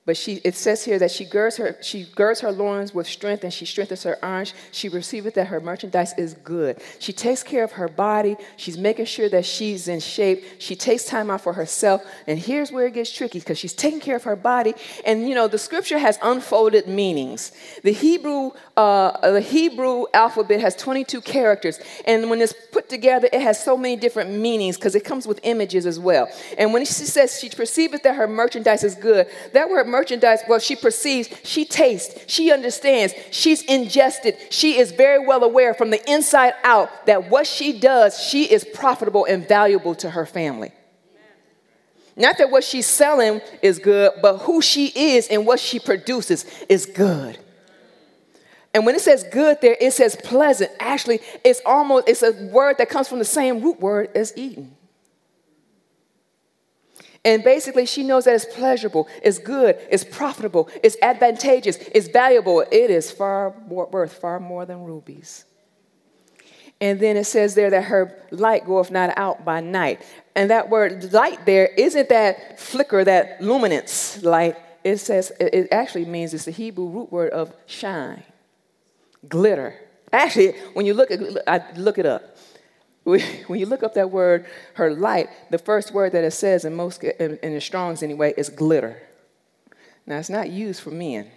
But 0.05 0.17
she, 0.17 0.41
it 0.43 0.55
says 0.55 0.83
here 0.83 0.99
that 0.99 1.11
she 1.11 1.23
girds, 1.23 1.55
her, 1.57 1.77
she 1.81 2.03
girds 2.03 2.41
her 2.41 2.51
loins 2.51 2.93
with 2.93 3.07
strength 3.07 3.45
and 3.45 3.53
she 3.53 3.65
strengthens 3.65 4.03
her 4.03 4.17
arms. 4.23 4.53
She 4.73 4.89
receiveth 4.89 5.35
that 5.35 5.47
her 5.47 5.61
merchandise 5.61 6.13
is 6.17 6.33
good. 6.33 6.81
She 6.99 7.13
takes 7.13 7.41
care 7.41 7.63
of 7.63 7.71
her 7.73 7.87
body. 7.87 8.35
She's 8.57 8.77
making 8.77 9.05
sure 9.05 9.29
that 9.29 9.45
she's 9.45 9.87
in 9.87 10.01
shape. 10.01 10.43
She 10.59 10.75
takes 10.75 11.05
time 11.05 11.29
out 11.29 11.39
for 11.39 11.53
herself. 11.53 12.03
And 12.27 12.37
here's 12.37 12.69
where 12.69 12.87
it 12.87 12.95
gets 12.95 13.11
tricky 13.11 13.39
because 13.39 13.57
she's 13.57 13.73
taking 13.73 14.01
care 14.01 14.17
of 14.17 14.23
her 14.23 14.35
body. 14.35 14.73
And 15.05 15.29
you 15.29 15.35
know, 15.35 15.47
the 15.47 15.57
scripture 15.57 15.97
has 15.97 16.19
unfolded 16.21 16.85
meanings. 16.85 17.53
The 17.83 17.93
Hebrew, 17.93 18.51
uh, 18.75 19.31
the 19.31 19.39
Hebrew 19.39 20.07
alphabet 20.13 20.59
has 20.59 20.75
22 20.75 21.21
characters. 21.21 21.79
And 22.05 22.29
when 22.29 22.41
it's 22.41 22.53
put 22.73 22.89
together, 22.89 23.29
it 23.31 23.39
has 23.39 23.63
so 23.63 23.77
many 23.77 23.95
different 23.95 24.31
meanings 24.31 24.75
because 24.75 24.95
it 24.95 25.05
comes 25.05 25.25
with 25.25 25.39
images 25.43 25.85
as 25.85 25.97
well. 25.97 26.27
And 26.57 26.73
when 26.73 26.83
she 26.83 26.91
says 26.91 27.39
she 27.39 27.47
perceiveth 27.49 28.03
that 28.03 28.15
her 28.15 28.27
merchandise 28.27 28.83
is 28.83 28.95
good, 28.95 29.27
that 29.53 29.69
word 29.69 29.92
merchandise, 29.93 30.41
well, 30.49 30.60
she 30.60 30.75
perceives, 30.75 31.29
she 31.43 31.63
tastes, 31.63 32.25
she 32.27 32.51
understands, 32.51 33.13
she's 33.32 33.62
ingested, 33.62 34.36
she 34.49 34.77
is 34.79 34.91
very 34.91 35.25
well 35.25 35.43
aware 35.43 35.73
from 35.75 35.91
the 35.91 36.12
inside 36.12 36.53
out 36.63 36.89
that 37.06 37.29
what 37.29 37.45
she 37.45 37.79
does, 37.79 38.19
she 38.19 38.51
is 38.51 38.65
profitable 38.73 39.23
and 39.25 39.47
valuable 39.47 39.93
to 39.95 40.10
her 40.10 40.25
family. 40.25 40.71
Not 42.15 42.38
that 42.39 42.49
what 42.49 42.63
she's 42.63 42.88
selling 42.88 43.39
is 43.62 43.79
good, 43.79 44.12
but 44.21 44.39
who 44.39 44.62
she 44.62 44.88
is 44.88 45.27
and 45.27 45.45
what 45.45 45.60
she 45.60 45.79
produces 45.79 46.45
is 46.67 46.86
good. 46.86 47.38
And 48.73 48.86
when 48.86 48.95
it 48.95 49.01
says 49.01 49.23
good 49.32 49.60
there, 49.62 49.77
it 49.79 49.93
says 49.93 50.17
pleasant. 50.23 50.71
Actually, 50.79 51.19
it's 51.43 51.62
almost 51.65 52.10
it's 52.10 52.23
a 52.23 52.32
word 52.51 52.77
that 52.79 52.89
comes 52.89 53.08
from 53.08 53.19
the 53.19 53.25
same 53.25 53.62
root 53.62 53.79
word 53.79 54.10
as 54.15 54.34
eating. 54.36 54.75
And 57.25 57.43
basically, 57.43 57.86
she 57.86 58.03
knows 58.03 58.25
that 58.25 58.36
it's 58.36 58.45
pleasurable, 58.45 59.07
it's 59.21 59.39
good, 59.39 59.77
it's 59.89 60.03
profitable, 60.03 60.69
it's 60.83 60.97
advantageous, 61.01 61.77
it's 61.93 62.09
valuable. 62.09 62.62
It 62.69 62.89
is 62.89 63.12
far 63.12 63.55
more, 63.67 63.88
worth 63.88 64.13
far 64.13 64.39
more 64.41 64.65
than 64.65 64.83
rubies. 64.83 65.45
And 66.81 66.99
then 66.99 67.15
it 67.15 67.23
says 67.23 67.55
there 67.55 67.69
that 67.69 67.86
her 67.86 68.21
light 68.31 68.65
goeth 68.65 68.91
not 68.91 69.17
out 69.17 69.45
by 69.45 69.62
night. 69.62 70.01
And 70.36 70.49
that 70.49 70.69
word 70.69 71.13
light 71.13 71.45
there 71.45 71.67
isn't 71.67 72.09
that 72.09 72.59
flicker, 72.59 73.05
that 73.05 73.41
luminance 73.41 74.21
light. 74.21 74.57
It 74.83 74.97
says, 74.97 75.31
it 75.39 75.69
actually 75.71 76.03
means 76.03 76.33
it's 76.33 76.43
the 76.43 76.51
Hebrew 76.51 76.88
root 76.88 77.09
word 77.09 77.31
of 77.31 77.53
shine, 77.67 78.23
glitter. 79.29 79.79
Actually, 80.12 80.51
when 80.73 80.86
you 80.86 80.93
look 80.93 81.09
at, 81.09 81.21
I 81.47 81.63
look 81.77 81.97
it 81.97 82.05
up. 82.05 82.36
When 83.47 83.59
you 83.59 83.65
look 83.65 83.83
up 83.83 83.95
that 83.95 84.11
word, 84.11 84.45
her 84.75 84.93
light, 84.93 85.29
the 85.51 85.57
first 85.57 85.93
word 85.93 86.13
that 86.13 86.23
it 86.23 86.31
says 86.31 86.63
in 86.63 86.73
most 86.73 87.03
in, 87.03 87.37
the 87.41 87.59
Strong's 87.59 88.01
anyway 88.01 88.33
is 88.37 88.49
glitter. 88.49 89.01
Now 90.05 90.19
it's 90.19 90.29
not 90.29 90.49
used 90.49 90.81
for 90.81 90.91
men. 90.91 91.29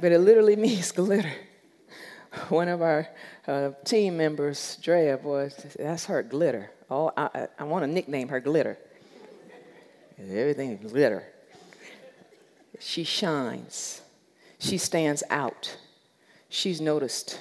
but 0.00 0.12
it 0.12 0.18
literally 0.18 0.56
means 0.68 0.92
glitter. 0.92 1.32
One 2.48 2.68
of 2.68 2.82
our 2.82 3.08
uh, 3.46 3.70
team 3.84 4.16
members, 4.16 4.78
Drea, 4.80 5.16
boy, 5.16 5.50
that's 5.78 6.06
her 6.06 6.22
glitter. 6.22 6.70
Oh, 6.90 7.10
I, 7.16 7.48
I 7.58 7.64
want 7.64 7.82
to 7.82 7.86
nickname 7.86 8.28
her 8.28 8.40
glitter. 8.40 8.78
Everything 10.18 10.72
is 10.72 10.92
glitter. 10.92 11.24
She 12.78 13.04
shines. 13.04 14.02
She 14.58 14.78
stands 14.78 15.22
out. 15.30 15.76
She's 16.48 16.80
noticed. 16.80 17.38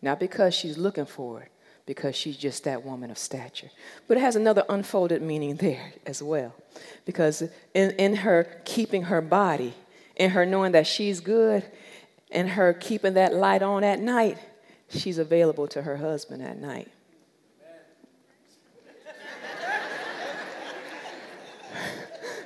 Not 0.00 0.20
because 0.20 0.54
she's 0.54 0.78
looking 0.78 1.06
for 1.06 1.42
it, 1.42 1.50
because 1.84 2.14
she's 2.14 2.36
just 2.36 2.64
that 2.64 2.84
woman 2.84 3.10
of 3.10 3.18
stature. 3.18 3.70
But 4.06 4.16
it 4.16 4.20
has 4.20 4.36
another 4.36 4.64
unfolded 4.68 5.22
meaning 5.22 5.56
there 5.56 5.92
as 6.06 6.22
well. 6.22 6.54
Because 7.04 7.42
in, 7.74 7.90
in 7.92 8.16
her 8.16 8.60
keeping 8.64 9.04
her 9.04 9.20
body, 9.20 9.74
in 10.16 10.30
her 10.30 10.46
knowing 10.46 10.72
that 10.72 10.86
she's 10.86 11.20
good, 11.20 11.64
in 12.30 12.48
her 12.48 12.72
keeping 12.72 13.14
that 13.14 13.34
light 13.34 13.62
on 13.62 13.82
at 13.84 14.00
night, 14.00 14.38
she's 14.88 15.18
available 15.18 15.66
to 15.68 15.82
her 15.82 15.96
husband 15.96 16.42
at 16.42 16.58
night. 16.58 16.88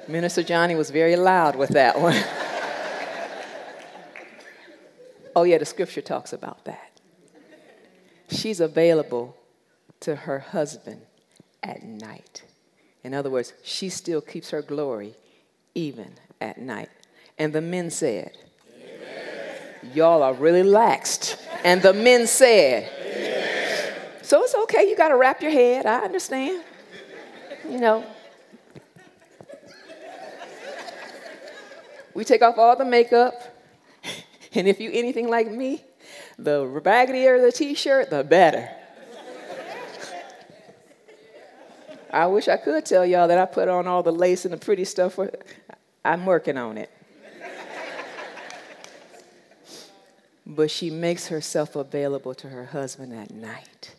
Minister 0.09 0.43
Johnny 0.43 0.75
was 0.75 0.91
very 0.91 1.17
loud 1.17 1.55
with 1.55 1.71
that 1.71 2.01
one. 2.01 2.17
Oh, 5.35 5.45
yeah, 5.45 5.59
the 5.59 5.65
scripture 5.65 6.03
talks 6.03 6.33
about 6.33 6.65
that. 6.67 7.01
She's 8.31 8.61
available 8.61 9.37
to 10.01 10.17
her 10.17 10.39
husband 10.41 11.03
at 11.63 11.83
night. 11.83 12.43
In 13.05 13.15
other 13.15 13.31
words, 13.31 13.53
she 13.63 13.89
still 13.89 14.21
keeps 14.21 14.51
her 14.51 14.63
glory 14.63 15.15
even 15.75 16.13
at 16.41 16.59
night. 16.59 16.91
And 17.39 17.53
the 17.53 17.61
men 17.61 17.91
said, 17.91 18.37
Amen. 18.75 19.95
Y'all 19.95 20.23
are 20.23 20.35
really 20.35 20.63
laxed. 20.63 21.41
And 21.65 21.83
the 21.83 21.93
men 21.93 22.27
said, 22.27 22.91
Amen. 23.01 23.95
So 24.23 24.43
it's 24.45 24.55
okay, 24.55 24.89
you 24.89 24.97
got 24.97 25.09
to 25.09 25.17
wrap 25.17 25.43
your 25.43 25.51
head. 25.51 25.87
I 25.87 26.01
understand. 26.01 26.63
You 27.69 27.79
know. 27.79 28.07
We 32.15 32.25
take 32.25 32.43
off 32.43 32.59
all 32.59 32.77
the 32.77 32.85
makeup 32.85 33.52
And 34.55 34.69
if 34.69 34.81
you 34.81 34.91
anything 34.93 35.29
like 35.29 35.51
me, 35.51 35.83
the 36.39 36.65
baggier 36.85 37.41
the 37.41 37.53
t-shirt, 37.53 38.11
the 38.11 38.23
better. 38.23 38.69
I 42.13 42.27
wish 42.27 42.49
I 42.49 42.59
could 42.59 42.85
tell 42.85 43.07
y'all 43.07 43.29
that 43.29 43.39
I 43.39 43.47
put 43.47 43.69
on 43.69 43.87
all 43.87 44.03
the 44.03 44.13
lace 44.13 44.45
and 44.45 44.53
the 44.53 44.59
pretty 44.59 44.85
stuff. 44.85 45.15
For, 45.15 45.33
I'm 46.05 46.27
working 46.27 46.59
on 46.59 46.77
it. 46.77 46.91
but 50.47 50.71
she 50.71 50.91
makes 50.91 51.29
herself 51.29 51.75
available 51.75 52.35
to 52.35 52.51
her 52.51 52.67
husband 52.67 53.15
at 53.15 53.31
night. 53.31 53.95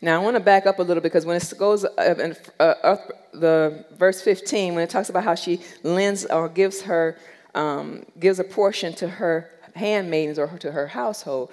Now, 0.00 0.20
I 0.20 0.24
want 0.24 0.34
to 0.34 0.40
back 0.40 0.66
up 0.66 0.80
a 0.80 0.82
little 0.82 1.02
because 1.02 1.24
when 1.24 1.36
it 1.36 1.52
goes 1.56 1.84
up 1.84 2.18
in 2.18 2.34
uh, 2.58 2.96
the 3.32 3.84
verse 3.96 4.20
15, 4.22 4.74
when 4.74 4.82
it 4.82 4.90
talks 4.90 5.08
about 5.08 5.22
how 5.22 5.36
she 5.36 5.60
lends 5.84 6.26
or 6.26 6.48
gives 6.48 6.82
her 6.82 7.16
um, 7.54 8.04
gives 8.18 8.40
a 8.40 8.44
portion 8.44 8.92
to 8.94 9.08
her 9.08 9.53
handmaidens 9.74 10.38
or 10.38 10.46
to 10.58 10.72
her 10.72 10.86
household, 10.86 11.50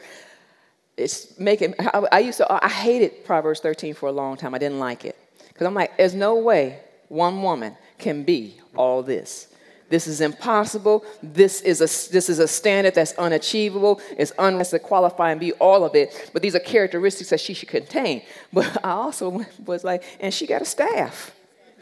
it's 0.97 1.37
making. 1.39 1.75
I, 1.79 2.07
I 2.11 2.19
used 2.19 2.37
to. 2.37 2.63
I 2.63 2.69
hated 2.69 3.25
Proverbs 3.25 3.59
13 3.59 3.93
for 3.93 4.09
a 4.09 4.11
long 4.11 4.37
time. 4.37 4.53
I 4.53 4.57
didn't 4.57 4.79
like 4.79 5.05
it 5.05 5.17
because 5.47 5.67
I'm 5.67 5.73
like, 5.73 5.97
there's 5.97 6.15
no 6.15 6.35
way 6.35 6.79
one 7.07 7.41
woman 7.41 7.75
can 7.97 8.23
be 8.23 8.55
all 8.75 9.03
this. 9.03 9.47
This 9.91 10.07
is 10.07 10.21
impossible. 10.21 11.03
This 11.21 11.59
is 11.61 11.81
a, 11.81 12.11
this 12.13 12.29
is 12.29 12.39
a 12.39 12.47
standard 12.47 12.95
that's 12.95 13.11
unachievable. 13.13 13.99
It's 14.17 14.31
unless 14.39 14.69
to 14.69 14.79
qualify 14.79 15.31
and 15.31 15.39
be 15.39 15.51
all 15.53 15.83
of 15.83 15.95
it. 15.95 16.31
But 16.31 16.41
these 16.41 16.55
are 16.55 16.59
characteristics 16.59 17.29
that 17.31 17.41
she 17.41 17.53
should 17.53 17.67
contain. 17.67 18.21
But 18.53 18.77
I 18.85 18.91
also 18.91 19.45
was 19.65 19.83
like, 19.83 20.03
and 20.21 20.33
she 20.33 20.47
got 20.47 20.61
a 20.61 20.65
staff. 20.65 21.35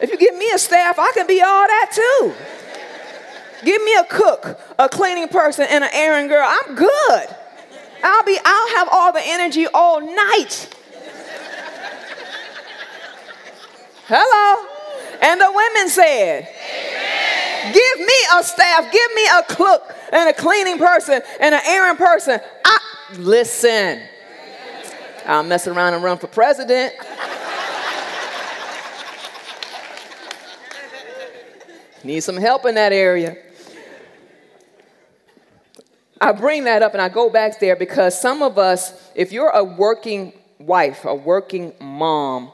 if 0.00 0.10
you 0.10 0.16
give 0.16 0.36
me 0.36 0.48
a 0.54 0.58
staff, 0.58 0.96
I 0.96 1.10
can 1.12 1.26
be 1.26 1.42
all 1.42 1.66
that 1.66 1.90
too. 1.92 2.32
Give 3.64 3.82
me 3.82 3.94
a 3.96 4.04
cook, 4.04 4.60
a 4.78 4.88
cleaning 4.88 5.28
person, 5.28 5.66
and 5.68 5.84
an 5.84 5.90
errand 5.92 6.28
girl. 6.28 6.46
I'm 6.46 6.74
good. 6.74 7.36
I'll 8.02 8.24
be, 8.24 8.38
I'll 8.44 8.76
have 8.76 8.88
all 8.92 9.12
the 9.12 9.22
energy 9.22 9.66
all 9.66 10.00
night. 10.00 10.74
Hello. 14.06 14.66
And 15.20 15.40
the 15.40 15.50
women 15.50 15.88
said, 15.88 16.48
Amen. 16.48 17.72
Give 17.72 17.98
me 17.98 18.14
a 18.36 18.42
staff, 18.42 18.92
give 18.92 19.14
me 19.14 19.26
a 19.26 19.42
cook 19.54 19.94
and 20.12 20.28
a 20.28 20.32
cleaning 20.32 20.78
person 20.78 21.20
and 21.40 21.54
an 21.54 21.60
errand 21.66 21.98
person. 21.98 22.40
I, 22.64 22.78
listen, 23.18 24.00
I'll 25.26 25.42
mess 25.42 25.66
around 25.66 25.94
and 25.94 26.02
run 26.02 26.18
for 26.18 26.28
president. 26.28 26.94
Need 32.04 32.20
some 32.20 32.36
help 32.36 32.64
in 32.64 32.76
that 32.76 32.92
area. 32.92 33.36
I 36.20 36.32
bring 36.32 36.64
that 36.64 36.82
up 36.82 36.92
and 36.94 37.02
I 37.02 37.08
go 37.08 37.30
back 37.30 37.60
there 37.60 37.76
because 37.76 38.20
some 38.20 38.42
of 38.42 38.58
us, 38.58 39.10
if 39.14 39.32
you're 39.32 39.50
a 39.50 39.62
working 39.62 40.32
wife, 40.58 41.04
a 41.04 41.14
working 41.14 41.72
mom, 41.80 42.52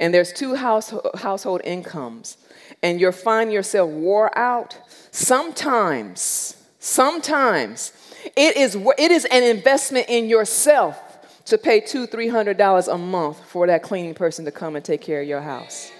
and 0.00 0.12
there's 0.12 0.32
two 0.32 0.54
house, 0.54 0.92
household 1.14 1.60
incomes, 1.64 2.36
and 2.82 3.00
you 3.00 3.10
find 3.12 3.52
yourself 3.52 3.90
wore 3.90 4.36
out, 4.36 4.78
sometimes, 5.10 6.56
sometimes 6.78 7.92
it 8.36 8.56
is, 8.56 8.76
it 8.98 9.10
is 9.10 9.24
an 9.26 9.42
investment 9.42 10.06
in 10.08 10.28
yourself 10.28 11.00
to 11.46 11.56
pay 11.56 11.80
two, 11.80 12.06
three 12.06 12.28
hundred 12.28 12.58
dollars 12.58 12.88
a 12.88 12.98
month 12.98 13.40
for 13.46 13.68
that 13.68 13.82
cleaning 13.82 14.14
person 14.14 14.44
to 14.44 14.50
come 14.50 14.76
and 14.76 14.84
take 14.84 15.00
care 15.00 15.22
of 15.22 15.28
your 15.28 15.40
house. 15.40 15.92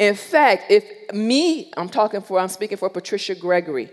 In 0.00 0.14
fact, 0.14 0.70
if 0.70 1.12
me, 1.12 1.70
I'm 1.76 1.90
talking 1.90 2.22
for, 2.22 2.40
I'm 2.40 2.48
speaking 2.48 2.78
for 2.78 2.88
Patricia 2.88 3.34
Gregory. 3.34 3.90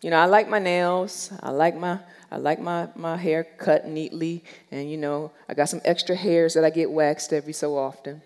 You 0.00 0.08
know, 0.08 0.16
I 0.16 0.24
like 0.24 0.48
my 0.48 0.58
nails, 0.58 1.30
I 1.42 1.50
like 1.50 1.76
my 1.76 2.00
I 2.32 2.36
like 2.38 2.58
my, 2.58 2.88
my 2.94 3.16
hair 3.16 3.44
cut 3.44 3.86
neatly, 3.86 4.44
and 4.70 4.90
you 4.90 4.96
know, 4.96 5.32
I 5.46 5.52
got 5.54 5.68
some 5.68 5.82
extra 5.84 6.14
hairs 6.16 6.54
that 6.54 6.64
I 6.64 6.70
get 6.70 6.90
waxed 6.90 7.34
every 7.34 7.52
so 7.52 7.76
often. 7.76 8.22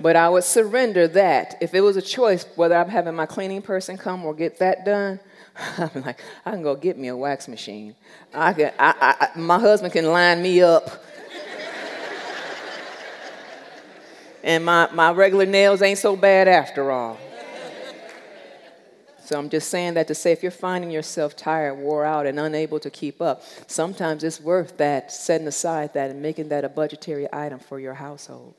but 0.00 0.16
I 0.16 0.30
would 0.30 0.44
surrender 0.44 1.06
that. 1.08 1.58
If 1.60 1.74
it 1.74 1.82
was 1.82 1.96
a 1.96 2.02
choice, 2.02 2.46
whether 2.54 2.74
I'm 2.74 2.88
having 2.88 3.14
my 3.14 3.26
cleaning 3.26 3.60
person 3.60 3.98
come 3.98 4.24
or 4.24 4.34
get 4.34 4.58
that 4.60 4.86
done, 4.86 5.20
I'm 5.78 5.90
like, 6.02 6.22
I 6.46 6.52
can 6.52 6.62
go 6.62 6.74
get 6.74 6.96
me 6.96 7.08
a 7.08 7.16
wax 7.16 7.48
machine. 7.48 7.94
I 8.32 8.52
can, 8.54 8.72
I, 8.78 9.28
I, 9.34 9.38
my 9.38 9.58
husband 9.58 9.92
can 9.92 10.06
line 10.06 10.42
me 10.42 10.62
up. 10.62 11.04
And 14.42 14.64
my, 14.64 14.88
my 14.92 15.12
regular 15.12 15.46
nails 15.46 15.82
ain't 15.82 15.98
so 15.98 16.16
bad 16.16 16.48
after 16.48 16.90
all. 16.90 17.18
So 19.24 19.38
I'm 19.38 19.48
just 19.48 19.70
saying 19.70 19.94
that 19.94 20.08
to 20.08 20.14
say 20.14 20.32
if 20.32 20.42
you're 20.42 20.50
finding 20.50 20.90
yourself 20.90 21.36
tired, 21.36 21.76
wore 21.76 22.04
out, 22.04 22.26
and 22.26 22.40
unable 22.40 22.80
to 22.80 22.90
keep 22.90 23.22
up, 23.22 23.42
sometimes 23.68 24.24
it's 24.24 24.40
worth 24.40 24.76
that 24.78 25.12
setting 25.12 25.46
aside 25.46 25.94
that 25.94 26.10
and 26.10 26.20
making 26.20 26.48
that 26.48 26.64
a 26.64 26.68
budgetary 26.68 27.28
item 27.32 27.60
for 27.60 27.78
your 27.78 27.94
household. 27.94 28.54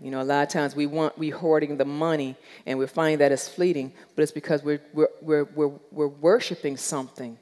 You 0.00 0.10
know, 0.10 0.20
a 0.20 0.24
lot 0.24 0.42
of 0.42 0.48
times 0.50 0.76
we 0.76 0.86
want 0.86 1.18
we 1.18 1.30
hoarding 1.30 1.76
the 1.76 1.84
money 1.84 2.36
and 2.64 2.78
we're 2.78 2.86
finding 2.86 3.18
that 3.18 3.32
it's 3.32 3.48
fleeting, 3.48 3.92
but 4.14 4.22
it's 4.22 4.32
because 4.32 4.62
we're 4.62 4.80
we're 4.94 5.08
we're 5.20 5.44
we're, 5.44 5.72
we're 5.90 6.08
worshiping 6.08 6.76
something 6.76 7.38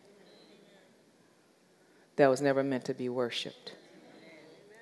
that 2.16 2.28
was 2.28 2.40
never 2.40 2.64
meant 2.64 2.84
to 2.86 2.94
be 2.94 3.08
worshipped. 3.08 3.72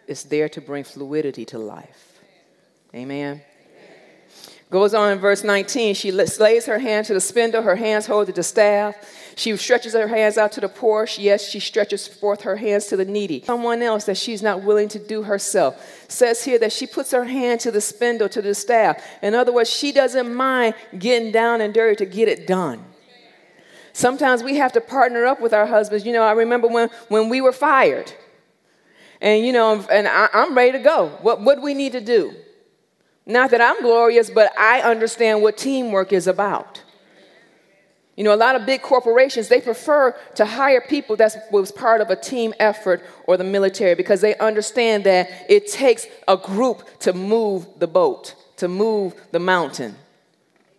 It's 0.07 0.23
there 0.23 0.49
to 0.51 0.61
bring 0.61 0.85
fluidity 0.85 1.45
to 1.47 1.59
life. 1.59 2.21
Amen. 2.95 3.43
Goes 4.69 4.95
on 4.95 5.13
in 5.13 5.19
verse 5.19 5.45
19. 5.45 5.95
She 5.95 6.11
lays 6.11 6.67
her 6.67 6.79
hand 6.79 7.07
to 7.07 7.15
the 7.15 7.21
spindle, 7.21 7.63
her 7.63 7.77
hands 7.77 8.07
hold 8.07 8.27
to 8.27 8.33
the 8.33 8.43
staff. 8.43 8.97
She 9.37 9.57
stretches 9.57 9.93
her 9.93 10.09
hands 10.09 10.39
out 10.39 10.51
to 10.53 10.61
the 10.61 10.69
poor. 10.69 11.07
Yes, 11.19 11.49
she 11.49 11.61
stretches 11.61 12.09
forth 12.09 12.43
her 12.43 12.57
hands 12.57 12.87
to 12.87 12.97
the 12.97 13.05
needy. 13.05 13.43
Someone 13.45 13.81
else 13.83 14.05
that 14.05 14.17
she's 14.17 14.43
not 14.43 14.65
willing 14.65 14.89
to 14.89 14.99
do 14.99 15.23
herself. 15.23 16.07
Says 16.09 16.43
here 16.43 16.59
that 16.59 16.73
she 16.73 16.87
puts 16.87 17.13
her 17.13 17.25
hand 17.25 17.61
to 17.61 17.71
the 17.71 17.81
spindle, 17.81 18.29
to 18.31 18.43
the 18.43 18.55
staff. 18.55 19.05
In 19.23 19.35
other 19.35 19.53
words, 19.53 19.71
she 19.71 19.93
doesn't 19.93 20.35
mind 20.35 20.75
getting 20.99 21.31
down 21.31 21.61
and 21.61 21.73
dirty 21.73 21.97
to 21.97 22.07
get 22.07 22.29
it 22.29 22.47
done. 22.47 22.83
Sometimes 23.93 24.43
we 24.43 24.57
have 24.57 24.73
to 24.73 24.81
partner 24.81 25.27
up 25.27 25.41
with 25.41 25.55
our 25.55 25.67
husbands. 25.67 26.05
You 26.05 26.13
know, 26.13 26.23
I 26.23 26.33
remember 26.33 26.67
when, 26.67 26.89
when 27.09 27.29
we 27.29 27.41
were 27.41 27.53
fired. 27.53 28.13
And, 29.21 29.45
you 29.47 29.53
know, 29.53 29.85
and 29.91 30.07
I, 30.07 30.29
am 30.33 30.55
ready 30.55 30.73
to 30.73 30.79
go. 30.79 31.09
What, 31.23 31.41
what 31.41 31.57
do 31.57 31.63
we 31.63 31.75
need 31.75 31.93
to 31.93 32.01
do? 32.01 32.35
Not 33.25 33.51
that 33.51 33.61
I'm 33.61 33.81
glorious, 33.83 34.31
but 34.31 34.53
I 34.59 34.83
understand 34.83 35.43
what 35.43 35.57
teamwork 35.57 36.13
is 36.13 36.27
about. 36.27 36.83
You 38.17 38.25
know, 38.25 38.33
a 38.33 38.37
lot 38.37 38.57
of 38.57 38.65
big 38.65 38.81
corporations, 38.81 39.49
they 39.49 39.61
prefer 39.61 40.13
to 40.37 40.47
hire 40.47 40.81
people 40.81 41.17
that 41.17 41.49
was 41.53 41.71
part 41.71 42.01
of 42.01 42.09
a 42.09 42.17
team 42.17 42.55
effort 42.59 43.05
or 43.27 43.37
the 43.37 43.45
military 43.45 43.95
because 43.95 44.23
they 44.23 44.37
understand 44.39 45.05
that 45.05 45.29
it 45.51 45.71
takes 45.71 46.07
a 46.27 46.37
group 46.37 46.99
to 47.01 47.13
move 47.13 47.67
the 47.79 47.87
boat, 47.87 48.35
to 48.57 48.69
move 48.69 49.15
the 49.33 49.39
mountain. 49.39 49.97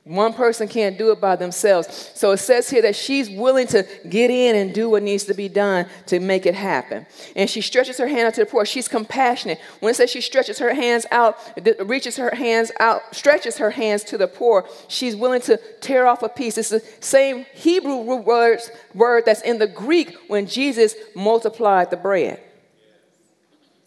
One 0.07 0.31
person 0.31 0.69
can't 0.69 0.97
do 0.97 1.11
it 1.11 1.19
by 1.19 1.35
themselves. 1.35 2.11
So 2.15 2.31
it 2.31 2.37
says 2.37 2.69
here 2.69 2.81
that 2.83 2.95
she's 2.95 3.29
willing 3.29 3.67
to 3.67 3.85
get 4.07 4.31
in 4.31 4.55
and 4.55 4.73
do 4.73 4.89
what 4.89 5.03
needs 5.03 5.25
to 5.25 5.33
be 5.33 5.49
done 5.49 5.85
to 6.05 6.21
make 6.21 6.45
it 6.45 6.55
happen. 6.55 7.05
And 7.35 7.49
she 7.49 7.59
stretches 7.59 7.97
her 7.97 8.07
hand 8.07 8.27
out 8.27 8.33
to 8.35 8.41
the 8.41 8.45
poor. 8.45 8.65
She's 8.65 8.87
compassionate. 8.87 9.59
When 9.81 9.91
it 9.91 9.95
says 9.95 10.09
she 10.09 10.21
stretches 10.21 10.59
her 10.59 10.73
hands 10.73 11.05
out, 11.11 11.37
reaches 11.85 12.15
her 12.15 12.33
hands 12.33 12.71
out, 12.79 13.01
stretches 13.13 13.57
her 13.57 13.71
hands 13.71 14.05
to 14.05 14.17
the 14.17 14.27
poor, 14.27 14.65
she's 14.87 15.13
willing 15.13 15.41
to 15.41 15.59
tear 15.81 16.07
off 16.07 16.23
a 16.23 16.29
piece. 16.29 16.57
It's 16.57 16.69
the 16.69 16.83
same 17.01 17.45
Hebrew 17.53 17.97
words, 18.15 18.71
word 18.93 19.23
that's 19.25 19.41
in 19.41 19.59
the 19.59 19.67
Greek 19.67 20.15
when 20.29 20.47
Jesus 20.47 20.95
multiplied 21.15 21.89
the 21.89 21.97
bread. 21.97 22.41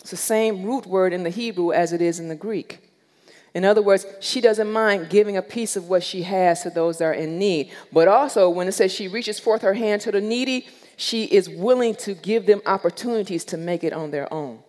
It's 0.01 0.11
the 0.11 0.19
same 0.19 0.65
root 0.65 0.85
word 0.85 1.15
in 1.15 1.23
the 1.23 1.31
Hebrew 1.31 1.73
as 1.73 1.95
it 1.95 2.03
is 2.03 2.21
in 2.21 2.29
the 2.29 2.35
Greek. 2.37 2.90
In 3.55 3.65
other 3.65 3.83
words, 3.83 4.07
she 4.21 4.41
doesn't 4.41 4.71
mind 4.71 5.09
giving 5.09 5.37
a 5.37 5.43
piece 5.43 5.77
of 5.77 5.89
what 5.89 6.03
she 6.03 6.23
has 6.23 6.63
to 6.63 6.71
those 6.71 6.99
that 6.99 7.05
are 7.05 7.13
in 7.13 7.39
need. 7.39 7.73
But 7.93 8.07
also, 8.07 8.49
when 8.49 8.69
it 8.69 8.73
says 8.73 8.93
she 8.93 9.09
reaches 9.09 9.41
forth 9.41 9.63
her 9.63 9.75
hand 9.75 10.03
to 10.03 10.13
the 10.13 10.21
needy, 10.21 10.69
she 10.97 11.25
is 11.25 11.49
willing 11.49 11.95
to 11.97 12.15
give 12.15 12.47
them 12.47 12.63
opportunities 12.67 13.45
to 13.47 13.57
make 13.57 13.83
it 13.83 13.93
on 13.93 14.11
their 14.11 14.33
own. 14.33 14.61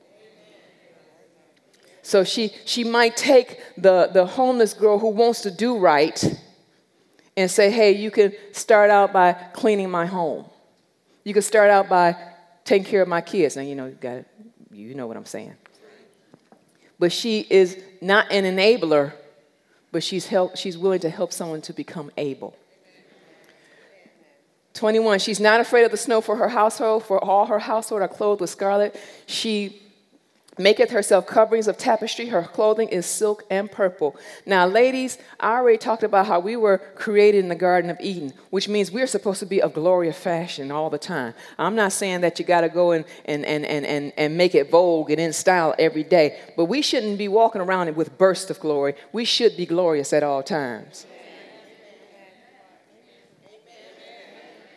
So 2.02 2.24
she, 2.24 2.52
she 2.66 2.84
might 2.84 3.16
take 3.16 3.60
the, 3.78 4.10
the 4.12 4.26
homeless 4.26 4.74
girl 4.74 4.98
who 4.98 5.10
wants 5.10 5.42
to 5.42 5.52
do 5.52 5.78
right 5.78 6.24
and 7.38 7.52
say, 7.52 7.70
hey, 7.70 7.92
you 7.92 8.10
can 8.10 8.34
start 8.52 8.90
out 8.90 9.14
by 9.14 9.34
cleaning 9.34 9.92
my 9.92 10.08
home. 10.08 10.46
You 11.24 11.34
can 11.34 11.44
start 11.44 11.70
out 11.70 11.88
by 11.88 12.16
taking 12.64 12.86
care 12.86 13.04
of 13.04 13.08
my 13.08 13.22
kids. 13.22 13.56
Now, 13.56 13.62
you 13.62 13.76
know, 13.76 13.86
you, 13.86 13.94
got 13.94 14.26
you 14.72 14.96
know 14.96 15.06
what 15.06 15.18
I'm 15.18 15.26
saying 15.26 15.56
but 17.02 17.12
she 17.12 17.48
is 17.50 17.80
not 18.00 18.32
an 18.32 18.44
enabler, 18.46 19.12
but 19.92 20.04
she's, 20.04 20.28
help, 20.28 20.56
she's 20.56 20.78
willing 20.78 21.00
to 21.00 21.10
help 21.10 21.34
someone 21.34 21.60
to 21.62 21.74
become 21.74 22.12
able. 22.16 22.56
21, 24.76 25.18
she's 25.18 25.40
not 25.40 25.60
afraid 25.60 25.84
of 25.84 25.90
the 25.90 25.98
snow 25.98 26.22
for 26.22 26.36
her 26.36 26.50
household, 26.50 27.04
for 27.04 27.22
all 27.22 27.48
her 27.48 27.58
household 27.58 28.04
are 28.04 28.08
clothed 28.08 28.40
with 28.40 28.52
scarlet. 28.52 28.96
She 29.26 29.81
maketh 30.58 30.92
herself 30.92 31.26
coverings 31.26 31.68
of 31.68 31.78
tapestry. 31.78 32.28
Her 32.28 32.44
clothing 32.44 32.90
is 32.90 33.06
silk 33.06 33.44
and 33.50 33.72
purple. 33.72 34.16
Now, 34.46 34.68
ladies, 34.68 35.18
I 35.40 35.54
already 35.54 35.78
talked 35.78 36.04
about 36.04 36.28
how 36.28 36.40
we 36.40 36.56
were 36.56 36.80
created 36.96 37.40
in 37.40 37.50
the 37.50 37.56
Garden 37.56 37.90
of 37.90 37.98
Eden, 38.02 38.34
which 38.50 38.68
means 38.68 38.92
we're 38.92 39.08
supposed 39.08 39.40
to 39.40 39.46
be 39.46 39.62
of 39.62 39.74
glory 39.74 40.12
fashion 40.12 40.72
all 40.72 40.90
the 40.90 40.98
time. 40.98 41.34
I'm 41.58 41.76
not 41.76 41.94
saying 41.94 42.22
that 42.22 42.38
you 42.38 42.46
got 42.46 42.62
to 42.62 42.70
go 42.70 42.92
and, 42.92 43.06
and, 43.26 43.46
and, 43.46 43.66
and, 43.66 43.86
and, 43.86 44.14
and 44.18 44.38
make 44.38 44.56
it 44.56 44.70
vogue 44.70 45.10
and 45.10 45.20
in 45.20 45.34
style 45.34 45.74
every 45.80 46.04
day, 46.04 46.40
but 46.58 46.66
we 46.66 46.82
shouldn't 46.82 47.18
be 47.18 47.28
walking 47.28 47.62
around 47.62 47.96
with 47.96 48.18
bursts 48.18 48.50
of 48.50 48.60
glory. 48.60 48.96
We 49.12 49.26
should 49.26 49.56
be 49.58 49.66
glorious 49.66 50.14
at 50.14 50.24
all 50.24 50.44
times. 50.44 51.06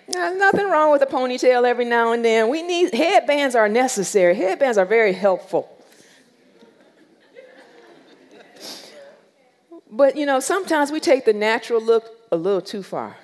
There's 0.06 0.38
nothing 0.38 0.68
wrong 0.68 0.92
with 0.92 1.02
a 1.02 1.06
ponytail 1.06 1.66
every 1.66 1.84
now 1.84 2.12
and 2.12 2.24
then. 2.24 2.48
We 2.48 2.62
need 2.62 2.92
headbands 2.94 3.54
are 3.54 3.68
necessary. 3.68 4.34
Headbands 4.34 4.76
are 4.76 4.84
very 4.84 5.12
helpful. 5.12 5.70
But 9.90 10.16
you 10.16 10.26
know, 10.26 10.40
sometimes 10.40 10.90
we 10.90 11.00
take 11.00 11.24
the 11.24 11.32
natural 11.32 11.80
look 11.80 12.04
a 12.32 12.36
little 12.36 12.60
too 12.60 12.82
far. 12.82 13.16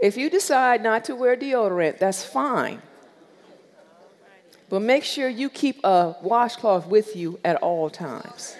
If 0.00 0.16
you 0.16 0.30
decide 0.30 0.82
not 0.82 1.04
to 1.04 1.16
wear 1.16 1.36
deodorant, 1.36 1.98
that's 1.98 2.24
fine. 2.24 2.82
But 4.68 4.82
make 4.82 5.02
sure 5.02 5.28
you 5.28 5.48
keep 5.48 5.82
a 5.82 6.14
washcloth 6.22 6.86
with 6.86 7.16
you 7.16 7.40
at 7.44 7.56
all 7.56 7.88
times. 7.88 8.56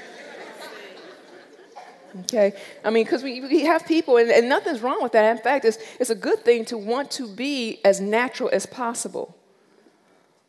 Okay? 2.21 2.53
I 2.85 2.91
mean, 2.91 3.05
because 3.05 3.23
we, 3.23 3.41
we 3.41 3.65
have 3.65 3.87
people, 3.87 4.17
and, 4.17 4.31
and 4.31 4.49
nothing's 4.49 4.81
wrong 4.81 5.03
with 5.03 5.13
that. 5.13 5.37
In 5.37 5.43
fact, 5.43 5.65
it's, 5.65 5.79
it's 6.01 6.11
a 6.11 6.15
good 6.15 6.45
thing 6.45 6.65
to 6.67 6.79
want 6.79 7.11
to 7.13 7.29
be 7.29 7.81
as 7.85 8.01
natural 8.01 8.51
as 8.53 8.67
possible. 8.67 9.37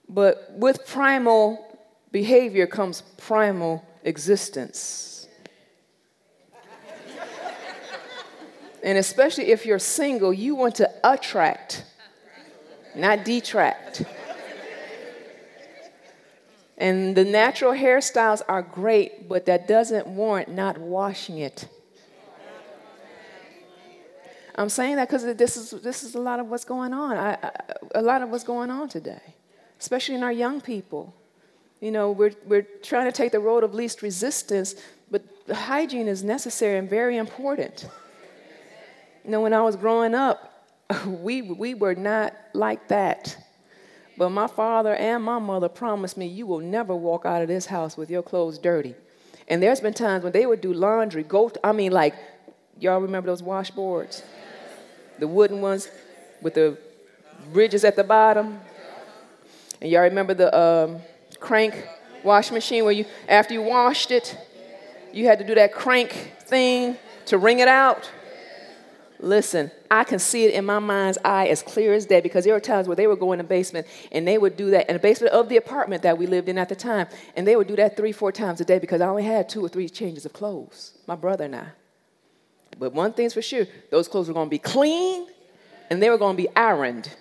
But 0.08 0.52
with 0.54 0.86
primal 0.88 1.78
behavior 2.12 2.68
comes 2.68 3.02
primal 3.18 3.86
existence. 4.04 5.28
and 8.84 8.98
especially 8.98 9.52
if 9.52 9.66
you're 9.66 9.80
single, 9.80 10.34
you 10.34 10.56
want 10.56 10.76
to 10.76 10.90
attract, 11.04 11.84
not 12.96 13.26
detract. 13.26 14.04
And 16.80 17.14
the 17.16 17.26
natural 17.26 17.74
hairstyles 17.74 18.42
are 18.48 18.62
great, 18.62 19.28
but 19.28 19.46
that 19.48 19.68
doesn't 19.68 20.08
warrant 20.08 20.50
not 20.50 20.78
washing 20.78 21.38
it. 21.38 21.68
I'm 24.56 24.70
saying 24.70 24.96
that 24.96 25.10
because 25.10 25.24
this 25.36 25.58
is, 25.58 25.72
this 25.82 26.04
is 26.04 26.16
a 26.16 26.22
lot 26.22 26.40
of 26.40 26.48
what's 26.48 26.66
going 26.66 26.94
on. 26.94 27.18
I, 27.18 27.34
I, 27.34 27.52
a 27.96 28.02
lot 28.02 28.22
of 28.22 28.30
what's 28.30 28.44
going 28.44 28.70
on 28.70 28.90
today, 28.90 29.22
especially 29.80 30.16
in 30.16 30.24
our 30.24 30.32
young 30.32 30.62
people. 30.62 31.14
You 31.82 31.92
know, 31.92 32.12
we're, 32.12 32.34
we're 32.46 32.68
trying 32.82 33.06
to 33.06 33.12
take 33.12 33.32
the 33.32 33.40
road 33.40 33.64
of 33.64 33.74
least 33.74 34.02
resistance, 34.02 34.76
but 35.12 35.24
hygiene 35.54 36.08
is 36.08 36.24
necessary 36.24 36.78
and 36.78 36.90
very 36.90 37.18
important. 37.18 37.88
You 39.24 39.32
know, 39.32 39.42
when 39.42 39.54
I 39.54 39.62
was 39.62 39.76
growing 39.76 40.14
up, 40.14 40.68
we, 41.06 41.42
we 41.42 41.74
were 41.74 41.96
not 41.96 42.34
like 42.54 42.88
that. 42.88 43.38
But 44.20 44.32
my 44.32 44.48
father 44.48 44.94
and 44.96 45.24
my 45.24 45.40
mother 45.40 45.70
promised 45.70 46.18
me, 46.18 46.28
you 46.28 46.46
will 46.46 46.60
never 46.60 46.94
walk 46.94 47.26
out 47.26 47.42
of 47.42 47.48
this 47.48 47.68
house 47.68 47.96
with 47.96 48.12
your 48.12 48.22
clothes 48.22 48.58
dirty. 48.58 48.94
And 49.48 49.64
there's 49.64 49.80
been 49.80 49.94
times 49.94 50.26
when 50.26 50.34
they 50.34 50.46
would 50.46 50.60
do 50.60 50.74
laundry, 50.74 51.24
go, 51.24 51.50
I 51.64 51.72
mean, 51.72 51.94
like, 51.94 52.16
y'all 52.78 53.00
remember 53.00 53.28
those 53.28 53.42
washboards? 53.42 54.24
The 55.20 55.28
wooden 55.28 55.62
ones 55.62 55.88
with 56.42 56.56
the 56.56 56.78
ridges 57.54 57.86
at 57.86 57.96
the 57.96 58.04
bottom? 58.04 58.60
And 59.80 59.90
y'all 59.90 60.02
remember 60.02 60.34
the 60.34 60.54
um, 60.54 61.00
crank 61.40 61.88
wash 62.22 62.52
machine 62.52 62.84
where 62.84 62.92
you, 62.92 63.06
after 63.30 63.54
you 63.54 63.62
washed 63.62 64.12
it, 64.12 64.38
you 65.14 65.28
had 65.28 65.40
to 65.40 65.48
do 65.48 65.56
that 65.56 65.74
crank 65.74 66.12
thing 66.42 66.98
to 67.28 67.38
wring 67.38 67.60
it 67.60 67.70
out? 67.70 68.12
Listen, 69.22 69.70
I 69.92 70.06
can 70.06 70.18
see 70.18 70.46
it 70.46 70.54
in 70.54 70.66
my 70.66 70.80
mind's 70.80 71.18
eye 71.26 71.48
as 71.48 71.62
clear 71.62 71.94
as 71.94 72.06
day 72.06 72.22
because 72.22 72.46
there 72.46 72.54
were 72.54 72.60
times 72.62 72.88
where 72.88 72.96
they 72.96 73.06
would 73.06 73.20
go 73.20 73.34
in 73.34 73.40
the 73.40 73.44
basement 73.44 73.86
and 74.14 74.26
they 74.26 74.38
would 74.38 74.56
do 74.56 74.72
that 74.72 74.88
in 74.88 74.94
the 74.94 75.00
basement 75.00 75.34
of 75.34 75.50
the 75.50 75.58
apartment 75.58 76.04
that 76.04 76.18
we 76.18 76.26
lived 76.26 76.48
in 76.48 76.58
at 76.58 76.70
the 76.70 76.76
time. 76.76 77.08
And 77.36 77.46
they 77.46 77.58
would 77.58 77.68
do 77.68 77.76
that 77.76 77.98
three, 77.98 78.14
four 78.14 78.32
times 78.32 78.62
a 78.62 78.66
day 78.66 78.80
because 78.80 79.02
I 79.02 79.08
only 79.08 79.24
had 79.24 79.50
two 79.50 79.64
or 79.64 79.68
three 79.68 79.90
changes 79.90 80.26
of 80.26 80.32
clothes, 80.32 80.98
my 81.06 81.16
brother 81.16 81.44
and 81.46 81.56
I. 81.58 81.68
But 82.78 82.94
one 82.94 83.12
thing's 83.12 83.34
for 83.34 83.42
sure 83.42 83.68
those 83.92 84.08
clothes 84.08 84.30
were 84.30 84.34
going 84.34 84.48
to 84.48 84.52
be 84.52 84.58
clean 84.58 85.28
and 85.90 86.02
they 86.02 86.10
were 86.10 86.18
going 86.18 86.38
to 86.38 86.42
be 86.42 86.50
ironed. 86.56 87.14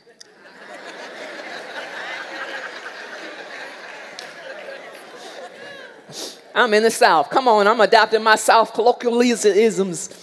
I'm 6.54 6.72
in 6.74 6.82
the 6.82 6.90
South. 6.90 7.30
Come 7.30 7.48
on, 7.48 7.66
I'm 7.66 7.80
adopting 7.80 8.22
my 8.22 8.36
South 8.36 8.72
colloquialisms. 8.72 10.17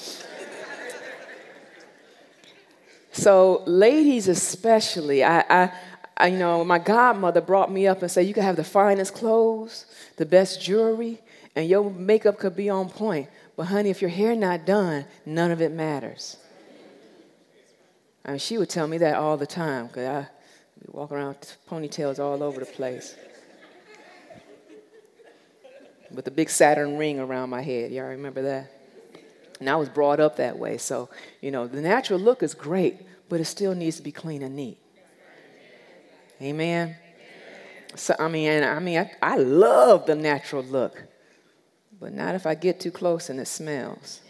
So, 3.16 3.64
ladies 3.66 4.28
especially, 4.28 5.24
I, 5.24 5.40
I, 5.50 5.72
I, 6.18 6.28
you 6.28 6.38
know, 6.38 6.66
my 6.66 6.80
godmother 6.80 7.40
brought 7.40 7.72
me 7.72 7.88
up 7.88 8.02
and 8.02 8.12
said, 8.12 8.28
You 8.28 8.34
can 8.34 8.44
have 8.44 8.58
the 8.58 8.64
finest 8.66 9.14
clothes, 9.14 9.86
the 10.18 10.26
best 10.26 10.62
jewelry, 10.62 11.22
and 11.56 11.70
your 11.70 11.90
makeup 11.90 12.38
could 12.38 12.58
be 12.58 12.70
on 12.70 12.90
point. 12.90 13.30
But, 13.56 13.68
honey, 13.68 13.90
if 13.90 14.02
your 14.02 14.10
hair 14.10 14.36
not 14.36 14.66
done, 14.66 15.06
none 15.26 15.50
of 15.52 15.62
it 15.62 15.72
matters. 15.72 16.36
I 18.26 18.32
mean, 18.32 18.40
she 18.40 18.58
would 18.58 18.70
tell 18.70 18.86
me 18.86 18.98
that 18.98 19.16
all 19.16 19.38
the 19.38 19.48
time 19.48 19.88
because 19.88 20.08
I 20.08 20.28
walk 20.88 21.14
around 21.14 21.38
with 21.40 21.58
ponytails 21.70 22.20
all 22.20 22.44
over 22.44 22.60
the 22.60 22.66
place. 22.66 23.16
With 26.12 26.28
a 26.28 26.32
big 26.32 26.50
Saturn 26.50 26.98
ring 26.98 27.22
around 27.22 27.50
my 27.50 27.62
head. 27.62 27.94
Y'all 27.94 28.08
remember 28.08 28.42
that? 28.42 28.75
And 29.60 29.70
I 29.70 29.76
was 29.76 29.90
brought 29.90 30.20
up 30.20 30.36
that 30.38 30.58
way. 30.58 30.78
So, 30.78 31.10
you 31.42 31.52
know, 31.52 31.68
the 31.68 31.82
natural 31.82 32.20
look 32.20 32.44
is 32.44 32.54
great, 32.54 33.02
but 33.30 33.40
it 33.40 33.46
still 33.46 33.74
needs 33.74 33.98
to 33.98 34.04
be 34.04 34.12
clean 34.12 34.42
and 34.44 34.56
neat. 34.56 34.78
Amen. 36.42 36.96
So 37.96 38.14
I 38.20 38.28
mean, 38.28 38.64
I 38.64 38.80
mean, 38.80 39.00
I, 39.00 39.12
I 39.22 39.38
love 39.38 40.06
the 40.06 40.16
natural 40.16 40.64
look, 40.64 41.02
but 42.00 42.14
not 42.14 42.36
if 42.36 42.46
I 42.46 42.56
get 42.56 42.80
too 42.80 42.92
close 42.92 43.30
and 43.30 43.40
it 43.40 43.48
smells. 43.48 44.22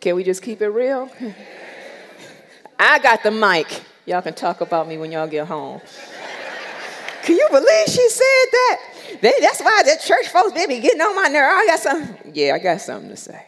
Can 0.00 0.16
we 0.16 0.24
just 0.24 0.42
keep 0.42 0.62
it 0.62 0.68
real? 0.68 1.10
I 2.78 2.98
got 2.98 3.22
the 3.22 3.30
mic. 3.30 3.82
Y'all 4.06 4.22
can 4.22 4.34
talk 4.34 4.60
about 4.62 4.88
me 4.88 4.96
when 4.96 5.12
y'all 5.12 5.26
get 5.26 5.46
home. 5.46 5.80
Can 7.22 7.36
you 7.36 7.46
believe 7.50 7.86
she 7.86 8.08
said 8.08 8.46
that? 8.52 8.89
They, 9.20 9.32
that's 9.40 9.60
why 9.60 9.82
the 9.84 10.00
church 10.02 10.28
folks, 10.28 10.52
they 10.52 10.66
be 10.66 10.80
getting 10.80 11.00
on 11.00 11.14
my 11.16 11.28
nerve. 11.28 11.50
I 11.52 11.66
got 11.66 11.78
something. 11.80 12.32
Yeah, 12.34 12.54
I 12.54 12.58
got 12.58 12.80
something 12.80 13.10
to 13.10 13.16
say. 13.16 13.46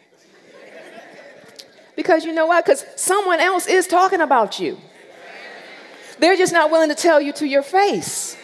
Because 1.94 2.24
you 2.24 2.32
know 2.32 2.46
what? 2.46 2.64
Because 2.64 2.84
someone 2.96 3.40
else 3.40 3.66
is 3.66 3.86
talking 3.86 4.20
about 4.20 4.58
you. 4.58 4.78
They're 6.18 6.36
just 6.36 6.52
not 6.52 6.70
willing 6.70 6.88
to 6.88 6.94
tell 6.94 7.20
you 7.20 7.32
to 7.34 7.46
your 7.46 7.62
face. 7.62 8.36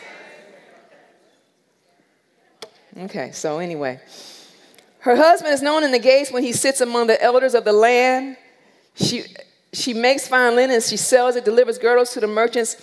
Okay, 2.97 3.31
so 3.33 3.59
anyway. 3.59 4.01
Her 5.01 5.17
husband 5.17 5.55
is 5.55 5.63
known 5.63 5.85
in 5.85 5.93
the 5.93 5.99
gates 5.99 6.33
when 6.33 6.43
he 6.43 6.53
sits 6.53 6.81
among 6.81 7.07
the 7.07 7.23
elders 7.23 7.55
of 7.55 7.65
the 7.65 7.73
land. 7.73 8.37
She, 8.95 9.25
she 9.73 9.95
makes 9.95 10.27
fine 10.27 10.57
linen, 10.57 10.81
she 10.81 10.97
sells 10.97 11.37
it, 11.37 11.45
delivers 11.45 11.79
girdles 11.79 12.13
to 12.15 12.21
the 12.21 12.27
merchants. 12.27 12.77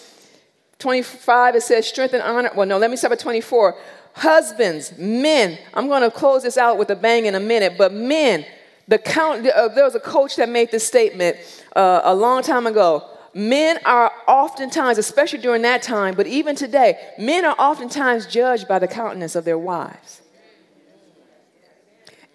25, 0.79 1.55
it 1.55 1.63
says, 1.63 1.87
strength 1.87 2.13
and 2.13 2.23
honor. 2.23 2.51
Well, 2.55 2.65
no, 2.65 2.77
let 2.77 2.89
me 2.89 2.97
start 2.97 3.13
at 3.13 3.19
24. 3.19 3.75
Husbands, 4.15 4.97
men, 4.97 5.57
I'm 5.73 5.87
going 5.87 6.01
to 6.01 6.09
close 6.09 6.43
this 6.43 6.57
out 6.57 6.77
with 6.77 6.89
a 6.89 6.95
bang 6.95 7.25
in 7.25 7.35
a 7.35 7.39
minute, 7.39 7.73
but 7.77 7.91
men, 7.93 8.45
the 8.87 8.97
count, 8.97 9.45
uh, 9.45 9.67
there 9.67 9.83
was 9.83 9.93
a 9.93 9.99
coach 9.99 10.37
that 10.37 10.47
made 10.47 10.71
this 10.71 10.87
statement 10.87 11.35
uh, 11.75 11.99
a 12.03 12.15
long 12.15 12.41
time 12.41 12.65
ago. 12.65 13.09
Men 13.33 13.77
are 13.83 14.13
oftentimes, 14.25 14.97
especially 14.97 15.39
during 15.39 15.63
that 15.63 15.81
time, 15.81 16.15
but 16.15 16.27
even 16.27 16.55
today, 16.55 16.97
men 17.19 17.43
are 17.43 17.55
oftentimes 17.59 18.25
judged 18.25 18.69
by 18.69 18.79
the 18.79 18.87
countenance 18.87 19.35
of 19.35 19.43
their 19.43 19.57
wives. 19.57 20.21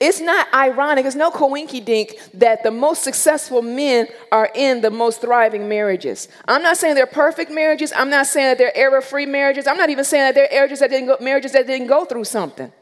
It's 0.01 0.19
not 0.19 0.53
ironic, 0.55 1.05
it's 1.05 1.15
no 1.15 1.31
coinky 1.31 1.85
dink 1.85 2.19
that 2.33 2.63
the 2.63 2.71
most 2.71 3.05
successful 3.05 3.61
men 3.61 4.09
are 4.33 4.51
in 4.55 4.81
the 4.81 4.91
most 4.91 5.21
thriving 5.21 5.69
marriages. 5.69 6.27
I'm 6.49 6.63
not 6.63 6.79
saying 6.79 6.95
they're 6.95 7.05
perfect 7.05 7.51
marriages. 7.51 7.93
I'm 7.95 8.09
not 8.09 8.27
saying 8.27 8.47
that 8.47 8.59
they're 8.59 8.75
error 8.75 9.03
free 9.03 9.27
marriages. 9.27 9.67
I'm 9.67 9.77
not 9.77 9.91
even 9.91 10.07
saying 10.07 10.23
that 10.23 10.35
they're 10.35 10.49
marriages 10.51 10.81
that 10.81 10.89
didn't 10.89 11.09
go, 11.09 11.19
marriages 11.21 11.53
that 11.53 11.67
didn't 11.67 11.89
go 11.89 12.07
through 12.07 12.25
something. 12.25 12.73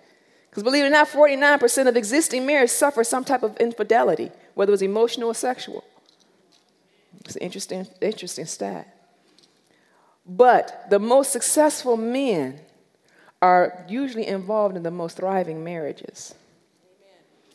Because 0.48 0.62
believe 0.62 0.84
it 0.84 0.86
or 0.86 0.90
not, 0.90 1.08
49% 1.08 1.88
of 1.88 1.96
existing 1.96 2.46
marriages 2.46 2.76
suffer 2.76 3.02
some 3.02 3.24
type 3.24 3.42
of 3.42 3.56
infidelity, 3.56 4.30
whether 4.54 4.70
it 4.70 4.74
was 4.74 4.82
emotional 4.82 5.30
or 5.30 5.34
sexual. 5.34 5.82
It's 7.24 7.34
an 7.34 7.42
interesting, 7.42 7.86
interesting 8.00 8.46
stat. 8.46 8.94
But 10.24 10.86
the 10.88 11.00
most 11.00 11.32
successful 11.32 11.96
men 11.96 12.60
are 13.42 13.84
usually 13.88 14.26
involved 14.26 14.76
in 14.76 14.84
the 14.84 14.90
most 14.92 15.16
thriving 15.16 15.64
marriages. 15.64 16.34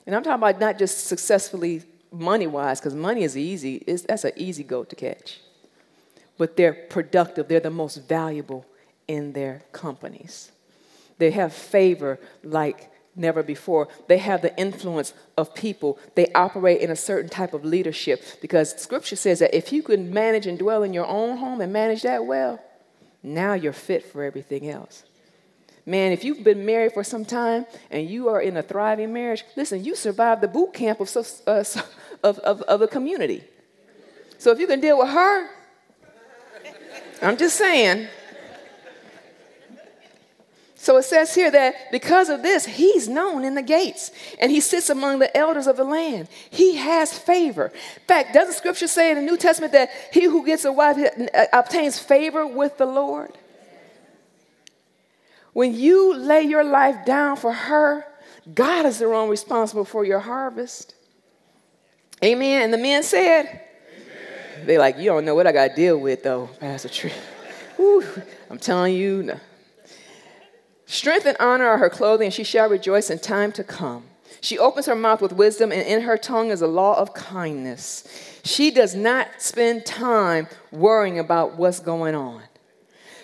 And 0.06 0.16
I'm 0.16 0.24
talking 0.24 0.41
about 0.41 0.60
not 0.60 0.78
just 0.78 1.08
successfully 1.08 1.84
money 2.12 2.47
wise, 2.47 2.80
because 2.80 2.93
money 2.93 3.24
is 3.24 3.38
easy, 3.38 3.84
it's, 3.88 4.04
that's 4.04 4.24
an 4.24 4.34
easy 4.36 4.64
goat 4.64 4.89
to 4.89 4.95
catch. 4.95 5.39
But 6.38 6.58
they're 6.58 6.74
productive, 6.74 7.47
they're 7.47 7.60
the 7.60 7.70
most 7.70 7.97
valuable 7.97 8.66
in 9.08 9.34
their 9.34 9.64
companies. 9.72 10.51
They 11.18 11.32
have 11.32 11.54
favor 11.54 12.20
like 12.43 12.91
never 13.16 13.43
before. 13.43 13.88
They 14.08 14.18
have 14.18 14.41
the 14.41 14.58
influence 14.58 15.14
of 15.38 15.54
people. 15.54 15.99
They 16.16 16.32
operate 16.34 16.82
in 16.82 16.89
a 16.89 16.95
certain 16.95 17.30
type 17.30 17.54
of 17.54 17.64
leadership 17.64 18.24
because 18.41 18.72
scripture 18.82 19.16
says 19.16 19.39
that 19.39 19.56
if 19.56 19.72
you 19.72 19.84
can 19.84 20.14
manage 20.14 20.47
and 20.47 20.58
dwell 20.58 20.84
in 20.84 20.93
your 20.93 21.06
own 21.06 21.38
home 21.38 21.62
and 21.62 21.72
manage 21.72 22.01
that 22.01 22.26
well, 22.26 22.60
now 23.22 23.54
you're 23.54 23.74
fit 23.74 24.06
for 24.06 24.24
everything 24.24 24.70
else. 24.70 25.04
Man, 25.86 26.14
if 26.14 26.24
you've 26.24 26.44
been 26.44 26.66
married 26.66 26.94
for 26.94 27.04
some 27.04 27.26
time 27.26 27.66
and 27.92 28.10
you 28.10 28.30
are 28.30 28.42
in 28.42 28.56
a 28.56 28.64
thriving 28.64 29.12
marriage, 29.12 29.44
listen, 29.58 29.84
you 29.84 29.96
survived 29.96 30.42
the 30.42 30.48
boot 30.48 30.74
camp 30.74 31.02
of, 31.02 31.16
uh, 31.46 31.64
of, 32.24 32.40
of, 32.40 32.62
of 32.62 32.80
the 32.80 32.88
community. 32.88 33.44
So 34.38 34.52
if 34.52 34.60
you 34.60 34.68
can 34.68 34.80
deal 34.80 34.98
with 34.98 35.10
her, 35.10 35.50
I'm 37.22 37.38
just 37.38 37.58
saying. 37.58 38.08
So 40.76 40.98
it 40.98 41.04
says 41.04 41.34
here 41.34 41.50
that 41.50 41.92
because 41.94 42.28
of 42.28 42.44
this, 42.44 42.66
he's 42.66 43.08
known 43.08 43.46
in 43.46 43.56
the 43.56 43.62
gates 43.62 44.12
and 44.40 44.52
he 44.52 44.60
sits 44.60 44.90
among 44.90 45.20
the 45.20 45.36
elders 45.36 45.66
of 45.66 45.78
the 45.78 45.86
land. 45.86 46.28
He 46.50 46.76
has 46.76 47.18
favor. 47.18 47.68
In 47.68 48.06
fact, 48.06 48.34
doesn't 48.34 48.56
scripture 48.56 48.88
say 48.88 49.12
in 49.12 49.16
the 49.16 49.22
New 49.22 49.38
Testament 49.38 49.72
that 49.72 49.90
he 50.12 50.26
who 50.26 50.46
gets 50.46 50.66
a 50.66 50.74
wife 50.74 50.98
uh, 50.98 51.46
obtains 51.54 52.00
favor 52.00 52.46
with 52.46 52.78
the 52.78 52.86
Lord? 52.86 53.32
When 55.54 55.74
you 55.76 56.16
lay 56.16 56.41
your 56.41 56.64
life 56.64 57.06
down 57.06 57.38
for 57.38 57.54
her, 57.54 58.06
God 58.54 58.86
is 58.86 58.99
the 58.99 59.10
one 59.10 59.30
responsible 59.30 59.86
for 59.86 60.04
your 60.04 60.20
harvest. 60.20 60.95
Amen. 62.24 62.64
And 62.64 62.74
the 62.74 62.78
men 62.78 63.04
said, 63.04 63.62
they 64.66 64.78
like, 64.78 64.97
you 64.97 65.06
don't 65.06 65.26
know 65.26 65.36
what 65.36 65.47
I 65.47 65.51
got 65.51 65.70
to 65.70 65.76
deal 65.76 65.97
with 65.97 66.24
though, 66.24 66.49
Pastor 66.60 66.89
Tree. 66.89 67.12
I'm 68.49 68.60
telling 68.60 68.95
you. 68.95 69.24
No. 69.24 69.39
Strength 70.86 71.26
and 71.26 71.38
honor 71.39 71.66
are 71.66 71.78
her 71.78 71.89
clothing, 71.89 72.26
and 72.26 72.34
she 72.34 72.43
shall 72.43 72.70
rejoice 72.70 73.10
in 73.10 73.20
time 73.20 73.51
to 73.54 73.64
come. 73.64 74.04
She 74.41 74.60
opens 74.60 74.86
her 74.86 74.95
mouth 74.95 75.22
with 75.22 75.34
wisdom, 75.34 75.72
and 75.72 75.82
in 75.82 76.01
her 76.01 76.18
tongue 76.18 76.49
is 76.49 76.62
a 76.62 76.68
law 76.68 76.99
of 76.99 77.14
kindness. 77.14 78.04
She 78.43 78.72
does 78.72 78.93
not 78.93 79.28
spend 79.39 79.86
time 79.86 80.47
worrying 80.72 81.18
about 81.18 81.56
what's 81.56 81.80
going 81.80 82.14
on. 82.14 82.43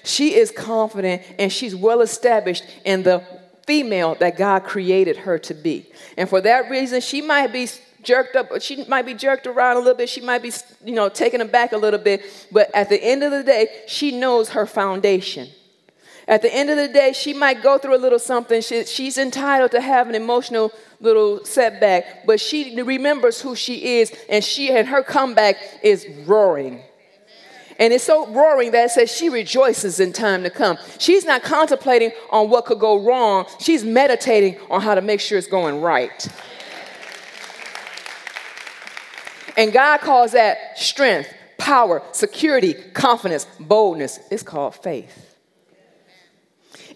She 0.10 0.34
is 0.36 0.50
confident 0.50 1.22
and 1.38 1.54
she's 1.54 1.76
well 1.76 2.02
established 2.02 2.64
in 2.84 3.04
the 3.04 3.24
female 3.68 4.16
that 4.16 4.38
God 4.38 4.64
created 4.64 5.18
her 5.18 5.38
to 5.40 5.54
be. 5.54 5.86
And 6.18 6.28
for 6.28 6.42
that 6.42 6.70
reason, 6.72 7.02
she 7.02 7.22
might 7.22 7.54
be 7.54 7.68
jerked 8.02 8.36
up, 8.36 8.60
she 8.62 8.84
might 8.86 9.06
be 9.06 9.14
jerked 9.14 9.46
around 9.46 9.78
a 9.78 9.80
little 9.80 9.94
bit, 9.94 10.10
she 10.10 10.22
might 10.22 10.42
be, 10.42 10.52
you 10.84 10.94
know, 10.94 11.10
taken 11.10 11.42
aback 11.42 11.74
a 11.74 11.78
little 11.78 12.00
bit, 12.00 12.24
but 12.52 12.74
at 12.74 12.90
the 12.90 13.02
end 13.04 13.24
of 13.24 13.32
the 13.32 13.44
day, 13.44 13.68
she 13.88 14.18
knows 14.18 14.50
her 14.50 14.66
foundation. 14.66 15.48
At 16.28 16.42
the 16.42 16.54
end 16.54 16.72
of 16.72 16.78
the 16.78 16.88
day, 16.88 17.14
she 17.14 17.34
might 17.34 17.62
go 17.62 17.78
through 17.78 17.96
a 17.96 17.98
little 17.98 18.20
something. 18.20 18.62
She, 18.62 18.86
she's 18.86 19.18
entitled 19.18 19.72
to 19.72 19.82
have 19.82 20.08
an 20.10 20.16
emotional 20.16 20.72
little 21.00 21.44
setback, 21.46 22.26
but 22.26 22.40
she 22.40 22.82
remembers 22.82 23.42
who 23.42 23.56
she 23.56 24.00
is, 24.00 24.12
and 24.30 24.44
she 24.44 24.72
and 24.72 24.88
her 24.88 25.04
comeback 25.04 25.58
is 25.84 26.08
roaring. 26.26 26.82
And 27.80 27.94
it's 27.94 28.04
so 28.04 28.28
roaring 28.28 28.72
that 28.72 28.86
it 28.86 28.92
says 28.92 29.10
she 29.10 29.30
rejoices 29.30 30.02
in 30.02 30.12
time 30.12 30.44
to 30.44 30.50
come. 30.50 30.78
She's 31.00 31.24
not 31.24 31.44
contemplating 31.44 32.12
on 32.30 32.50
what 32.50 32.66
could 32.66 32.80
go 32.80 33.02
wrong, 33.02 33.48
she's 33.60 33.84
meditating 33.84 34.58
on 34.70 34.82
how 34.82 34.96
to 34.96 35.02
make 35.02 35.22
sure 35.22 35.38
it's 35.38 35.48
going 35.48 35.82
right. 35.82 36.28
And 39.58 39.74
God 39.74 40.02
calls 40.02 40.34
that 40.34 40.78
strength, 40.78 41.34
power, 41.58 42.02
security, 42.12 42.74
confidence, 42.94 43.46
boldness. 43.60 44.20
It's 44.30 44.44
called 44.44 44.76
faith. 44.76 45.38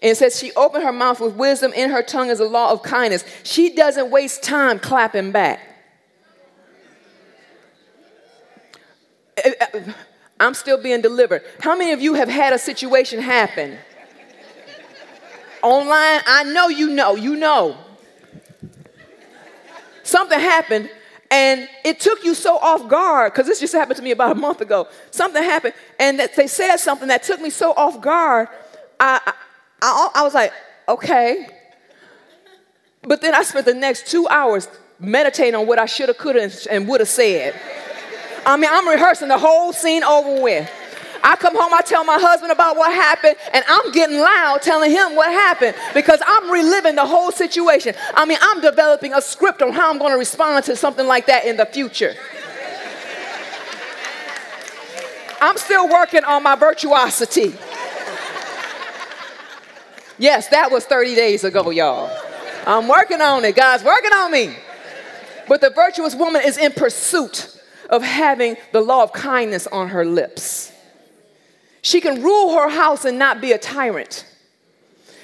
And 0.04 0.10
it 0.10 0.16
says 0.16 0.38
she 0.38 0.52
opened 0.52 0.84
her 0.84 0.92
mouth 0.92 1.20
with 1.20 1.34
wisdom, 1.34 1.72
in 1.72 1.90
her 1.90 2.02
tongue 2.02 2.28
is 2.28 2.40
a 2.40 2.44
law 2.44 2.70
of 2.72 2.82
kindness. 2.82 3.24
She 3.42 3.74
doesn't 3.74 4.10
waste 4.10 4.42
time 4.42 4.78
clapping 4.78 5.32
back. 5.32 5.60
Eh, 9.36 9.52
eh, 9.60 9.92
I'm 10.38 10.54
still 10.54 10.82
being 10.82 11.00
delivered. 11.00 11.42
How 11.60 11.76
many 11.76 11.92
of 11.92 12.00
you 12.00 12.14
have 12.14 12.28
had 12.28 12.52
a 12.52 12.58
situation 12.58 13.20
happen? 13.20 13.78
Online, 15.62 16.20
I 16.26 16.44
know 16.52 16.68
you 16.68 16.90
know, 16.90 17.14
you 17.14 17.36
know. 17.36 17.76
Something 20.02 20.38
happened 20.38 20.90
and 21.30 21.68
it 21.84 22.00
took 22.00 22.22
you 22.22 22.34
so 22.34 22.58
off 22.58 22.88
guard 22.88 23.32
because 23.32 23.46
this 23.46 23.58
just 23.58 23.72
happened 23.72 23.96
to 23.96 24.02
me 24.02 24.10
about 24.10 24.32
a 24.32 24.34
month 24.34 24.60
ago. 24.60 24.88
Something 25.10 25.42
happened 25.42 25.74
and 25.98 26.18
that 26.20 26.36
they 26.36 26.46
said 26.46 26.76
something 26.76 27.08
that 27.08 27.22
took 27.22 27.40
me 27.40 27.50
so 27.50 27.72
off 27.72 28.00
guard. 28.00 28.48
I, 29.00 29.32
I, 29.80 30.08
I 30.14 30.22
was 30.22 30.34
like, 30.34 30.52
okay. 30.88 31.48
But 33.02 33.20
then 33.20 33.34
I 33.34 33.42
spent 33.42 33.66
the 33.66 33.74
next 33.74 34.06
two 34.06 34.28
hours 34.28 34.68
meditating 34.98 35.54
on 35.54 35.66
what 35.66 35.78
I 35.78 35.86
should 35.86 36.08
have, 36.08 36.18
could 36.18 36.36
have, 36.36 36.54
and 36.70 36.86
would 36.88 37.00
have 37.00 37.08
said. 37.08 37.54
I 38.46 38.56
mean, 38.56 38.70
I'm 38.70 38.88
rehearsing 38.88 39.28
the 39.28 39.38
whole 39.38 39.72
scene 39.72 40.02
over 40.04 40.42
with. 40.42 40.70
I 41.22 41.36
come 41.36 41.56
home, 41.56 41.72
I 41.72 41.80
tell 41.80 42.04
my 42.04 42.18
husband 42.18 42.52
about 42.52 42.76
what 42.76 42.92
happened, 42.92 43.36
and 43.54 43.64
I'm 43.66 43.90
getting 43.92 44.18
loud 44.18 44.60
telling 44.60 44.90
him 44.90 45.16
what 45.16 45.30
happened 45.30 45.74
because 45.94 46.20
I'm 46.26 46.50
reliving 46.50 46.96
the 46.96 47.06
whole 47.06 47.32
situation. 47.32 47.94
I 48.12 48.26
mean, 48.26 48.36
I'm 48.42 48.60
developing 48.60 49.14
a 49.14 49.22
script 49.22 49.62
on 49.62 49.72
how 49.72 49.90
I'm 49.90 49.98
going 49.98 50.12
to 50.12 50.18
respond 50.18 50.66
to 50.66 50.76
something 50.76 51.06
like 51.06 51.26
that 51.26 51.46
in 51.46 51.56
the 51.56 51.64
future. 51.64 52.14
I'm 55.40 55.56
still 55.56 55.88
working 55.88 56.24
on 56.24 56.42
my 56.42 56.56
virtuosity. 56.56 57.54
Yes, 60.18 60.48
that 60.48 60.70
was 60.70 60.84
30 60.84 61.14
days 61.14 61.42
ago, 61.42 61.70
y'all. 61.70 62.14
I'm 62.66 62.86
working 62.86 63.22
on 63.22 63.44
it. 63.46 63.56
God's 63.56 63.82
working 63.82 64.12
on 64.12 64.30
me. 64.30 64.54
But 65.48 65.62
the 65.62 65.70
virtuous 65.70 66.14
woman 66.14 66.42
is 66.44 66.58
in 66.58 66.72
pursuit 66.72 67.53
of 67.90 68.02
having 68.02 68.56
the 68.72 68.80
law 68.80 69.02
of 69.02 69.12
kindness 69.12 69.66
on 69.68 69.88
her 69.88 70.04
lips. 70.04 70.72
She 71.82 72.00
can 72.00 72.22
rule 72.22 72.54
her 72.54 72.70
house 72.70 73.04
and 73.04 73.18
not 73.18 73.40
be 73.40 73.52
a 73.52 73.58
tyrant. 73.58 74.24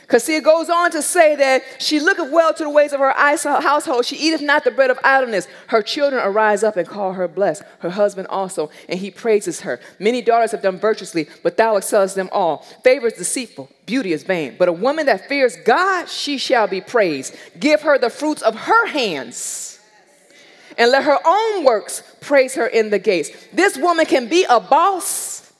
Because 0.02 0.24
see, 0.24 0.34
it 0.34 0.42
goes 0.42 0.68
on 0.68 0.90
to 0.90 1.02
say 1.02 1.36
that 1.36 1.62
she 1.78 2.00
looketh 2.00 2.32
well 2.32 2.52
to 2.52 2.64
the 2.64 2.68
ways 2.68 2.92
of 2.92 2.98
her 2.98 3.12
household. 3.12 4.04
She 4.04 4.16
eateth 4.16 4.42
not 4.42 4.64
the 4.64 4.72
bread 4.72 4.90
of 4.90 4.98
idleness. 5.04 5.46
Her 5.68 5.82
children 5.82 6.20
arise 6.20 6.64
up 6.64 6.76
and 6.76 6.86
call 6.86 7.12
her 7.12 7.28
blessed. 7.28 7.62
Her 7.78 7.90
husband 7.90 8.26
also, 8.26 8.70
and 8.88 8.98
he 8.98 9.12
praises 9.12 9.60
her. 9.60 9.78
Many 10.00 10.20
daughters 10.20 10.50
have 10.50 10.62
done 10.62 10.78
virtuously, 10.78 11.28
but 11.44 11.56
thou 11.56 11.76
excellest 11.76 12.16
them 12.16 12.28
all. 12.32 12.66
Favor 12.82 13.06
is 13.06 13.12
deceitful, 13.12 13.70
beauty 13.86 14.12
is 14.12 14.24
vain. 14.24 14.56
But 14.58 14.68
a 14.68 14.72
woman 14.72 15.06
that 15.06 15.28
fears 15.28 15.56
God, 15.64 16.08
she 16.08 16.38
shall 16.38 16.66
be 16.66 16.80
praised. 16.80 17.36
Give 17.60 17.80
her 17.82 17.96
the 17.96 18.10
fruits 18.10 18.42
of 18.42 18.56
her 18.56 18.88
hands 18.88 19.69
and 20.80 20.90
let 20.90 21.04
her 21.04 21.18
own 21.24 21.64
works 21.64 22.02
praise 22.20 22.54
her 22.54 22.66
in 22.66 22.88
the 22.88 22.98
gates. 22.98 23.30
This 23.52 23.76
woman 23.76 24.06
can 24.06 24.28
be 24.28 24.44
a 24.48 24.58
boss 24.58 25.52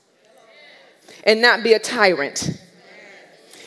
and 1.24 1.42
not 1.42 1.62
be 1.62 1.74
a 1.74 1.78
tyrant. 1.78 2.58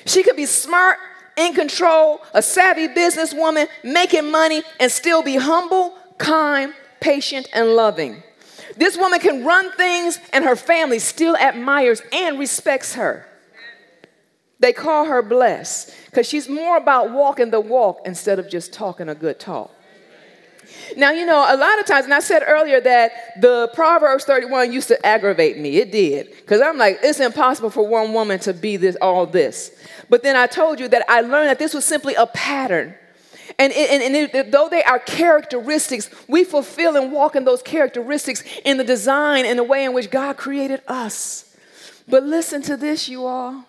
She 0.05 0.23
could 0.23 0.35
be 0.35 0.47
smart, 0.47 0.97
in 1.35 1.53
control, 1.53 2.21
a 2.33 2.41
savvy 2.41 2.87
businesswoman, 2.87 3.67
making 3.83 4.29
money, 4.29 4.61
and 4.79 4.91
still 4.91 5.23
be 5.23 5.35
humble, 5.35 5.95
kind, 6.17 6.73
patient, 6.99 7.49
and 7.53 7.75
loving. 7.75 8.21
This 8.77 8.97
woman 8.97 9.19
can 9.19 9.43
run 9.43 9.71
things, 9.71 10.19
and 10.31 10.43
her 10.43 10.55
family 10.55 10.99
still 10.99 11.35
admires 11.37 12.01
and 12.11 12.37
respects 12.37 12.95
her. 12.95 13.27
They 14.59 14.73
call 14.73 15.05
her 15.05 15.21
blessed 15.21 15.93
because 16.05 16.27
she's 16.27 16.47
more 16.47 16.77
about 16.77 17.11
walking 17.11 17.49
the 17.49 17.59
walk 17.59 18.01
instead 18.05 18.39
of 18.39 18.49
just 18.49 18.73
talking 18.73 19.09
a 19.09 19.15
good 19.15 19.39
talk. 19.39 19.71
Now, 20.97 21.11
you 21.11 21.25
know, 21.25 21.45
a 21.47 21.57
lot 21.57 21.79
of 21.79 21.85
times, 21.85 22.05
and 22.05 22.13
I 22.13 22.19
said 22.19 22.43
earlier 22.45 22.81
that 22.81 23.41
the 23.41 23.69
Proverbs 23.73 24.25
31 24.25 24.71
used 24.71 24.87
to 24.89 25.05
aggravate 25.05 25.57
me. 25.57 25.77
It 25.77 25.91
did. 25.91 26.29
Because 26.31 26.61
I'm 26.61 26.77
like, 26.77 26.99
it's 27.03 27.19
impossible 27.19 27.69
for 27.69 27.87
one 27.87 28.13
woman 28.13 28.39
to 28.39 28.53
be 28.53 28.77
this, 28.77 28.95
all 29.01 29.25
this. 29.25 29.71
But 30.09 30.23
then 30.23 30.35
I 30.35 30.47
told 30.47 30.79
you 30.79 30.87
that 30.89 31.05
I 31.09 31.21
learned 31.21 31.49
that 31.49 31.59
this 31.59 31.73
was 31.73 31.85
simply 31.85 32.15
a 32.15 32.27
pattern. 32.27 32.95
And, 33.59 33.71
and, 33.73 34.01
and 34.01 34.15
it, 34.15 34.51
though 34.51 34.69
they 34.69 34.83
are 34.83 34.99
characteristics, 34.99 36.09
we 36.27 36.43
fulfill 36.43 36.95
and 36.95 37.11
walk 37.11 37.35
in 37.35 37.45
those 37.45 37.61
characteristics 37.61 38.43
in 38.65 38.77
the 38.77 38.83
design 38.83 39.45
and 39.45 39.59
the 39.59 39.63
way 39.63 39.83
in 39.85 39.93
which 39.93 40.09
God 40.09 40.37
created 40.37 40.81
us. 40.87 41.55
But 42.07 42.23
listen 42.23 42.61
to 42.63 42.77
this, 42.77 43.07
you 43.07 43.25
all. 43.25 43.65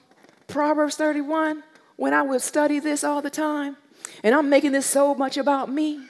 Proverbs 0.47 0.97
31, 0.97 1.63
when 1.97 2.15
I 2.15 2.23
would 2.23 2.41
study 2.41 2.79
this 2.79 3.05
all 3.05 3.23
the 3.23 3.31
time, 3.31 3.77
and 4.23 4.35
I'm 4.35 4.49
making 4.49 4.73
this 4.73 4.87
so 4.87 5.15
much 5.15 5.37
about 5.37 5.71
me. 5.71 6.09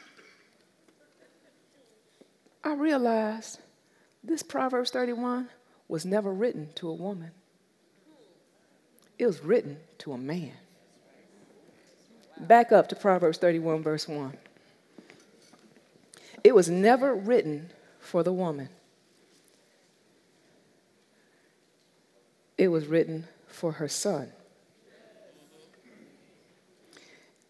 I 2.64 2.72
realized 2.72 3.60
this 4.22 4.42
Proverbs 4.42 4.90
31 4.90 5.50
was 5.86 6.06
never 6.06 6.32
written 6.32 6.70
to 6.76 6.88
a 6.88 6.94
woman, 6.94 7.30
it 9.18 9.26
was 9.26 9.44
written 9.44 9.76
to 9.98 10.12
a 10.12 10.18
man. 10.18 10.52
Back 12.40 12.72
up 12.72 12.88
to 12.88 12.96
Proverbs 12.96 13.38
31, 13.38 13.82
verse 13.82 14.08
1. 14.08 14.36
it 16.42 16.54
was 16.54 16.68
never 16.68 17.14
written 17.14 17.70
for 18.00 18.22
the 18.22 18.32
woman, 18.32 18.70
it 22.56 22.68
was 22.68 22.86
written 22.86 23.26
for 23.46 23.72
her 23.72 23.88
son. 23.88 24.32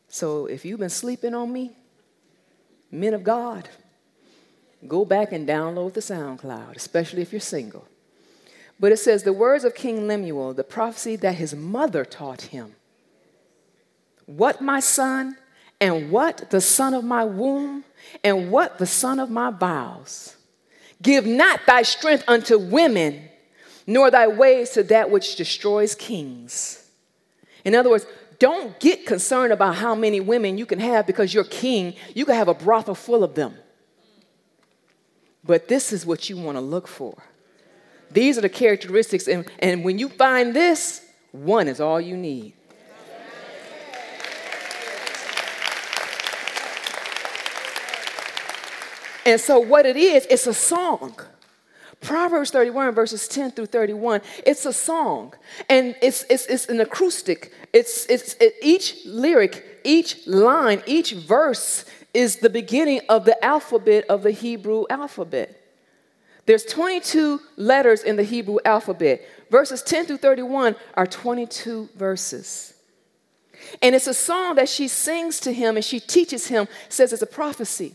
So 0.08 0.46
if 0.46 0.64
you've 0.64 0.78
been 0.78 0.90
sleeping 0.90 1.34
on 1.34 1.52
me, 1.52 1.72
men 2.90 3.14
of 3.14 3.24
God, 3.24 3.68
go 4.87 5.05
back 5.05 5.32
and 5.32 5.49
download 5.49 5.95
the 5.95 6.01
SoundCloud, 6.01 6.76
especially 6.76 7.22
if 7.22 7.32
you're 7.32 7.41
single. 7.41 7.87
But 8.78 8.93
it 8.93 8.99
says 8.99 9.22
the 9.22 9.32
words 9.32 9.64
of 9.64 9.74
King 9.74 10.07
Lemuel, 10.07 10.55
the 10.55 10.64
prophecy 10.64 11.16
that 11.16 11.37
his 11.37 11.55
mother 11.55 12.05
taught 12.05 12.43
him. 12.43 12.74
What, 14.26 14.61
my 14.61 14.80
son, 14.80 15.37
and 15.80 16.11
what 16.11 16.51
the 16.51 16.61
son 16.61 16.95
of 16.95 17.05
my 17.05 17.24
womb, 17.24 17.85
and 18.22 18.51
what 18.51 18.78
the 18.78 18.87
son 18.87 19.20
of 19.20 19.30
my 19.30 19.51
vows. 19.51 20.37
Give 21.03 21.26
not 21.26 21.61
thy 21.66 21.82
strength 21.82 22.24
unto 22.26 22.59
women, 22.59 23.28
nor 23.87 24.11
thy 24.11 24.26
ways 24.26 24.70
to 24.70 24.82
that 24.85 25.11
which 25.11 25.37
destroys 25.37 25.95
kings. 25.95 26.89
In 27.64 27.74
other 27.74 27.91
words, 27.91 28.07
don't 28.39 28.78
get 28.80 29.07
concerned 29.07 29.53
about 29.53 29.76
how 29.76 29.95
many 29.95 30.20
women 30.20 30.59
you 30.59 30.66
can 30.66 30.80
have 30.80 31.07
because 31.07 31.32
you're 31.32 31.45
king. 31.45 31.95
You 32.14 32.24
can 32.24 32.35
have 32.35 32.49
a 32.49 32.55
brothel 32.55 32.95
full 32.95 33.22
of 33.22 33.35
them. 33.35 33.55
But 35.47 35.68
this 35.68 35.92
is 35.92 36.07
what 36.07 36.28
you 36.30 36.36
want 36.36 36.57
to 36.57 36.61
look 36.61 36.88
for. 36.88 37.22
These 38.11 38.38
are 38.38 38.42
the 38.42 38.49
characteristics, 38.49 39.26
and, 39.26 39.47
and 39.59 39.84
when 39.84 39.99
you 39.99 40.09
find 40.09 40.55
this, 40.55 41.05
one 41.32 41.68
is 41.68 41.80
all 41.80 42.01
you 42.01 42.16
need. 42.16 42.55
And 49.26 49.40
so, 49.40 49.59
what 49.59 49.86
it 49.86 49.97
is, 49.97 50.26
it's 50.28 50.47
a 50.47 50.55
song. 50.55 51.16
Proverbs 52.01 52.51
31, 52.51 52.95
verses 52.95 53.26
10 53.26 53.53
through 53.53 53.66
31, 53.66 54.20
it's 54.45 54.66
a 54.66 54.72
song. 54.72 55.32
And 55.70 55.97
it's, 56.03 56.24
it's, 56.28 56.45
it's 56.47 56.66
an 56.66 56.80
acoustic. 56.80 57.51
It's, 57.72 58.05
it's 58.07 58.34
it, 58.34 58.55
each 58.62 59.07
lyric, 59.07 59.80
each 59.84 60.26
line, 60.26 60.82
each 60.86 61.12
verse 61.12 61.86
is 62.14 62.36
the 62.36 62.50
beginning 62.50 63.00
of 63.08 63.24
the 63.24 63.44
alphabet 63.44 64.04
of 64.08 64.22
the 64.22 64.30
Hebrew 64.30 64.84
alphabet. 64.88 65.60
There's 66.46 66.64
22 66.64 67.40
letters 67.56 68.02
in 68.02 68.16
the 68.16 68.22
Hebrew 68.22 68.58
alphabet. 68.64 69.22
Verses 69.50 69.82
10 69.82 70.06
through 70.06 70.18
31 70.18 70.76
are 70.94 71.06
22 71.06 71.90
verses. 71.96 72.74
And 73.82 73.94
it's 73.94 74.06
a 74.06 74.14
song 74.14 74.56
that 74.56 74.68
she 74.68 74.88
sings 74.88 75.40
to 75.40 75.52
him 75.52 75.76
and 75.76 75.84
she 75.84 76.00
teaches 76.00 76.46
him, 76.46 76.68
says 76.88 77.12
it's 77.12 77.22
a 77.22 77.26
prophecy. 77.26 77.94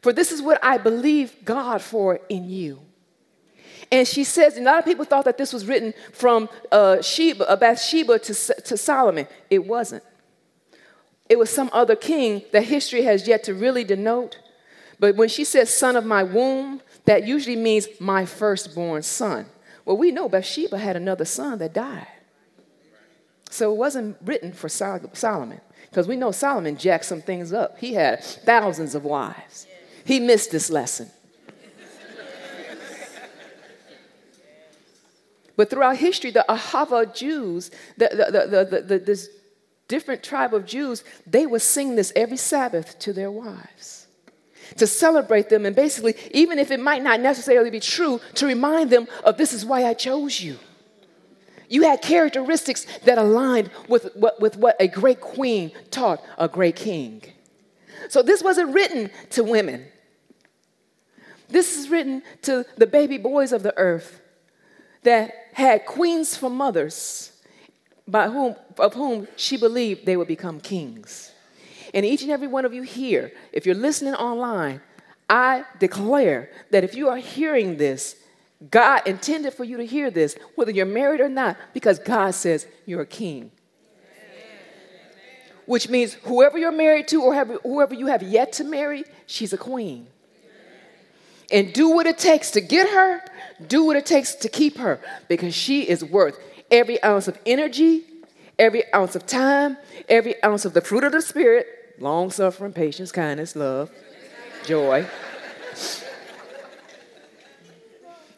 For 0.00 0.12
this 0.12 0.32
is 0.32 0.42
what 0.42 0.58
I 0.64 0.78
believe 0.78 1.34
God 1.44 1.82
for 1.82 2.18
in 2.28 2.48
you. 2.48 2.80
And 3.90 4.08
she 4.08 4.24
says, 4.24 4.56
a 4.56 4.62
lot 4.62 4.78
of 4.78 4.84
people 4.86 5.04
thought 5.04 5.26
that 5.26 5.36
this 5.36 5.52
was 5.52 5.66
written 5.66 5.92
from 6.12 6.48
uh, 6.72 7.02
Sheba, 7.02 7.48
uh, 7.48 7.56
Bathsheba 7.56 8.18
to, 8.20 8.34
to 8.34 8.76
Solomon. 8.76 9.28
It 9.50 9.66
wasn't. 9.66 10.02
It 11.32 11.38
was 11.38 11.48
some 11.48 11.70
other 11.72 11.96
king 11.96 12.42
that 12.52 12.64
history 12.64 13.04
has 13.04 13.26
yet 13.26 13.42
to 13.44 13.54
really 13.54 13.84
denote. 13.84 14.38
But 14.98 15.16
when 15.16 15.30
she 15.30 15.44
says, 15.44 15.74
son 15.74 15.96
of 15.96 16.04
my 16.04 16.22
womb, 16.22 16.82
that 17.06 17.26
usually 17.26 17.56
means 17.56 17.88
my 17.98 18.26
firstborn 18.26 19.00
son. 19.02 19.46
Well, 19.86 19.96
we 19.96 20.10
know 20.10 20.28
Bathsheba 20.28 20.76
had 20.76 20.94
another 20.94 21.24
son 21.24 21.58
that 21.60 21.72
died. 21.72 22.06
So 23.48 23.72
it 23.72 23.78
wasn't 23.78 24.18
written 24.22 24.52
for 24.52 24.68
Solomon, 24.68 25.62
because 25.88 26.06
we 26.06 26.16
know 26.16 26.32
Solomon 26.32 26.76
jacked 26.76 27.06
some 27.06 27.22
things 27.22 27.50
up. 27.50 27.78
He 27.78 27.94
had 27.94 28.22
thousands 28.22 28.94
of 28.94 29.02
wives. 29.02 29.66
He 30.04 30.20
missed 30.20 30.50
this 30.50 30.68
lesson. 30.68 31.10
But 35.56 35.70
throughout 35.70 35.96
history, 35.96 36.30
the 36.30 36.44
Ahava 36.46 37.14
Jews, 37.14 37.70
the, 37.96 38.10
the, 38.10 38.66
the, 38.66 38.82
the, 38.82 38.98
this 38.98 39.30
different 39.92 40.22
tribe 40.22 40.54
of 40.54 40.64
Jews, 40.64 41.04
they 41.26 41.44
would 41.44 41.60
sing 41.60 41.96
this 41.96 42.14
every 42.16 42.38
Sabbath 42.38 42.98
to 43.00 43.12
their 43.12 43.30
wives 43.30 44.06
to 44.78 44.86
celebrate 44.86 45.50
them. 45.50 45.66
And 45.66 45.76
basically, 45.76 46.14
even 46.30 46.58
if 46.58 46.70
it 46.70 46.80
might 46.80 47.02
not 47.02 47.20
necessarily 47.20 47.68
be 47.68 47.78
true, 47.78 48.18
to 48.36 48.46
remind 48.46 48.88
them 48.88 49.06
of 49.22 49.36
this 49.36 49.52
is 49.52 49.66
why 49.66 49.84
I 49.84 49.92
chose 49.92 50.40
you. 50.40 50.58
You 51.68 51.82
had 51.82 52.00
characteristics 52.00 52.86
that 53.04 53.18
aligned 53.18 53.70
with 53.86 54.08
what, 54.14 54.40
with 54.40 54.56
what 54.56 54.76
a 54.80 54.88
great 54.88 55.20
queen 55.20 55.72
taught 55.90 56.24
a 56.38 56.48
great 56.48 56.76
king. 56.76 57.22
So 58.08 58.22
this 58.22 58.42
wasn't 58.42 58.72
written 58.72 59.10
to 59.30 59.44
women. 59.44 59.84
This 61.50 61.76
is 61.78 61.90
written 61.90 62.22
to 62.42 62.64
the 62.78 62.86
baby 62.86 63.18
boys 63.18 63.52
of 63.52 63.62
the 63.62 63.76
earth 63.76 64.22
that 65.02 65.32
had 65.52 65.84
queens 65.84 66.34
for 66.34 66.48
mothers, 66.48 67.31
by 68.12 68.28
whom, 68.28 68.54
of 68.78 68.92
whom 68.92 69.26
she 69.36 69.56
believed 69.56 70.04
they 70.04 70.18
would 70.18 70.28
become 70.28 70.60
kings. 70.60 71.32
And 71.94 72.04
each 72.04 72.22
and 72.22 72.30
every 72.30 72.46
one 72.46 72.66
of 72.66 72.74
you 72.74 72.82
here, 72.82 73.32
if 73.52 73.64
you're 73.64 73.74
listening 73.74 74.14
online, 74.14 74.82
I 75.30 75.64
declare 75.80 76.50
that 76.70 76.84
if 76.84 76.94
you 76.94 77.08
are 77.08 77.16
hearing 77.16 77.78
this, 77.78 78.16
God 78.70 79.00
intended 79.06 79.54
for 79.54 79.64
you 79.64 79.78
to 79.78 79.86
hear 79.86 80.10
this, 80.10 80.36
whether 80.56 80.70
you're 80.70 80.84
married 80.84 81.22
or 81.22 81.28
not, 81.30 81.56
because 81.72 81.98
God 81.98 82.34
says 82.34 82.66
you're 82.84 83.00
a 83.00 83.06
king. 83.06 83.50
Which 85.64 85.88
means 85.88 86.14
whoever 86.24 86.58
you're 86.58 86.70
married 86.70 87.08
to 87.08 87.22
or 87.22 87.34
have, 87.34 87.48
whoever 87.62 87.94
you 87.94 88.08
have 88.08 88.22
yet 88.22 88.52
to 88.54 88.64
marry, 88.64 89.04
she's 89.26 89.54
a 89.54 89.58
queen. 89.58 90.06
And 91.50 91.72
do 91.72 91.88
what 91.88 92.06
it 92.06 92.18
takes 92.18 92.50
to 92.52 92.60
get 92.60 92.90
her, 92.90 93.22
do 93.66 93.84
what 93.84 93.96
it 93.96 94.04
takes 94.04 94.34
to 94.36 94.48
keep 94.50 94.76
her, 94.76 95.00
because 95.28 95.54
she 95.54 95.88
is 95.88 96.04
worth 96.04 96.38
every 96.72 97.00
ounce 97.04 97.28
of 97.28 97.38
energy, 97.46 98.02
every 98.58 98.82
ounce 98.92 99.14
of 99.14 99.26
time, 99.26 99.76
every 100.08 100.42
ounce 100.42 100.64
of 100.64 100.72
the 100.72 100.80
fruit 100.80 101.04
of 101.04 101.12
the 101.12 101.22
Spirit 101.22 101.66
long 101.98 102.30
suffering, 102.30 102.72
patience, 102.72 103.12
kindness, 103.12 103.54
love, 103.54 103.90
joy. 104.64 105.06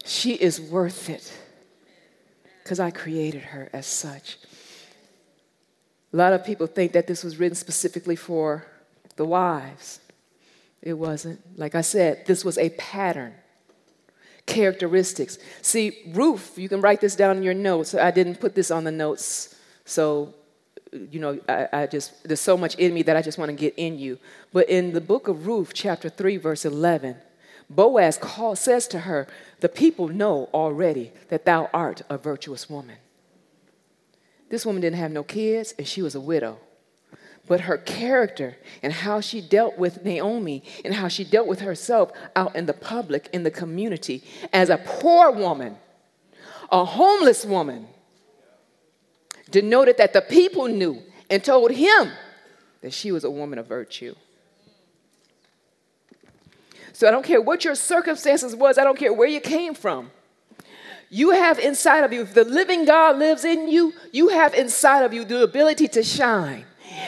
she 0.05 0.35
is 0.35 0.61
worth 0.61 1.09
it 1.09 1.33
because 2.63 2.79
I 2.79 2.91
created 2.91 3.43
her 3.43 3.71
as 3.73 3.87
such. 3.87 4.39
A 6.13 6.17
lot 6.17 6.33
of 6.33 6.45
people 6.45 6.67
think 6.67 6.93
that 6.93 7.07
this 7.07 7.25
was 7.25 7.39
written 7.39 7.57
specifically 7.57 8.17
for 8.17 8.67
the 9.17 9.25
wives. 9.25 10.01
It 10.83 10.95
wasn't. 10.95 11.41
Like 11.59 11.75
I 11.75 11.81
said, 11.81 12.27
this 12.27 12.45
was 12.45 12.59
a 12.59 12.71
pattern, 12.71 13.35
characteristics. 14.47 15.39
See, 15.63 16.03
Ruth, 16.13 16.59
you 16.59 16.69
can 16.69 16.81
write 16.81 17.01
this 17.01 17.17
down 17.17 17.37
in 17.37 17.43
your 17.43 17.55
notes. 17.55 17.95
I 17.95 18.11
didn't 18.11 18.41
put 18.41 18.55
this 18.55 18.71
on 18.71 18.85
the 18.85 18.93
notes, 18.93 19.55
so 19.85 20.35
you 21.11 21.19
know, 21.19 21.41
I, 21.49 21.69
I, 21.73 21.87
just, 21.87 22.23
there's 22.25 22.41
so 22.41 22.57
much 22.57 22.77
in 22.77 22.95
me 22.95 23.03
that 23.03 23.17
I 23.17 23.23
just 23.23 23.39
want 23.39 23.49
to 23.49 23.57
get 23.57 23.75
in 23.77 23.99
you. 23.99 24.19
But 24.53 24.69
in 24.69 24.93
the 24.93 25.01
book 25.01 25.29
of 25.29 25.47
Ruth, 25.47 25.73
chapter 25.75 26.09
3, 26.09 26.37
verse 26.37 26.65
11, 26.65 27.17
Boaz 27.69 28.17
call, 28.17 28.55
says 28.55 28.87
to 28.89 29.01
her, 29.01 29.27
The 29.61 29.69
people 29.69 30.09
know 30.09 30.49
already 30.55 31.13
that 31.29 31.45
thou 31.45 31.69
art 31.75 32.03
a 32.09 32.17
virtuous 32.17 32.71
woman. 32.71 32.99
This 34.51 34.65
woman 34.65 34.83
didn't 34.83 34.99
have 34.99 35.11
no 35.11 35.25
kids, 35.25 35.75
and 35.79 35.87
she 35.87 36.03
was 36.03 36.15
a 36.15 36.21
widow. 36.21 36.59
But 37.47 37.61
her 37.63 37.77
character 37.77 38.57
and 38.83 38.93
how 38.93 39.21
she 39.21 39.41
dealt 39.41 39.79
with 39.79 40.05
Naomi 40.05 40.63
and 40.85 40.95
how 40.95 41.09
she 41.09 41.25
dealt 41.25 41.47
with 41.47 41.61
herself 41.61 42.11
out 42.35 42.57
in 42.57 42.67
the 42.67 42.73
public, 42.73 43.29
in 43.33 43.43
the 43.43 43.51
community, 43.51 44.25
as 44.53 44.71
a 44.71 44.79
poor 44.79 45.31
woman, 45.31 45.77
a 46.73 46.85
homeless 46.85 47.45
woman, 47.45 47.87
denoted 49.51 49.99
that 49.99 50.15
the 50.15 50.23
people 50.23 50.69
knew 50.69 51.03
and 51.29 51.45
told 51.45 51.71
him 51.71 52.13
that 52.81 52.95
she 52.95 53.13
was 53.13 53.25
a 53.25 53.31
woman 53.31 53.59
of 53.59 53.67
virtue. 53.67 54.15
So 56.95 57.07
I 57.07 57.11
don't 57.11 57.25
care 57.25 57.41
what 57.41 57.65
your 57.65 57.75
circumstances 57.75 58.57
was, 58.57 58.79
I 58.79 58.85
don't 58.85 58.99
care 58.99 59.13
where 59.13 59.29
you 59.29 59.41
came 59.41 59.75
from. 59.75 60.11
You 61.11 61.33
have 61.33 61.59
inside 61.59 62.05
of 62.05 62.13
you, 62.13 62.23
if 62.23 62.35
the 62.35 62.45
living 62.45 62.87
God 62.87 63.19
lives 63.19 63.45
in 63.45 63.69
you, 63.69 63.93
you 64.13 64.29
have 64.29 64.55
inside 64.55 65.03
of 65.03 65.13
you 65.13 65.25
the 65.25 65.43
ability 65.43 65.89
to 65.89 66.03
shine 66.03 66.65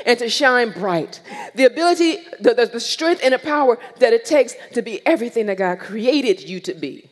and 0.06 0.18
to 0.20 0.30
shine 0.30 0.70
bright. 0.70 1.20
The 1.54 1.64
ability, 1.64 2.18
the, 2.40 2.54
the, 2.54 2.66
the 2.66 2.80
strength 2.80 3.20
and 3.22 3.34
the 3.34 3.38
power 3.38 3.78
that 3.98 4.14
it 4.14 4.24
takes 4.24 4.54
to 4.72 4.80
be 4.80 5.04
everything 5.04 5.46
that 5.46 5.58
God 5.58 5.80
created 5.80 6.40
you 6.40 6.60
to 6.60 6.72
be. 6.72 7.10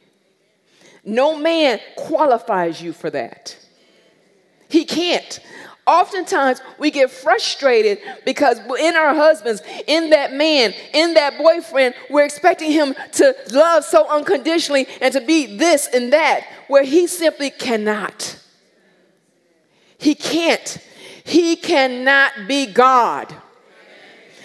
No 1.05 1.37
man 1.37 1.81
qualifies 1.97 2.81
you 2.81 2.95
for 2.95 3.11
that. 3.11 3.59
He 4.69 4.87
can't. 4.87 5.41
Oftentimes, 5.87 6.63
we 6.79 6.91
get 6.91 7.11
frustrated 7.11 7.99
because 8.25 8.59
in 8.59 8.97
our 8.97 9.15
husbands, 9.15 9.61
in 9.87 10.11
that 10.11 10.33
man, 10.33 10.73
in 10.95 11.13
that 11.15 11.37
boyfriend, 11.37 11.95
we're 12.09 12.25
expecting 12.25 12.71
him 12.71 12.95
to 13.13 13.37
love 13.53 13.85
so 13.85 14.09
unconditionally 14.09 14.87
and 15.03 15.13
to 15.13 15.21
be 15.21 15.59
this 15.59 15.87
and 15.93 16.15
that, 16.15 16.47
where 16.69 16.85
he 16.85 17.07
simply 17.07 17.51
cannot. 17.51 18.39
He 19.99 20.15
can't. 20.15 20.79
He 21.25 21.57
cannot 21.57 22.33
be 22.47 22.67
God. 22.67 23.35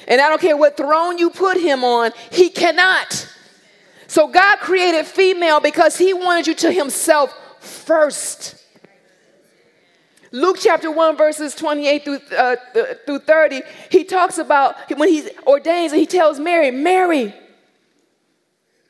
And 0.08 0.20
I 0.20 0.30
don't 0.30 0.42
care 0.42 0.58
what 0.58 0.76
throne 0.76 1.18
you 1.18 1.30
put 1.30 1.58
him 1.58 1.84
on, 1.84 2.12
he 2.32 2.50
cannot. 2.50 3.28
So 4.08 4.28
God 4.28 4.58
created 4.60 5.06
female 5.06 5.60
because 5.60 5.98
he 5.98 6.14
wanted 6.14 6.48
you 6.48 6.56
to 6.56 6.72
himself 6.72 7.32
first. 7.60 8.56
Luke 10.32 10.58
chapter 10.60 10.92
1, 10.92 11.18
verses 11.18 11.54
28 11.56 12.04
through, 12.04 12.20
uh, 12.36 12.56
through 13.06 13.20
30, 13.20 13.62
he 13.90 14.04
talks 14.04 14.38
about 14.38 14.76
when 14.98 15.10
he 15.10 15.30
ordains 15.46 15.92
and 15.92 16.00
he 16.00 16.08
tells 16.08 16.40
Mary, 16.40 16.72
Mary, 16.72 17.34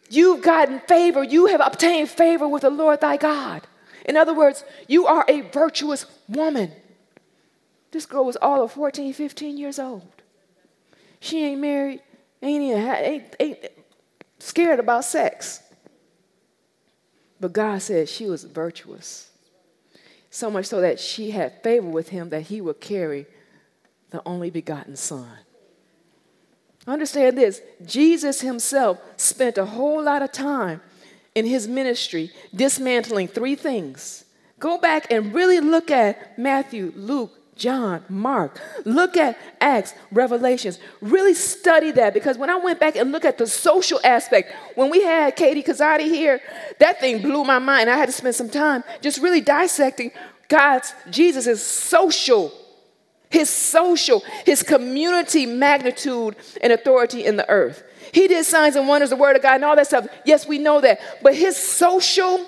you've 0.10 0.42
gotten 0.42 0.80
favor, 0.82 1.24
you 1.24 1.48
have 1.48 1.62
obtained 1.62 2.10
favor 2.10 2.48
with 2.48 2.62
the 2.62 2.70
Lord 2.70 3.02
thy 3.02 3.18
God. 3.18 3.62
In 4.06 4.18
other 4.18 4.34
words, 4.34 4.64
you 4.88 5.06
are 5.08 5.26
a 5.28 5.42
virtuous 5.42 6.06
woman. 6.28 6.72
This 7.92 8.06
girl 8.06 8.26
was 8.26 8.36
all 8.38 8.64
of 8.64 8.72
14, 8.72 9.14
15 9.14 9.58
years 9.58 9.80
old. 9.80 10.22
She 11.20 11.44
ain't 11.44 11.62
married, 11.62 12.02
ain't, 12.42 12.64
even, 12.64 12.88
ain't, 12.88 13.36
ain't 13.40 13.58
scared 14.38 14.80
about 14.80 15.06
sex. 15.06 15.62
But 17.40 17.54
God 17.54 17.82
said 17.82 18.10
she 18.10 18.26
was 18.26 18.44
virtuous. 18.44 19.32
So 20.30 20.52
much 20.52 20.66
so 20.66 20.82
that 20.82 21.00
she 21.00 21.32
had 21.32 21.64
favor 21.64 21.88
with 21.88 22.10
him 22.10 22.30
that 22.30 22.44
he 22.44 22.62
would 22.62 22.80
carry 22.80 23.26
the 24.12 24.22
only 24.26 24.50
begotten 24.50 24.96
Son. 24.96 25.30
Understand 26.88 27.38
this 27.38 27.62
Jesus 27.86 28.42
himself 28.42 29.00
spent 29.18 29.58
a 29.58 29.66
whole 29.66 30.04
lot 30.04 30.22
of 30.22 30.32
time 30.32 30.82
in 31.36 31.46
his 31.46 31.68
ministry 31.68 32.32
dismantling 32.54 33.28
three 33.28 33.56
things. 33.56 34.26
Go 34.60 34.78
back 34.78 35.12
and 35.12 35.34
really 35.34 35.60
look 35.60 35.90
at 35.92 36.38
Matthew, 36.38 36.92
Luke, 36.96 37.39
John, 37.60 38.03
Mark. 38.07 38.60
Look 38.86 39.18
at 39.18 39.38
Acts, 39.60 39.93
Revelations. 40.12 40.80
Really 41.01 41.34
study 41.34 41.91
that 41.91 42.14
because 42.14 42.38
when 42.38 42.49
I 42.49 42.55
went 42.55 42.80
back 42.80 42.95
and 42.95 43.12
looked 43.12 43.26
at 43.26 43.38
the 43.38 43.45
social 43.45 43.99
aspect, 44.03 44.53
when 44.76 44.89
we 44.89 45.03
had 45.03 45.36
Katie 45.36 45.62
Kazadi 45.62 46.05
here, 46.05 46.41
that 46.80 46.99
thing 46.99 47.22
blew 47.22 47.43
my 47.43 47.60
mind. 47.60 47.89
I 47.89 47.97
had 47.97 48.07
to 48.07 48.14
spend 48.14 48.36
some 48.36 48.49
time 48.49 48.84
just 49.01 49.22
really 49.22 49.41
dissecting 49.41 50.12
God's, 50.47 50.93
Jesus' 51.12 51.62
social, 51.62 52.51
his 53.30 53.49
social, 53.49 54.24
his 54.45 54.64
community 54.64 55.45
magnitude 55.45 56.38
and 56.62 56.74
authority 56.74 57.26
in 57.26 57.36
the 57.36 57.47
earth. 57.49 57.84
He 58.14 58.28
did 58.28 58.45
signs 58.45 58.76
and 58.76 58.88
wonders, 58.88 59.12
the 59.12 59.16
word 59.16 59.36
of 59.36 59.43
God, 59.43 59.55
and 59.55 59.66
all 59.66 59.76
that 59.76 59.86
stuff. 59.86 60.07
Yes, 60.26 60.47
we 60.47 60.57
know 60.57 60.82
that. 60.82 60.99
But 61.22 61.36
his 61.36 61.57
social 61.57 62.43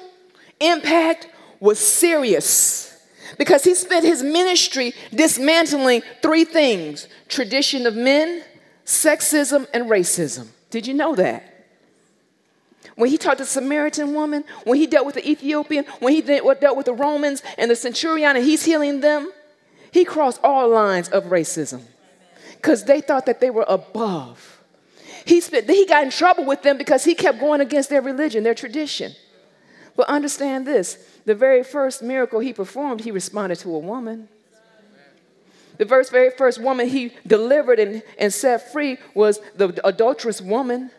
impact 0.60 1.28
was 1.60 1.78
serious 1.78 2.91
because 3.38 3.64
he 3.64 3.76
spent 3.76 4.06
his 4.06 4.24
ministry 4.24 4.94
dismantling 5.14 6.04
three 6.22 6.44
things 6.44 7.08
tradition 7.28 7.86
of 7.86 7.96
men, 7.96 8.44
sexism, 8.86 9.68
and 9.74 9.86
racism. 9.86 10.48
Did 10.70 10.88
you 10.88 10.94
know 10.94 11.16
that? 11.16 11.48
When 12.96 13.10
he 13.10 13.18
talked 13.18 13.38
to 13.38 13.44
the 13.44 13.50
Samaritan 13.50 14.14
woman, 14.14 14.44
when 14.64 14.78
he 14.78 14.86
dealt 14.86 15.06
with 15.06 15.16
the 15.16 15.28
Ethiopian, 15.28 15.86
when 16.00 16.14
he 16.14 16.22
dealt 16.22 16.78
with 16.78 16.86
the 16.86 16.94
Romans 16.94 17.42
and 17.58 17.72
the 17.72 17.76
centurion 17.76 18.36
and 18.36 18.46
he's 18.46 18.64
healing 18.66 19.00
them, 19.00 19.32
he 19.92 20.06
crossed 20.06 20.40
all 20.44 20.70
lines 20.70 21.10
of 21.10 21.26
racism 21.26 21.82
because 22.56 22.86
they 22.86 23.02
thought 23.02 23.26
that 23.26 23.40
they 23.40 23.50
were 23.50 23.66
above. 23.68 24.62
He, 25.26 25.42
spent, 25.42 25.70
he 25.70 25.86
got 25.86 26.04
in 26.04 26.10
trouble 26.10 26.46
with 26.46 26.64
them 26.64 26.78
because 26.78 27.04
he 27.04 27.16
kept 27.16 27.40
going 27.40 27.62
against 27.62 27.90
their 27.90 28.02
religion, 28.02 28.44
their 28.44 28.56
tradition. 28.56 29.14
But 29.96 30.08
understand 30.08 30.66
this 30.66 30.98
the 31.26 31.36
very 31.36 31.64
first 31.64 32.02
miracle 32.02 32.40
he 32.40 32.54
performed, 32.54 33.02
he 33.02 33.12
responded 33.12 33.60
to 33.60 33.76
a 33.76 33.80
woman. 33.80 34.28
The 35.78 35.86
very 35.86 36.32
first 36.32 36.62
woman 36.62 36.88
he 36.88 37.12
delivered 37.26 37.80
and, 37.80 38.04
and 38.20 38.34
set 38.34 38.72
free 38.72 38.98
was 39.16 39.40
the 39.56 39.80
adulterous 39.86 40.40
woman. 40.42 40.92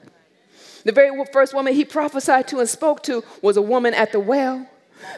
The 0.84 0.92
very 0.92 1.10
first 1.32 1.54
woman 1.54 1.74
he 1.74 1.84
prophesied 1.84 2.48
to 2.48 2.58
and 2.58 2.68
spoke 2.68 3.02
to 3.04 3.22
was 3.42 3.56
a 3.56 3.62
woman 3.62 3.94
at 3.94 4.10
the 4.12 4.20
well. 4.20 4.66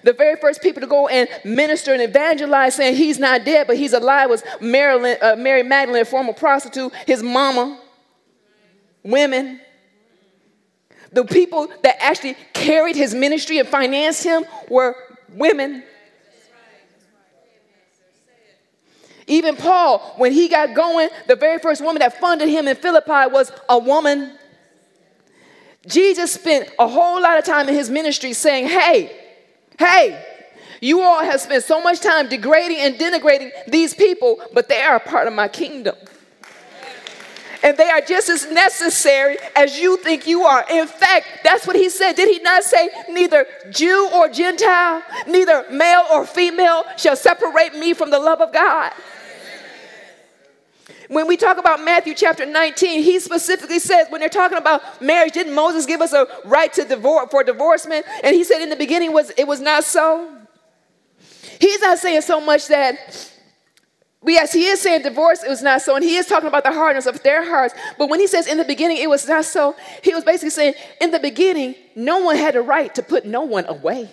The 0.03 0.13
very 0.13 0.37
first 0.37 0.63
people 0.63 0.81
to 0.81 0.87
go 0.87 1.09
and 1.09 1.29
minister 1.45 1.93
and 1.93 2.03
evangelize 2.03 2.75
saying 2.75 2.97
he's 2.97 3.19
not 3.19 3.45
dead, 3.45 3.67
but 3.67 3.77
he's 3.77 3.93
alive 3.93 4.31
was 4.31 4.43
Marilyn, 4.61 5.17
uh, 5.21 5.37
Mary 5.37 5.63
Magdalene, 5.63 6.03
a 6.03 6.05
former 6.05 6.33
prostitute, 6.33 6.93
his 7.07 7.23
mama, 7.23 7.81
women. 9.03 9.61
The 11.15 11.25
people 11.25 11.69
that 11.83 11.97
actually 12.01 12.37
carried 12.53 12.97
his 12.97 13.15
ministry 13.15 13.59
and 13.59 13.69
financed 13.69 14.25
him 14.25 14.45
were 14.69 14.97
women. 15.33 15.85
Even 19.27 19.57
Paul, 19.57 20.01
when 20.17 20.33
he 20.33 20.49
got 20.49 20.75
going, 20.75 21.09
the 21.29 21.37
very 21.37 21.59
first 21.59 21.83
woman 21.83 22.01
that 22.01 22.21
funded 22.21 22.49
him 22.49 22.69
in 22.69 22.77
Philippi 22.77 23.33
was 23.33 23.53
a 23.69 23.79
woman. 23.79 24.37
Jesus 25.87 26.33
spent 26.33 26.69
a 26.79 26.89
whole 26.89 27.23
lot 27.23 27.39
of 27.39 27.45
time 27.45 27.69
in 27.69 27.75
his 27.75 27.89
ministry 27.89 28.33
saying, 28.33 28.67
Hey, 28.67 29.17
hey, 29.79 30.23
you 30.81 31.01
all 31.01 31.25
have 31.25 31.41
spent 31.41 31.63
so 31.63 31.81
much 31.81 32.01
time 32.01 32.29
degrading 32.29 32.79
and 32.79 32.97
denigrating 32.97 33.51
these 33.69 33.95
people, 33.95 34.43
but 34.53 34.69
they 34.69 34.83
are 34.83 34.97
a 34.97 35.01
part 35.01 35.29
of 35.29 35.33
my 35.33 35.47
kingdom 35.47 35.95
and 37.65 37.79
they 37.79 37.89
are 37.89 38.03
just 38.03 38.29
as 38.29 38.49
necessary 38.53 39.39
as 39.57 39.79
you 39.79 39.97
think 39.97 40.27
you 40.27 40.43
are. 40.43 40.65
In 40.71 40.87
fact, 40.87 41.27
that's 41.43 41.67
what 41.67 41.75
he 41.75 41.89
said. 41.89 42.13
Did 42.13 42.29
he 42.29 42.39
not 42.41 42.63
say, 42.63 42.91
neither 43.09 43.47
Jew 43.71 44.11
or 44.15 44.29
Gentile, 44.29 45.03
neither 45.27 45.65
male 45.73 46.05
or 46.13 46.27
female 46.27 46.85
shall 46.99 47.17
separate 47.17 47.75
me 47.75 47.95
from 47.95 48.11
the 48.11 48.19
love 48.19 48.43
of 48.43 48.53
God? 48.53 48.93
When 51.09 51.27
we 51.27 51.37
talk 51.39 51.59
about 51.59 51.83
Matthew 51.83 52.15
chapter 52.15 52.45
19, 52.45 53.03
he 53.03 53.19
specifically 53.19 53.79
says, 53.79 54.09
when 54.11 54.21
they're 54.21 54.29
talking 54.29 54.59
about 54.59 55.01
marriage, 55.01 55.33
didn't 55.33 55.55
Moses 55.55 55.87
give 55.87 56.03
us 56.03 56.13
a 56.13 56.27
right 56.45 56.73
to 56.75 56.85
divorce 56.85 57.29
for 57.31 57.43
divorcement? 57.43 58.05
And 58.23 58.35
he 58.35 58.45
said 58.45 58.63
in 58.63 58.69
the 58.69 58.77
beginning 58.77 59.13
was 59.13 59.31
it 59.39 59.47
was 59.47 59.61
not 59.61 59.85
so. 59.85 60.31
He's 61.61 61.81
not 61.81 61.99
saying 61.99 62.23
so 62.23 62.41
much 62.41 62.69
that 62.69 63.31
yes, 64.33 64.53
he 64.53 64.67
is 64.67 64.81
saying 64.81 65.03
divorce 65.03 65.43
it 65.43 65.51
was 65.51 65.63
not 65.63 65.83
so, 65.83 65.97
and 65.97 66.05
he 66.05 66.17
is 66.17 66.27
talking 66.27 66.49
about 66.49 66.65
the 66.65 66.73
hardness 66.73 67.07
of 67.07 67.23
their 67.23 67.49
hearts. 67.49 67.75
But 67.99 68.09
when 68.09 68.21
he 68.21 68.27
says 68.27 68.47
in 68.47 68.59
the 68.59 68.65
beginning 68.65 68.97
it 68.99 69.11
was 69.11 69.29
not 69.29 69.45
so, 69.45 69.77
he 70.03 70.15
was 70.15 70.25
basically 70.25 70.51
saying 70.51 70.75
in 71.01 71.11
the 71.11 71.19
beginning, 71.19 71.75
no 71.95 72.21
one 72.21 72.37
had 72.37 72.57
a 72.57 72.63
right 72.63 72.95
to 72.95 73.03
put 73.03 73.27
no 73.27 73.43
one 73.43 73.67
away. 73.67 74.09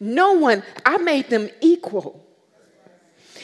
No 0.00 0.34
one, 0.34 0.62
I 0.86 0.98
made 0.98 1.28
them 1.28 1.48
equal. 1.60 2.24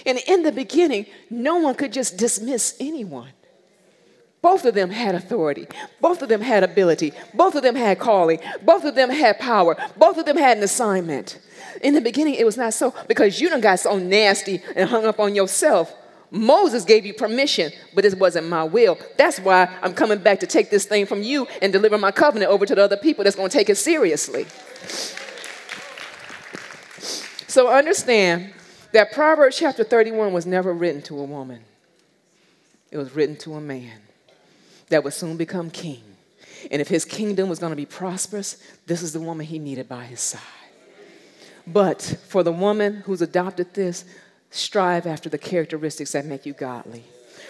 And 0.06 0.18
in 0.26 0.42
the 0.42 0.52
beginning, 0.52 1.06
no 1.30 1.58
one 1.58 1.74
could 1.74 1.92
just 1.92 2.16
dismiss 2.16 2.76
anyone. 2.78 3.30
Both 4.42 4.66
of 4.66 4.74
them 4.74 4.90
had 4.90 5.14
authority. 5.14 5.66
Both 6.02 6.20
of 6.20 6.28
them 6.28 6.42
had 6.42 6.62
ability. 6.62 7.14
Both 7.32 7.54
of 7.54 7.62
them 7.62 7.74
had 7.74 7.98
calling. 7.98 8.40
Both 8.62 8.84
of 8.84 8.94
them 8.94 9.08
had 9.08 9.38
power. 9.38 9.74
Both 9.96 10.18
of 10.18 10.26
them 10.26 10.36
had 10.36 10.58
an 10.58 10.62
assignment. 10.62 11.38
In 11.84 11.92
the 11.92 12.00
beginning, 12.00 12.34
it 12.34 12.46
was 12.46 12.56
not 12.56 12.72
so 12.72 12.94
because 13.06 13.38
you 13.38 13.50
done 13.50 13.60
got 13.60 13.78
so 13.78 13.98
nasty 13.98 14.62
and 14.74 14.88
hung 14.88 15.04
up 15.04 15.20
on 15.20 15.34
yourself. 15.34 15.94
Moses 16.30 16.82
gave 16.82 17.04
you 17.04 17.12
permission, 17.12 17.70
but 17.94 18.06
it 18.06 18.18
wasn't 18.18 18.48
my 18.48 18.64
will. 18.64 18.98
That's 19.18 19.38
why 19.38 19.68
I'm 19.82 19.92
coming 19.92 20.18
back 20.18 20.40
to 20.40 20.46
take 20.46 20.70
this 20.70 20.86
thing 20.86 21.04
from 21.04 21.22
you 21.22 21.46
and 21.60 21.74
deliver 21.74 21.98
my 21.98 22.10
covenant 22.10 22.50
over 22.50 22.64
to 22.64 22.74
the 22.74 22.82
other 22.82 22.96
people 22.96 23.22
that's 23.22 23.36
going 23.36 23.50
to 23.50 23.56
take 23.56 23.68
it 23.68 23.76
seriously. 23.76 24.46
So 27.48 27.68
understand 27.68 28.54
that 28.92 29.12
Proverbs 29.12 29.58
chapter 29.58 29.84
31 29.84 30.32
was 30.32 30.46
never 30.46 30.72
written 30.72 31.02
to 31.02 31.20
a 31.20 31.24
woman, 31.24 31.60
it 32.90 32.96
was 32.96 33.14
written 33.14 33.36
to 33.36 33.54
a 33.54 33.60
man 33.60 34.00
that 34.88 35.04
would 35.04 35.12
soon 35.12 35.36
become 35.36 35.68
king. 35.68 36.02
And 36.70 36.80
if 36.80 36.88
his 36.88 37.04
kingdom 37.04 37.50
was 37.50 37.58
going 37.58 37.72
to 37.72 37.76
be 37.76 37.84
prosperous, 37.84 38.56
this 38.86 39.02
is 39.02 39.12
the 39.12 39.20
woman 39.20 39.44
he 39.44 39.58
needed 39.58 39.86
by 39.86 40.04
his 40.04 40.20
side. 40.20 40.63
But 41.66 42.02
for 42.28 42.42
the 42.42 42.52
woman 42.52 43.02
who's 43.06 43.22
adopted 43.22 43.74
this, 43.74 44.04
strive 44.50 45.06
after 45.06 45.28
the 45.28 45.38
characteristics 45.38 46.12
that 46.12 46.24
make 46.24 46.46
you 46.46 46.52
godly. 46.52 47.04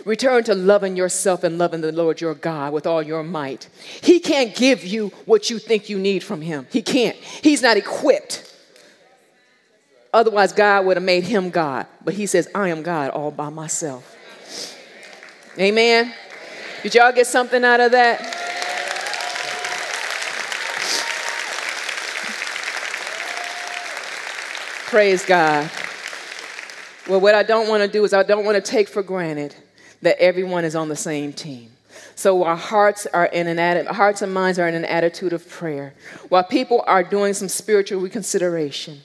Return 0.05 0.45
to 0.45 0.55
loving 0.55 0.97
yourself 0.97 1.45
and 1.45 1.59
loving 1.59 1.81
the 1.81 1.93
Lord 1.93 2.21
your 2.21 2.35
God 2.35 2.73
with 2.73 2.87
all 2.87 3.03
your 3.03 3.23
might. 3.23 3.69
He 4.03 4.21
can't 4.21 4.55
give 4.55 4.85
you 4.85 5.09
what 5.25 5.51
you 5.51 5.59
think 5.59 5.89
you 5.89 5.99
need 5.99 6.23
from 6.23 6.41
Him. 6.41 6.67
He 6.71 6.83
can't. 6.83 7.17
He's 7.17 7.63
not 7.63 7.77
equipped. 7.77 8.53
Otherwise, 10.13 10.53
God 10.53 10.87
would 10.87 10.97
have 10.97 11.05
made 11.05 11.25
Him 11.25 11.51
God. 11.51 11.87
But 12.05 12.15
He 12.15 12.27
says, 12.27 12.49
I 12.55 12.69
am 12.69 12.83
God 12.83 13.11
all 13.11 13.31
by 13.31 13.49
myself. 13.49 14.11
Amen. 15.59 16.13
Did 16.83 16.95
y'all 16.95 17.13
get 17.13 17.27
something 17.27 17.65
out 17.65 17.81
of 17.81 17.93
that? 17.93 18.44
Praise 24.95 25.27
God. 25.27 25.69
Well, 27.09 27.21
what 27.21 27.35
I 27.35 27.43
don't 27.43 27.69
want 27.69 27.83
to 27.83 27.89
do 27.89 28.05
is 28.05 28.15
I 28.15 28.23
don't 28.23 28.45
want 28.45 28.55
to 28.55 28.71
take 28.71 28.89
for 28.89 29.03
granted 29.03 29.53
that 30.03 30.17
everyone 30.21 30.65
is 30.65 30.77
on 30.77 30.89
the 30.89 30.95
same 30.95 31.33
team. 31.33 31.73
So 32.15 32.45
our 32.45 32.55
hearts 32.55 33.05
are 33.07 33.25
in 33.27 33.49
an 33.49 33.57
atti- 33.57 33.89
hearts 33.89 34.23
and 34.23 34.33
minds 34.33 34.57
are 34.57 34.69
in 34.69 34.77
an 34.77 34.85
attitude 34.85 35.33
of 35.33 35.49
prayer. 35.49 35.95
While 36.29 36.45
people 36.45 36.85
are 36.87 37.03
doing 37.03 37.35
some 37.35 37.49
spiritual 37.49 38.01
reconsideration, 38.01 39.01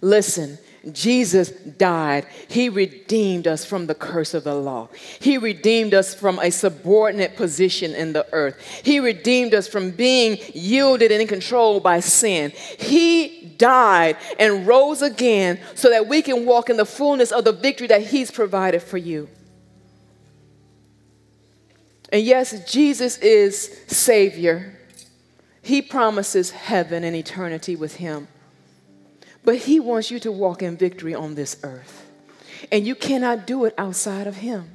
Listen, 0.00 0.58
Jesus 0.92 1.50
died. 1.50 2.26
He 2.48 2.68
redeemed 2.68 3.46
us 3.46 3.64
from 3.64 3.86
the 3.86 3.94
curse 3.94 4.34
of 4.34 4.44
the 4.44 4.54
law. 4.54 4.88
He 5.18 5.36
redeemed 5.36 5.94
us 5.94 6.14
from 6.14 6.38
a 6.38 6.50
subordinate 6.50 7.36
position 7.36 7.94
in 7.94 8.12
the 8.12 8.26
earth. 8.32 8.60
He 8.84 9.00
redeemed 9.00 9.52
us 9.54 9.66
from 9.66 9.90
being 9.90 10.38
yielded 10.54 11.10
and 11.10 11.28
controlled 11.28 11.82
by 11.82 12.00
sin. 12.00 12.52
He 12.78 13.54
died 13.58 14.16
and 14.38 14.66
rose 14.66 15.02
again 15.02 15.58
so 15.74 15.90
that 15.90 16.06
we 16.06 16.22
can 16.22 16.46
walk 16.46 16.70
in 16.70 16.76
the 16.76 16.86
fullness 16.86 17.32
of 17.32 17.44
the 17.44 17.52
victory 17.52 17.88
that 17.88 18.06
He's 18.06 18.30
provided 18.30 18.82
for 18.82 18.98
you. 18.98 19.28
And 22.12 22.22
yes, 22.22 22.70
Jesus 22.70 23.18
is 23.18 23.76
Savior. 23.88 24.78
He 25.62 25.82
promises 25.82 26.52
heaven 26.52 27.02
and 27.02 27.16
eternity 27.16 27.74
with 27.74 27.96
Him. 27.96 28.28
But 29.46 29.58
He 29.58 29.78
wants 29.78 30.10
you 30.10 30.18
to 30.20 30.32
walk 30.32 30.60
in 30.60 30.76
victory 30.76 31.14
on 31.14 31.36
this 31.36 31.56
earth. 31.62 32.04
And 32.72 32.84
you 32.84 32.96
cannot 32.96 33.46
do 33.46 33.64
it 33.64 33.74
outside 33.78 34.26
of 34.26 34.38
Him. 34.38 34.68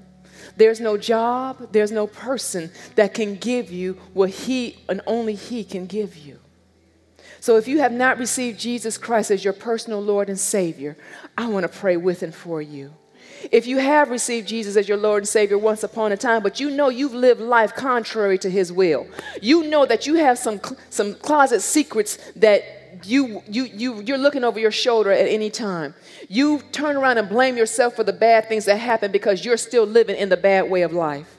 There's 0.55 0.79
no 0.79 0.95
job, 0.95 1.73
there's 1.73 1.91
no 1.91 2.07
person 2.07 2.71
that 2.95 3.13
can 3.13 3.35
give 3.35 3.69
you 3.69 3.95
what 4.13 4.29
He 4.29 4.77
and 4.87 5.01
only 5.05 5.35
He 5.35 5.65
can 5.65 5.87
give 5.87 6.15
you. 6.15 6.39
So 7.41 7.57
if 7.57 7.67
you 7.67 7.79
have 7.79 7.91
not 7.91 8.17
received 8.17 8.61
Jesus 8.61 8.97
Christ 8.97 9.29
as 9.29 9.43
your 9.43 9.53
personal 9.53 10.01
Lord 10.01 10.29
and 10.29 10.39
Savior, 10.39 10.95
I 11.37 11.47
want 11.47 11.63
to 11.63 11.79
pray 11.79 11.97
with 11.97 12.23
and 12.23 12.33
for 12.33 12.61
you. 12.61 12.93
If 13.51 13.67
you 13.67 13.79
have 13.79 14.09
received 14.09 14.47
Jesus 14.47 14.77
as 14.77 14.87
your 14.87 14.97
Lord 14.97 15.23
and 15.23 15.27
Savior 15.27 15.57
once 15.57 15.83
upon 15.83 16.13
a 16.13 16.17
time, 16.17 16.43
but 16.43 16.61
you 16.61 16.69
know 16.69 16.87
you've 16.87 17.13
lived 17.13 17.41
life 17.41 17.75
contrary 17.75 18.37
to 18.37 18.49
His 18.49 18.71
will, 18.71 19.05
you 19.41 19.67
know 19.67 19.85
that 19.85 20.07
you 20.07 20.15
have 20.15 20.37
some, 20.37 20.61
some 20.89 21.15
closet 21.15 21.59
secrets 21.59 22.17
that 22.37 22.80
you, 23.03 23.41
you, 23.47 23.63
you, 23.65 24.01
you're 24.01 24.17
looking 24.17 24.43
over 24.43 24.59
your 24.59 24.71
shoulder 24.71 25.11
at 25.11 25.27
any 25.27 25.49
time. 25.49 25.93
You 26.29 26.61
turn 26.71 26.95
around 26.95 27.17
and 27.17 27.29
blame 27.29 27.57
yourself 27.57 27.95
for 27.95 28.03
the 28.03 28.13
bad 28.13 28.47
things 28.47 28.65
that 28.65 28.77
happen 28.77 29.11
because 29.11 29.45
you're 29.45 29.57
still 29.57 29.85
living 29.85 30.15
in 30.15 30.29
the 30.29 30.37
bad 30.37 30.69
way 30.69 30.81
of 30.81 30.93
life. 30.93 31.37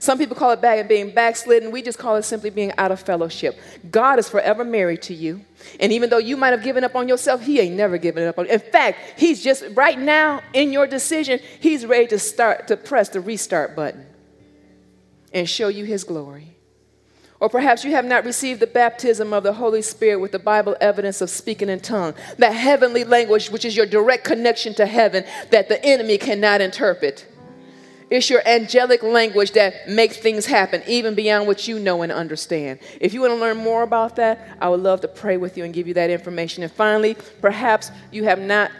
Some 0.00 0.16
people 0.16 0.34
call 0.34 0.50
it 0.52 0.62
bad 0.62 0.88
being 0.88 1.10
backslidden. 1.10 1.70
We 1.70 1.82
just 1.82 1.98
call 1.98 2.16
it 2.16 2.22
simply 2.22 2.48
being 2.48 2.72
out 2.78 2.90
of 2.90 3.00
fellowship. 3.00 3.58
God 3.90 4.18
is 4.18 4.30
forever 4.30 4.64
married 4.64 5.02
to 5.02 5.14
you. 5.14 5.44
And 5.78 5.92
even 5.92 6.08
though 6.08 6.18
you 6.18 6.38
might 6.38 6.52
have 6.52 6.62
given 6.62 6.84
up 6.84 6.96
on 6.96 7.06
yourself, 7.06 7.42
He 7.42 7.60
ain't 7.60 7.76
never 7.76 7.98
given 7.98 8.26
up 8.26 8.38
on 8.38 8.46
you. 8.46 8.52
In 8.52 8.60
fact, 8.60 8.98
He's 9.18 9.44
just 9.44 9.62
right 9.74 9.98
now 9.98 10.40
in 10.54 10.72
your 10.72 10.86
decision, 10.86 11.38
He's 11.60 11.84
ready 11.84 12.06
to 12.08 12.18
start 12.18 12.68
to 12.68 12.78
press 12.78 13.10
the 13.10 13.20
restart 13.20 13.76
button 13.76 14.06
and 15.34 15.46
show 15.46 15.68
you 15.68 15.84
His 15.84 16.04
glory. 16.04 16.56
Or 17.40 17.48
perhaps 17.48 17.84
you 17.84 17.92
have 17.92 18.04
not 18.04 18.26
received 18.26 18.60
the 18.60 18.66
baptism 18.66 19.32
of 19.32 19.42
the 19.42 19.54
Holy 19.54 19.80
Spirit 19.80 20.20
with 20.20 20.32
the 20.32 20.38
Bible 20.38 20.76
evidence 20.80 21.22
of 21.22 21.30
speaking 21.30 21.70
in 21.70 21.80
tongue, 21.80 22.14
that 22.36 22.50
heavenly 22.50 23.02
language, 23.02 23.50
which 23.50 23.64
is 23.64 23.74
your 23.74 23.86
direct 23.86 24.24
connection 24.24 24.74
to 24.74 24.84
heaven 24.84 25.24
that 25.50 25.68
the 25.68 25.82
enemy 25.84 26.18
cannot 26.18 26.60
interpret. 26.60 27.26
It's 28.10 28.28
your 28.28 28.46
angelic 28.46 29.02
language 29.02 29.52
that 29.52 29.88
makes 29.88 30.18
things 30.18 30.44
happen, 30.44 30.82
even 30.86 31.14
beyond 31.14 31.46
what 31.46 31.66
you 31.66 31.78
know 31.78 32.02
and 32.02 32.12
understand. 32.12 32.80
If 33.00 33.14
you 33.14 33.20
want 33.20 33.32
to 33.32 33.36
learn 33.36 33.56
more 33.56 33.84
about 33.84 34.16
that, 34.16 34.58
I 34.60 34.68
would 34.68 34.80
love 34.80 35.00
to 35.02 35.08
pray 35.08 35.36
with 35.36 35.56
you 35.56 35.64
and 35.64 35.72
give 35.72 35.88
you 35.88 35.94
that 35.94 36.10
information. 36.10 36.62
And 36.62 36.72
finally, 36.72 37.16
perhaps 37.40 37.90
you 38.10 38.24
have 38.24 38.40
not 38.40 38.70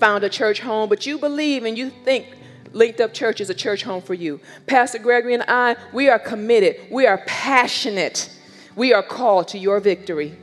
found 0.00 0.24
a 0.24 0.30
church 0.30 0.60
home, 0.60 0.88
but 0.88 1.06
you 1.06 1.18
believe 1.18 1.64
and 1.64 1.76
you 1.76 1.90
think 1.90 2.26
Linked 2.72 3.00
Up 3.00 3.12
Church 3.12 3.40
is 3.40 3.50
a 3.50 3.54
church 3.54 3.82
home 3.82 4.02
for 4.02 4.14
you. 4.14 4.40
Pastor 4.66 4.98
Gregory 4.98 5.34
and 5.34 5.44
I, 5.46 5.76
we 5.92 6.08
are 6.08 6.18
committed, 6.18 6.76
we 6.90 7.06
are 7.06 7.18
passionate, 7.26 8.30
we 8.76 8.92
are 8.92 9.02
called 9.02 9.48
to 9.48 9.58
your 9.58 9.80
victory. 9.80 10.36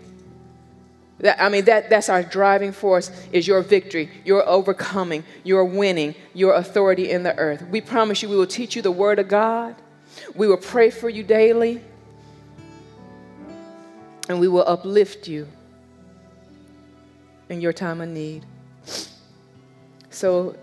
That, 1.19 1.39
I 1.39 1.49
mean, 1.49 1.65
that, 1.65 1.89
that's 1.89 2.09
our 2.09 2.23
driving 2.23 2.71
force 2.71 3.11
is 3.31 3.47
your 3.47 3.61
victory, 3.61 4.09
your 4.25 4.47
overcoming, 4.47 5.23
your 5.43 5.63
winning, 5.65 6.15
your 6.33 6.55
authority 6.55 7.11
in 7.11 7.21
the 7.21 7.37
earth. 7.37 7.63
We 7.69 7.79
promise 7.79 8.23
you 8.23 8.29
we 8.29 8.35
will 8.35 8.47
teach 8.47 8.75
you 8.75 8.81
the 8.81 8.91
word 8.91 9.19
of 9.19 9.27
God. 9.27 9.75
We 10.35 10.47
will 10.47 10.57
pray 10.57 10.89
for 10.89 11.09
you 11.09 11.21
daily. 11.23 11.81
And 14.29 14.39
we 14.39 14.47
will 14.47 14.67
uplift 14.67 15.27
you 15.27 15.47
in 17.49 17.61
your 17.61 17.73
time 17.73 18.01
of 18.01 18.09
need. 18.09 18.45
So 20.09 20.55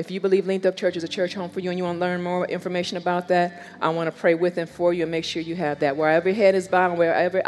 if 0.00 0.10
you 0.10 0.18
believe 0.18 0.46
Linked 0.46 0.64
Up 0.64 0.78
Church 0.78 0.96
is 0.96 1.04
a 1.04 1.08
church 1.08 1.34
home 1.34 1.50
for 1.50 1.60
you 1.60 1.68
and 1.68 1.78
you 1.78 1.84
want 1.84 1.96
to 1.96 2.00
learn 2.00 2.22
more 2.22 2.46
information 2.46 2.96
about 2.96 3.28
that, 3.28 3.62
I 3.82 3.90
want 3.90 4.06
to 4.12 4.18
pray 4.18 4.34
with 4.34 4.56
and 4.56 4.68
for 4.68 4.94
you 4.94 5.02
and 5.02 5.10
make 5.10 5.26
sure 5.26 5.42
you 5.42 5.56
have 5.56 5.80
that. 5.80 5.94
Wherever 5.94 6.30
your 6.30 6.36
head 6.36 6.54
is 6.54 6.68
bowed, 6.68 6.96
wherever 6.96 7.38